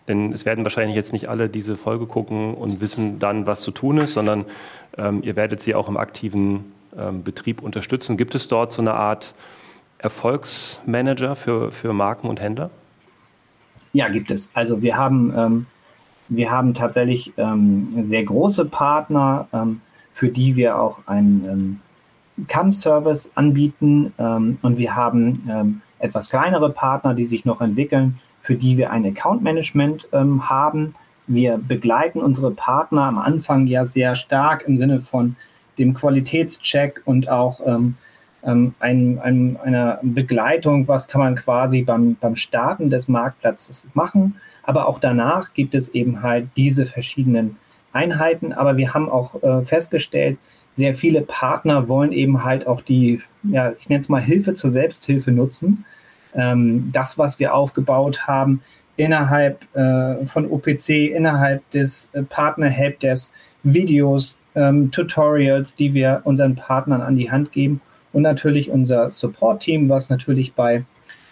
Denn 0.07 0.33
es 0.33 0.45
werden 0.45 0.65
wahrscheinlich 0.65 0.95
jetzt 0.95 1.13
nicht 1.13 1.29
alle 1.29 1.49
diese 1.49 1.77
Folge 1.77 2.07
gucken 2.07 2.55
und 2.55 2.81
wissen 2.81 3.19
dann, 3.19 3.45
was 3.45 3.61
zu 3.61 3.71
tun 3.71 3.99
ist, 3.99 4.13
sondern 4.13 4.45
ähm, 4.97 5.21
ihr 5.23 5.35
werdet 5.35 5.61
sie 5.61 5.75
auch 5.75 5.87
im 5.87 5.97
aktiven 5.97 6.73
ähm, 6.97 7.23
Betrieb 7.23 7.61
unterstützen. 7.61 8.17
Gibt 8.17 8.35
es 8.35 8.47
dort 8.47 8.71
so 8.71 8.81
eine 8.81 8.95
Art 8.95 9.33
Erfolgsmanager 9.99 11.35
für, 11.35 11.71
für 11.71 11.93
Marken 11.93 12.27
und 12.27 12.41
Händler? 12.41 12.69
Ja, 13.93 14.09
gibt 14.09 14.31
es. 14.31 14.49
Also 14.53 14.81
wir 14.81 14.97
haben 14.97 15.33
ähm, 15.37 15.65
wir 16.29 16.51
haben 16.51 16.73
tatsächlich 16.73 17.33
ähm, 17.37 17.93
sehr 18.01 18.23
große 18.23 18.65
Partner, 18.65 19.47
ähm, 19.53 19.81
für 20.11 20.29
die 20.29 20.55
wir 20.55 20.79
auch 20.79 21.01
einen 21.05 21.81
CAM-Service 22.47 23.31
anbieten. 23.35 24.13
Ähm, 24.17 24.57
und 24.61 24.77
wir 24.77 24.95
haben 24.95 25.47
ähm, 25.49 25.81
etwas 25.99 26.29
kleinere 26.29 26.71
Partner, 26.71 27.13
die 27.13 27.25
sich 27.25 27.45
noch 27.45 27.61
entwickeln, 27.61 28.19
für 28.41 28.55
die 28.55 28.77
wir 28.77 28.91
ein 28.91 29.05
Account-Management 29.05 30.09
ähm, 30.11 30.49
haben. 30.49 30.95
Wir 31.27 31.57
begleiten 31.57 32.19
unsere 32.19 32.51
Partner 32.51 33.03
am 33.03 33.17
Anfang 33.17 33.67
ja 33.67 33.85
sehr 33.85 34.15
stark 34.15 34.65
im 34.67 34.77
Sinne 34.77 34.99
von 34.99 35.35
dem 35.77 35.93
Qualitätscheck 35.93 37.01
und 37.05 37.29
auch 37.29 37.61
ähm, 37.65 37.95
ähm, 38.43 38.73
ein, 38.79 39.19
ein, 39.19 39.57
einer 39.63 39.99
Begleitung, 40.03 40.87
was 40.87 41.07
kann 41.07 41.21
man 41.21 41.35
quasi 41.35 41.83
beim, 41.83 42.15
beim 42.19 42.35
Starten 42.35 42.89
des 42.89 43.07
Marktplatzes 43.07 43.87
machen. 43.93 44.35
Aber 44.63 44.87
auch 44.87 44.99
danach 44.99 45.53
gibt 45.53 45.73
es 45.75 45.89
eben 45.89 46.21
halt 46.21 46.47
diese 46.57 46.85
verschiedenen 46.85 47.57
Einheiten. 47.93 48.53
Aber 48.53 48.77
wir 48.77 48.93
haben 48.93 49.09
auch 49.09 49.41
äh, 49.41 49.63
festgestellt, 49.63 50.37
sehr 50.73 50.93
viele 50.93 51.21
Partner 51.21 51.87
wollen 51.87 52.11
eben 52.11 52.43
halt 52.43 52.67
auch 52.67 52.81
die, 52.81 53.21
ja, 53.43 53.73
ich 53.79 53.89
nenne 53.89 54.01
es 54.01 54.09
mal 54.09 54.21
Hilfe 54.21 54.53
zur 54.53 54.69
Selbsthilfe 54.69 55.31
nutzen. 55.31 55.85
Ähm, 56.33 56.89
das, 56.91 57.17
was 57.17 57.39
wir 57.39 57.53
aufgebaut 57.53 58.27
haben 58.27 58.61
innerhalb 58.97 59.63
äh, 59.75 60.25
von 60.25 60.49
OPC, 60.49 61.11
innerhalb 61.13 61.69
des 61.71 62.09
äh, 62.13 62.23
Partner 62.23 62.69
Helpdesk, 62.69 63.31
Videos, 63.63 64.37
ähm, 64.55 64.91
Tutorials, 64.91 65.73
die 65.73 65.93
wir 65.93 66.21
unseren 66.25 66.55
Partnern 66.55 67.01
an 67.01 67.15
die 67.15 67.31
Hand 67.31 67.51
geben 67.51 67.81
und 68.11 68.21
natürlich 68.21 68.69
unser 68.69 69.09
Support-Team, 69.09 69.89
was 69.89 70.09
natürlich 70.09 70.53
bei, 70.53 70.85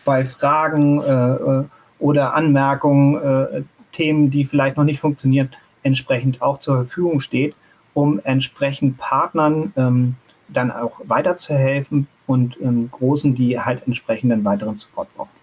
bei 0.06 0.26
Fragen 0.26 1.02
äh, 1.02 1.34
äh, 1.34 1.64
oder 2.00 2.34
Anmerkungen, 2.34 3.16
äh, 3.22 3.62
Themen, 3.92 4.32
die 4.32 4.46
vielleicht 4.46 4.78
noch 4.78 4.84
nicht 4.86 5.00
funktionieren, 5.00 5.50
entsprechend 5.84 6.42
auch 6.42 6.60
zur 6.60 6.78
Verfügung 6.78 7.20
steht, 7.20 7.56
um 7.94 8.20
entsprechend 8.24 8.98
Partnern 8.98 9.74
ähm, 9.76 10.16
dann 10.48 10.72
auch 10.72 11.02
weiterzuhelfen 11.06 12.08
und 12.28 12.60
ähm, 12.62 12.90
Großen, 12.92 13.36
die 13.36 13.60
halt 13.60 13.86
entsprechenden 13.86 14.44
weiteren 14.46 14.76
Support 14.76 15.14
brauchen. 15.16 15.42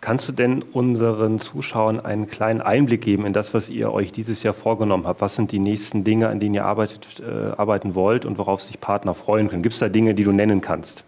Kannst 0.00 0.28
du 0.28 0.32
denn 0.32 0.62
unseren 0.62 1.40
Zuschauern 1.40 1.98
einen 1.98 2.28
kleinen 2.28 2.60
Einblick 2.60 3.00
geben 3.00 3.26
in 3.26 3.32
das, 3.32 3.52
was 3.52 3.68
ihr 3.68 3.92
euch 3.92 4.12
dieses 4.12 4.44
Jahr 4.44 4.54
vorgenommen 4.54 5.06
habt? 5.08 5.20
Was 5.20 5.34
sind 5.34 5.50
die 5.50 5.58
nächsten 5.58 6.04
Dinge, 6.04 6.28
an 6.28 6.38
denen 6.38 6.54
ihr 6.54 6.64
arbeitet, 6.64 7.20
äh, 7.20 7.50
arbeiten 7.56 7.96
wollt 7.96 8.24
und 8.24 8.38
worauf 8.38 8.62
sich 8.62 8.80
Partner 8.80 9.14
freuen 9.14 9.48
können? 9.48 9.62
Gibt 9.62 9.72
es 9.72 9.80
da 9.80 9.88
Dinge, 9.88 10.14
die 10.14 10.22
du 10.22 10.30
nennen 10.30 10.60
kannst? 10.60 11.02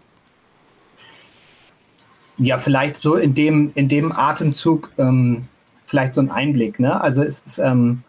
Ja, 2.37 2.57
vielleicht 2.57 2.97
so 2.97 3.15
in 3.15 3.33
dem, 3.33 3.71
in 3.75 3.87
dem 3.87 4.11
Atemzug 4.11 4.91
ähm, 4.97 5.47
vielleicht 5.81 6.13
so 6.13 6.21
ein 6.21 6.29
Einblick. 6.29 6.79
Ne? 6.79 6.99
Also 6.99 7.23
es 7.23 7.39
ist, 7.41 7.59
ähm, 7.59 8.03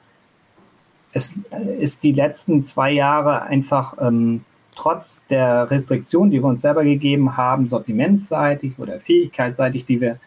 es 1.13 1.31
ist 1.79 2.03
die 2.03 2.13
letzten 2.13 2.65
zwei 2.65 2.91
Jahre 2.91 3.43
einfach 3.43 3.97
ähm, 4.01 4.45
trotz 4.75 5.23
der 5.29 5.71
Restriktionen, 5.71 6.31
die 6.31 6.43
wir 6.43 6.49
uns 6.49 6.63
selber 6.63 6.85
gegeben 6.85 7.37
haben, 7.37 7.69
sortimentsseitig 7.69 8.79
oder 8.79 8.99
fähigkeitsseitig, 8.99 9.85
die 9.85 10.01
wir 10.01 10.19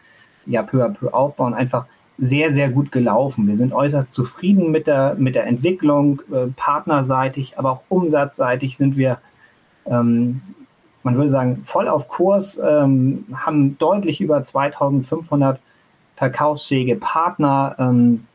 ja 0.45 0.61
peu 0.61 0.85
à 0.85 0.89
peu 0.89 1.11
aufbauen, 1.11 1.53
einfach 1.53 1.87
sehr, 2.17 2.51
sehr 2.51 2.69
gut 2.69 2.91
gelaufen. 2.91 3.47
Wir 3.47 3.57
sind 3.57 3.73
äußerst 3.73 4.13
zufrieden 4.13 4.71
mit 4.71 4.87
der, 4.87 5.15
mit 5.15 5.35
der 5.35 5.47
Entwicklung, 5.47 6.21
äh, 6.31 6.47
partnerseitig, 6.55 7.57
aber 7.57 7.71
auch 7.71 7.83
umsatzseitig 7.89 8.77
sind 8.77 8.95
wir, 8.95 9.19
ähm, 9.85 10.41
man 11.03 11.15
würde 11.15 11.29
sagen, 11.29 11.61
voll 11.63 11.87
auf 11.87 12.07
Kurs, 12.07 12.59
ähm, 12.63 13.25
haben 13.33 13.77
deutlich 13.77 14.21
über 14.21 14.43
2500 14.43 15.59
verkaufsfähige 16.15 16.95
Partner, 16.95 17.75
ähm, 17.79 18.25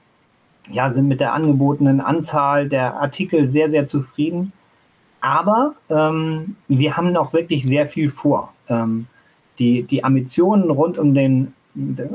ja, 0.70 0.90
sind 0.90 1.08
mit 1.08 1.20
der 1.20 1.32
angebotenen 1.32 2.00
Anzahl 2.00 2.68
der 2.68 2.94
Artikel 2.94 3.46
sehr, 3.46 3.68
sehr 3.68 3.86
zufrieden. 3.86 4.52
Aber 5.20 5.74
ähm, 5.88 6.56
wir 6.68 6.96
haben 6.96 7.12
noch 7.12 7.32
wirklich 7.32 7.64
sehr 7.64 7.86
viel 7.86 8.08
vor. 8.08 8.52
Ähm, 8.68 9.06
die, 9.58 9.82
die 9.82 10.04
Ambitionen 10.04 10.70
rund 10.70 10.98
um 10.98 11.14
den 11.14 11.54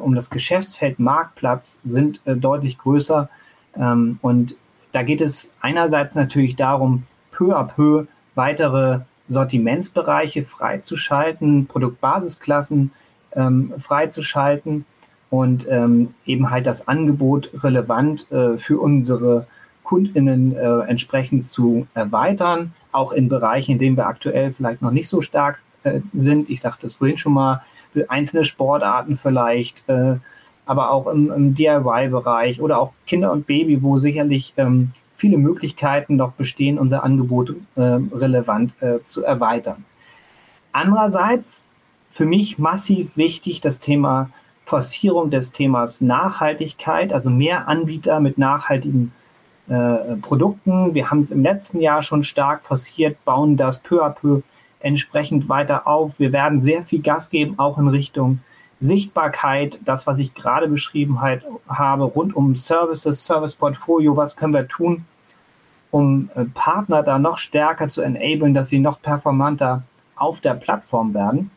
um 0.01 0.15
das 0.15 0.29
Geschäftsfeld 0.29 0.99
Marktplatz 0.99 1.79
sind 1.85 2.19
äh, 2.25 2.35
deutlich 2.35 2.77
größer. 2.77 3.29
Ähm, 3.77 4.19
und 4.21 4.55
da 4.91 5.03
geht 5.03 5.21
es 5.21 5.51
einerseits 5.61 6.15
natürlich 6.15 6.55
darum, 6.55 7.03
peu 7.31 7.55
à 7.55 7.63
peu 7.63 8.05
weitere 8.35 8.99
Sortimentsbereiche 9.27 10.43
freizuschalten, 10.43 11.67
Produktbasisklassen 11.67 12.91
ähm, 13.33 13.73
freizuschalten 13.77 14.85
und 15.29 15.67
ähm, 15.69 16.13
eben 16.25 16.49
halt 16.49 16.65
das 16.65 16.87
Angebot 16.87 17.49
relevant 17.63 18.31
äh, 18.31 18.57
für 18.57 18.79
unsere 18.79 19.47
KundInnen 19.83 20.55
äh, 20.55 20.79
entsprechend 20.87 21.45
zu 21.45 21.87
erweitern, 21.93 22.73
auch 22.91 23.11
in 23.11 23.29
Bereichen, 23.29 23.73
in 23.73 23.77
denen 23.77 23.97
wir 23.97 24.07
aktuell 24.07 24.51
vielleicht 24.51 24.81
noch 24.81 24.91
nicht 24.91 25.09
so 25.09 25.21
stark 25.21 25.59
äh, 25.83 26.01
sind. 26.13 26.49
Ich 26.49 26.61
sagte 26.61 26.87
es 26.87 26.95
vorhin 26.95 27.17
schon 27.17 27.33
mal, 27.33 27.61
einzelne 28.09 28.43
Sportarten 28.43 29.15
vielleicht, 29.15 29.87
äh, 29.87 30.15
aber 30.65 30.91
auch 30.91 31.07
im, 31.07 31.31
im 31.31 31.55
DIY-Bereich 31.55 32.61
oder 32.61 32.79
auch 32.79 32.93
Kinder 33.05 33.31
und 33.31 33.47
Baby, 33.47 33.83
wo 33.83 33.97
sicherlich 33.97 34.53
ähm, 34.57 34.91
viele 35.13 35.37
Möglichkeiten 35.37 36.15
noch 36.15 36.33
bestehen, 36.33 36.77
unser 36.77 37.03
Angebot 37.03 37.55
äh, 37.75 37.81
relevant 37.81 38.73
äh, 38.81 38.99
zu 39.05 39.23
erweitern. 39.23 39.85
Andererseits 40.71 41.63
für 42.09 42.25
mich 42.25 42.57
massiv 42.57 43.15
wichtig 43.15 43.61
das 43.61 43.79
Thema 43.79 44.29
Forcierung 44.65 45.29
des 45.29 45.51
Themas 45.51 46.01
Nachhaltigkeit, 46.01 47.13
also 47.13 47.29
mehr 47.29 47.67
Anbieter 47.67 48.19
mit 48.19 48.37
nachhaltigen 48.37 49.13
äh, 49.67 50.15
Produkten. 50.21 50.93
Wir 50.93 51.09
haben 51.09 51.19
es 51.19 51.31
im 51.31 51.43
letzten 51.43 51.79
Jahr 51.79 52.01
schon 52.01 52.23
stark 52.23 52.63
forciert, 52.63 53.23
bauen 53.25 53.57
das 53.57 53.77
peu 53.77 54.03
à 54.03 54.09
peu 54.09 54.41
entsprechend 54.79 55.49
weiter 55.49 55.87
auf. 55.87 56.19
Wir 56.19 56.33
werden 56.33 56.61
sehr 56.61 56.83
viel 56.83 57.01
Gas 57.01 57.29
geben, 57.29 57.57
auch 57.57 57.77
in 57.77 57.87
Richtung 57.87 58.39
Sichtbarkeit, 58.79 59.79
das, 59.85 60.05
was 60.05 60.19
ich 60.19 60.33
gerade 60.33 60.67
beschrieben 60.67 61.19
habe, 61.21 62.03
rund 62.03 62.35
um 62.35 62.55
Services, 62.55 63.23
Service 63.23 63.55
Portfolio, 63.55 64.17
was 64.17 64.35
können 64.35 64.53
wir 64.53 64.67
tun, 64.67 65.05
um 65.91 66.29
äh, 66.35 66.45
Partner 66.45 67.03
da 67.03 67.17
noch 67.19 67.37
stärker 67.37 67.87
zu 67.87 68.01
enablen, 68.01 68.53
dass 68.53 68.69
sie 68.69 68.79
noch 68.79 69.01
performanter 69.01 69.83
auf 70.15 70.41
der 70.41 70.55
Plattform 70.55 71.13
werden. 71.13 71.51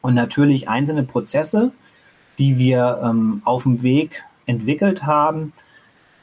Und 0.00 0.14
natürlich 0.14 0.68
einzelne 0.68 1.04
Prozesse, 1.04 1.70
die 2.38 2.58
wir 2.58 3.00
ähm, 3.02 3.42
auf 3.44 3.64
dem 3.64 3.82
Weg 3.82 4.22
entwickelt 4.46 5.04
haben, 5.04 5.52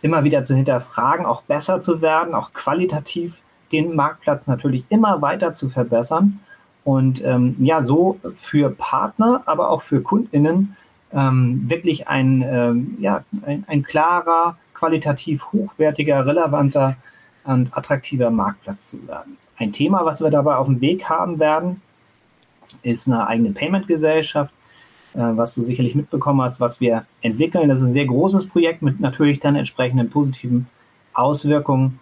immer 0.01 0.23
wieder 0.23 0.43
zu 0.43 0.55
hinterfragen, 0.55 1.25
auch 1.25 1.43
besser 1.43 1.81
zu 1.81 2.01
werden, 2.01 2.33
auch 2.33 2.53
qualitativ 2.53 3.41
den 3.71 3.95
Marktplatz 3.95 4.47
natürlich 4.47 4.83
immer 4.89 5.21
weiter 5.21 5.53
zu 5.53 5.69
verbessern 5.69 6.39
und 6.83 7.23
ähm, 7.23 7.55
ja, 7.59 7.81
so 7.81 8.19
für 8.35 8.69
Partner, 8.69 9.43
aber 9.45 9.69
auch 9.69 9.81
für 9.81 10.01
KundInnen 10.01 10.75
ähm, 11.11 11.69
wirklich 11.69 12.07
ein, 12.07 12.41
ähm, 12.41 12.97
ja, 12.99 13.23
ein, 13.45 13.63
ein, 13.67 13.83
klarer, 13.83 14.57
qualitativ 14.73 15.51
hochwertiger, 15.51 16.25
relevanter 16.25 16.95
und 17.43 17.75
attraktiver 17.75 18.29
Marktplatz 18.29 18.87
zu 18.87 19.07
werden. 19.07 19.37
Ein 19.57 19.71
Thema, 19.71 20.05
was 20.05 20.21
wir 20.21 20.29
dabei 20.29 20.55
auf 20.55 20.67
dem 20.67 20.81
Weg 20.81 21.09
haben 21.09 21.39
werden, 21.39 21.81
ist 22.83 23.07
eine 23.07 23.27
eigene 23.27 23.51
Payment-Gesellschaft, 23.51 24.53
was 25.13 25.55
du 25.55 25.61
sicherlich 25.61 25.95
mitbekommen 25.95 26.41
hast, 26.41 26.59
was 26.59 26.79
wir 26.79 27.05
entwickeln. 27.21 27.69
Das 27.69 27.81
ist 27.81 27.87
ein 27.87 27.93
sehr 27.93 28.05
großes 28.05 28.47
Projekt 28.47 28.81
mit 28.81 28.99
natürlich 28.99 29.39
dann 29.39 29.55
entsprechenden 29.55 30.09
positiven 30.09 30.67
Auswirkungen 31.13 31.99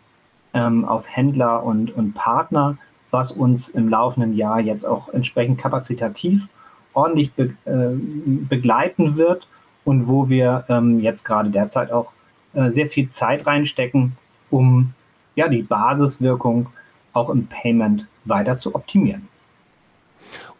ähm, 0.54 0.86
auf 0.86 1.08
Händler 1.08 1.64
und, 1.64 1.96
und 1.96 2.14
Partner, 2.14 2.78
was 3.10 3.32
uns 3.32 3.70
im 3.70 3.90
laufenden 3.90 4.36
Jahr 4.36 4.60
jetzt 4.60 4.86
auch 4.86 5.10
entsprechend 5.10 5.58
kapazitativ 5.58 6.50
ordentlich 6.94 7.32
be, 7.34 7.54
äh, 7.66 7.96
begleiten 8.50 9.18
wird 9.18 9.48
und 9.86 10.08
wo 10.08 10.30
wir 10.30 10.66
ähm, 10.68 11.00
jetzt 11.00 11.24
gerade 11.24 11.50
derzeit 11.50 11.92
auch 11.92 12.14
äh, 12.54 12.70
sehr 12.70 12.88
viel 12.88 13.10
Zeit 13.10 13.46
reinstecken, 13.46 14.18
um 14.50 14.94
ja 15.36 15.48
die 15.48 15.62
Basiswirkung 15.62 16.68
auch 17.14 17.30
im 17.30 17.48
Payment 17.48 18.08
weiter 18.26 18.58
zu 18.58 18.76
optimieren. 18.76 19.28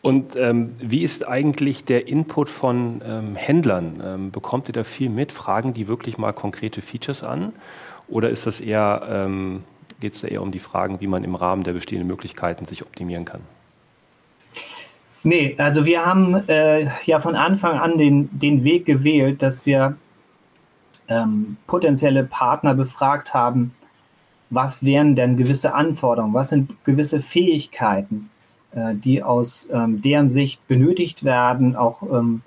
Und 0.02 0.36
ähm, 0.38 0.76
wie 0.80 1.04
ist 1.04 1.28
eigentlich 1.28 1.84
der 1.84 2.08
Input 2.08 2.50
von 2.50 3.02
ähm, 3.06 3.36
Händlern? 3.36 4.02
Ähm, 4.04 4.32
bekommt 4.32 4.70
ihr 4.70 4.74
da 4.74 4.84
viel 4.84 5.10
mit? 5.10 5.32
Fragen 5.32 5.74
die 5.74 5.88
wirklich 5.88 6.18
mal 6.18 6.34
konkrete 6.34 6.82
Features 6.82 7.24
an? 7.24 7.54
Oder 8.08 8.30
ist 8.30 8.46
das 8.46 8.62
eher 8.62 9.08
ähm, 9.10 9.64
geht 10.00 10.14
es 10.14 10.22
da 10.22 10.28
eher 10.28 10.42
um 10.42 10.52
die 10.52 10.60
Fragen, 10.60 11.00
wie 11.02 11.08
man 11.08 11.24
im 11.24 11.36
Rahmen 11.36 11.64
der 11.64 11.74
bestehenden 11.74 12.08
Möglichkeiten 12.08 12.66
sich 12.66 12.82
optimieren 12.84 13.26
kann? 13.26 13.42
Nee, 15.24 15.56
also 15.58 15.86
wir 15.86 16.06
haben 16.06 16.48
äh, 16.48 16.90
ja 17.06 17.20
von 17.20 17.36
Anfang 17.36 17.74
an 17.74 17.98
den, 17.98 18.30
den 18.32 18.64
Weg 18.64 18.86
gewählt, 18.86 19.42
dass 19.42 19.66
wir 19.66 19.98
ähm, 21.10 21.58
potenzielle 21.66 22.24
Partner 22.24 22.74
befragt 22.74 23.34
haben, 23.34 23.74
was 24.50 24.86
wären 24.86 25.16
denn 25.16 25.36
gewisse 25.36 25.74
Anforderungen, 25.74 26.34
was 26.34 26.50
sind 26.50 26.74
gewisse 26.86 27.20
Fähigkeiten, 27.20 28.30
äh, 28.30 28.37
die 28.96 29.24
aus 29.24 29.68
ähm, 29.72 30.02
deren 30.02 30.30
Sicht 30.30 30.66
benötigt 30.68 31.24
werden, 31.24 31.76
auch 31.76 32.04
ähm, 32.04 32.42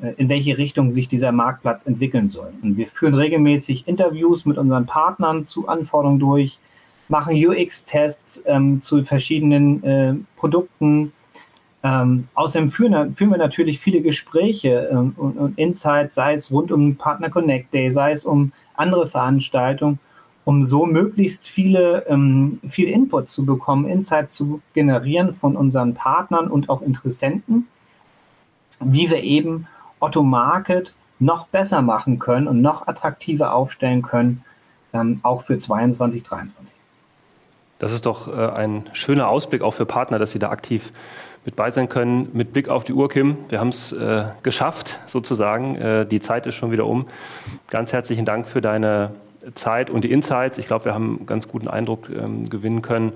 äh, 0.00 0.12
in 0.16 0.28
welche 0.28 0.58
Richtung 0.58 0.92
sich 0.92 1.08
dieser 1.08 1.32
Marktplatz 1.32 1.86
entwickeln 1.86 2.28
soll. 2.28 2.52
Und 2.62 2.76
wir 2.76 2.86
führen 2.86 3.14
regelmäßig 3.14 3.88
Interviews 3.88 4.44
mit 4.44 4.58
unseren 4.58 4.86
Partnern 4.86 5.46
zu 5.46 5.68
Anforderungen 5.68 6.18
durch, 6.18 6.58
machen 7.08 7.34
UX-Tests 7.36 8.42
ähm, 8.46 8.80
zu 8.80 9.02
verschiedenen 9.04 9.82
äh, 9.84 10.14
Produkten. 10.36 11.12
Ähm, 11.82 12.28
außerdem 12.34 12.70
führen, 12.70 13.14
führen, 13.14 13.30
wir 13.30 13.38
natürlich 13.38 13.78
viele 13.78 14.00
Gespräche 14.00 14.88
ähm, 14.90 15.14
und, 15.16 15.38
und, 15.38 15.58
Insights, 15.58 16.14
sei 16.16 16.34
es 16.34 16.50
rund 16.50 16.72
um 16.72 16.96
Partner 16.96 17.30
Connect 17.30 17.72
Day, 17.72 17.90
sei 17.90 18.12
es 18.12 18.24
um 18.24 18.52
andere 18.74 19.06
Veranstaltungen, 19.06 19.98
um 20.46 20.64
so 20.64 20.86
möglichst 20.86 21.44
viele, 21.44 22.06
ähm, 22.06 22.60
viel 22.68 22.88
Input 22.88 23.28
zu 23.28 23.44
bekommen, 23.44 23.88
Insights 23.88 24.36
zu 24.36 24.62
generieren 24.74 25.32
von 25.32 25.56
unseren 25.56 25.94
Partnern 25.94 26.46
und 26.46 26.68
auch 26.70 26.82
Interessenten, 26.82 27.66
wie 28.78 29.10
wir 29.10 29.24
eben 29.24 29.66
Otto 29.98 30.22
Market 30.22 30.94
noch 31.18 31.48
besser 31.48 31.82
machen 31.82 32.20
können 32.20 32.46
und 32.46 32.62
noch 32.62 32.86
attraktiver 32.86 33.54
aufstellen 33.54 34.02
können, 34.02 34.44
ähm, 34.92 35.18
auch 35.24 35.42
für 35.42 35.58
22, 35.58 36.22
23. 36.22 36.76
Das 37.80 37.90
ist 37.90 38.06
doch 38.06 38.28
äh, 38.28 38.46
ein 38.48 38.84
schöner 38.92 39.28
Ausblick 39.28 39.62
auch 39.62 39.74
für 39.74 39.84
Partner, 39.84 40.20
dass 40.20 40.30
sie 40.30 40.38
da 40.38 40.50
aktiv 40.50 40.92
mit 41.44 41.56
bei 41.56 41.70
sein 41.70 41.88
können. 41.88 42.28
Mit 42.34 42.52
Blick 42.52 42.68
auf 42.68 42.84
die 42.84 42.92
Uhr, 42.92 43.08
Kim, 43.08 43.36
wir 43.48 43.58
haben 43.58 43.70
es 43.70 43.92
äh, 43.92 44.26
geschafft, 44.44 45.00
sozusagen. 45.08 45.74
Äh, 45.74 46.06
die 46.06 46.20
Zeit 46.20 46.46
ist 46.46 46.54
schon 46.54 46.70
wieder 46.70 46.86
um. 46.86 47.08
Ganz 47.68 47.92
herzlichen 47.92 48.24
Dank 48.24 48.46
für 48.46 48.60
deine 48.60 49.10
Zeit 49.54 49.90
und 49.90 50.04
die 50.04 50.10
Insights. 50.10 50.58
Ich 50.58 50.66
glaube, 50.66 50.86
wir 50.86 50.94
haben 50.94 51.18
einen 51.18 51.26
ganz 51.26 51.48
guten 51.48 51.68
Eindruck 51.68 52.08
ähm, 52.10 52.48
gewinnen 52.50 52.82
können, 52.82 53.12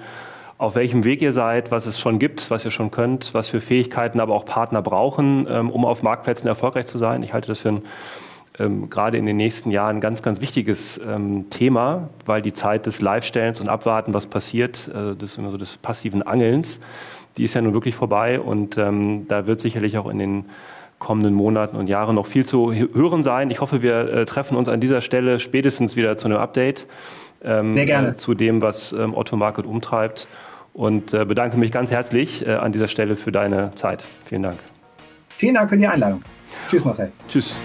auf 0.58 0.74
welchem 0.74 1.04
Weg 1.04 1.22
ihr 1.22 1.32
seid, 1.32 1.70
was 1.70 1.86
es 1.86 1.98
schon 1.98 2.18
gibt, 2.18 2.50
was 2.50 2.64
ihr 2.64 2.70
schon 2.70 2.90
könnt, 2.90 3.32
was 3.32 3.48
für 3.48 3.60
Fähigkeiten 3.60 4.20
aber 4.20 4.34
auch 4.34 4.44
Partner 4.44 4.82
brauchen, 4.82 5.46
ähm, 5.48 5.70
um 5.70 5.84
auf 5.84 6.02
Marktplätzen 6.02 6.46
erfolgreich 6.46 6.86
zu 6.86 6.98
sein. 6.98 7.22
Ich 7.22 7.32
halte 7.32 7.48
das 7.48 7.60
für 7.60 7.70
ein 7.70 7.82
ähm, 8.60 8.90
gerade 8.90 9.16
in 9.16 9.24
den 9.26 9.38
nächsten 9.38 9.70
Jahren 9.70 9.96
ein 9.96 10.00
ganz, 10.00 10.22
ganz 10.22 10.40
wichtiges 10.40 11.00
ähm, 11.04 11.48
Thema, 11.50 12.10
weil 12.26 12.42
die 12.42 12.52
Zeit 12.52 12.84
des 12.84 13.00
Live-Stellens 13.00 13.60
und 13.60 13.68
Abwarten, 13.68 14.12
was 14.12 14.26
passiert, 14.26 14.88
äh, 14.88 15.16
das 15.16 15.30
ist 15.30 15.38
immer 15.38 15.50
so 15.50 15.56
des 15.56 15.78
passiven 15.78 16.22
Angelns, 16.22 16.78
die 17.36 17.44
ist 17.44 17.54
ja 17.54 17.62
nun 17.62 17.72
wirklich 17.72 17.94
vorbei 17.94 18.38
und 18.38 18.76
ähm, 18.76 19.26
da 19.28 19.46
wird 19.46 19.60
sicherlich 19.60 19.96
auch 19.96 20.10
in 20.10 20.18
den 20.18 20.44
kommenden 21.00 21.34
Monaten 21.34 21.76
und 21.76 21.88
Jahren 21.88 22.14
noch 22.14 22.26
viel 22.26 22.46
zu 22.46 22.72
hören 22.72 23.24
sein. 23.24 23.50
Ich 23.50 23.60
hoffe, 23.60 23.82
wir 23.82 24.12
äh, 24.12 24.26
treffen 24.26 24.56
uns 24.56 24.68
an 24.68 24.80
dieser 24.80 25.00
Stelle 25.00 25.40
spätestens 25.40 25.96
wieder 25.96 26.16
zu 26.16 26.26
einem 26.26 26.36
Update. 26.36 26.86
Ähm, 27.42 27.74
Sehr 27.74 27.86
gerne. 27.86 28.10
Äh, 28.10 28.14
zu 28.14 28.34
dem, 28.34 28.62
was 28.62 28.92
ähm, 28.92 29.14
Otto 29.14 29.36
Market 29.36 29.66
umtreibt 29.66 30.28
und 30.72 31.12
äh, 31.12 31.24
bedanke 31.24 31.56
mich 31.56 31.72
ganz 31.72 31.90
herzlich 31.90 32.46
äh, 32.46 32.52
an 32.52 32.70
dieser 32.70 32.86
Stelle 32.86 33.16
für 33.16 33.32
deine 33.32 33.74
Zeit. 33.74 34.06
Vielen 34.24 34.44
Dank. 34.44 34.58
Vielen 35.30 35.54
Dank 35.54 35.70
für 35.70 35.78
die 35.78 35.86
Einladung. 35.86 36.22
Tschüss, 36.68 36.84
Marcel. 36.84 37.10
Tschüss. 37.28 37.56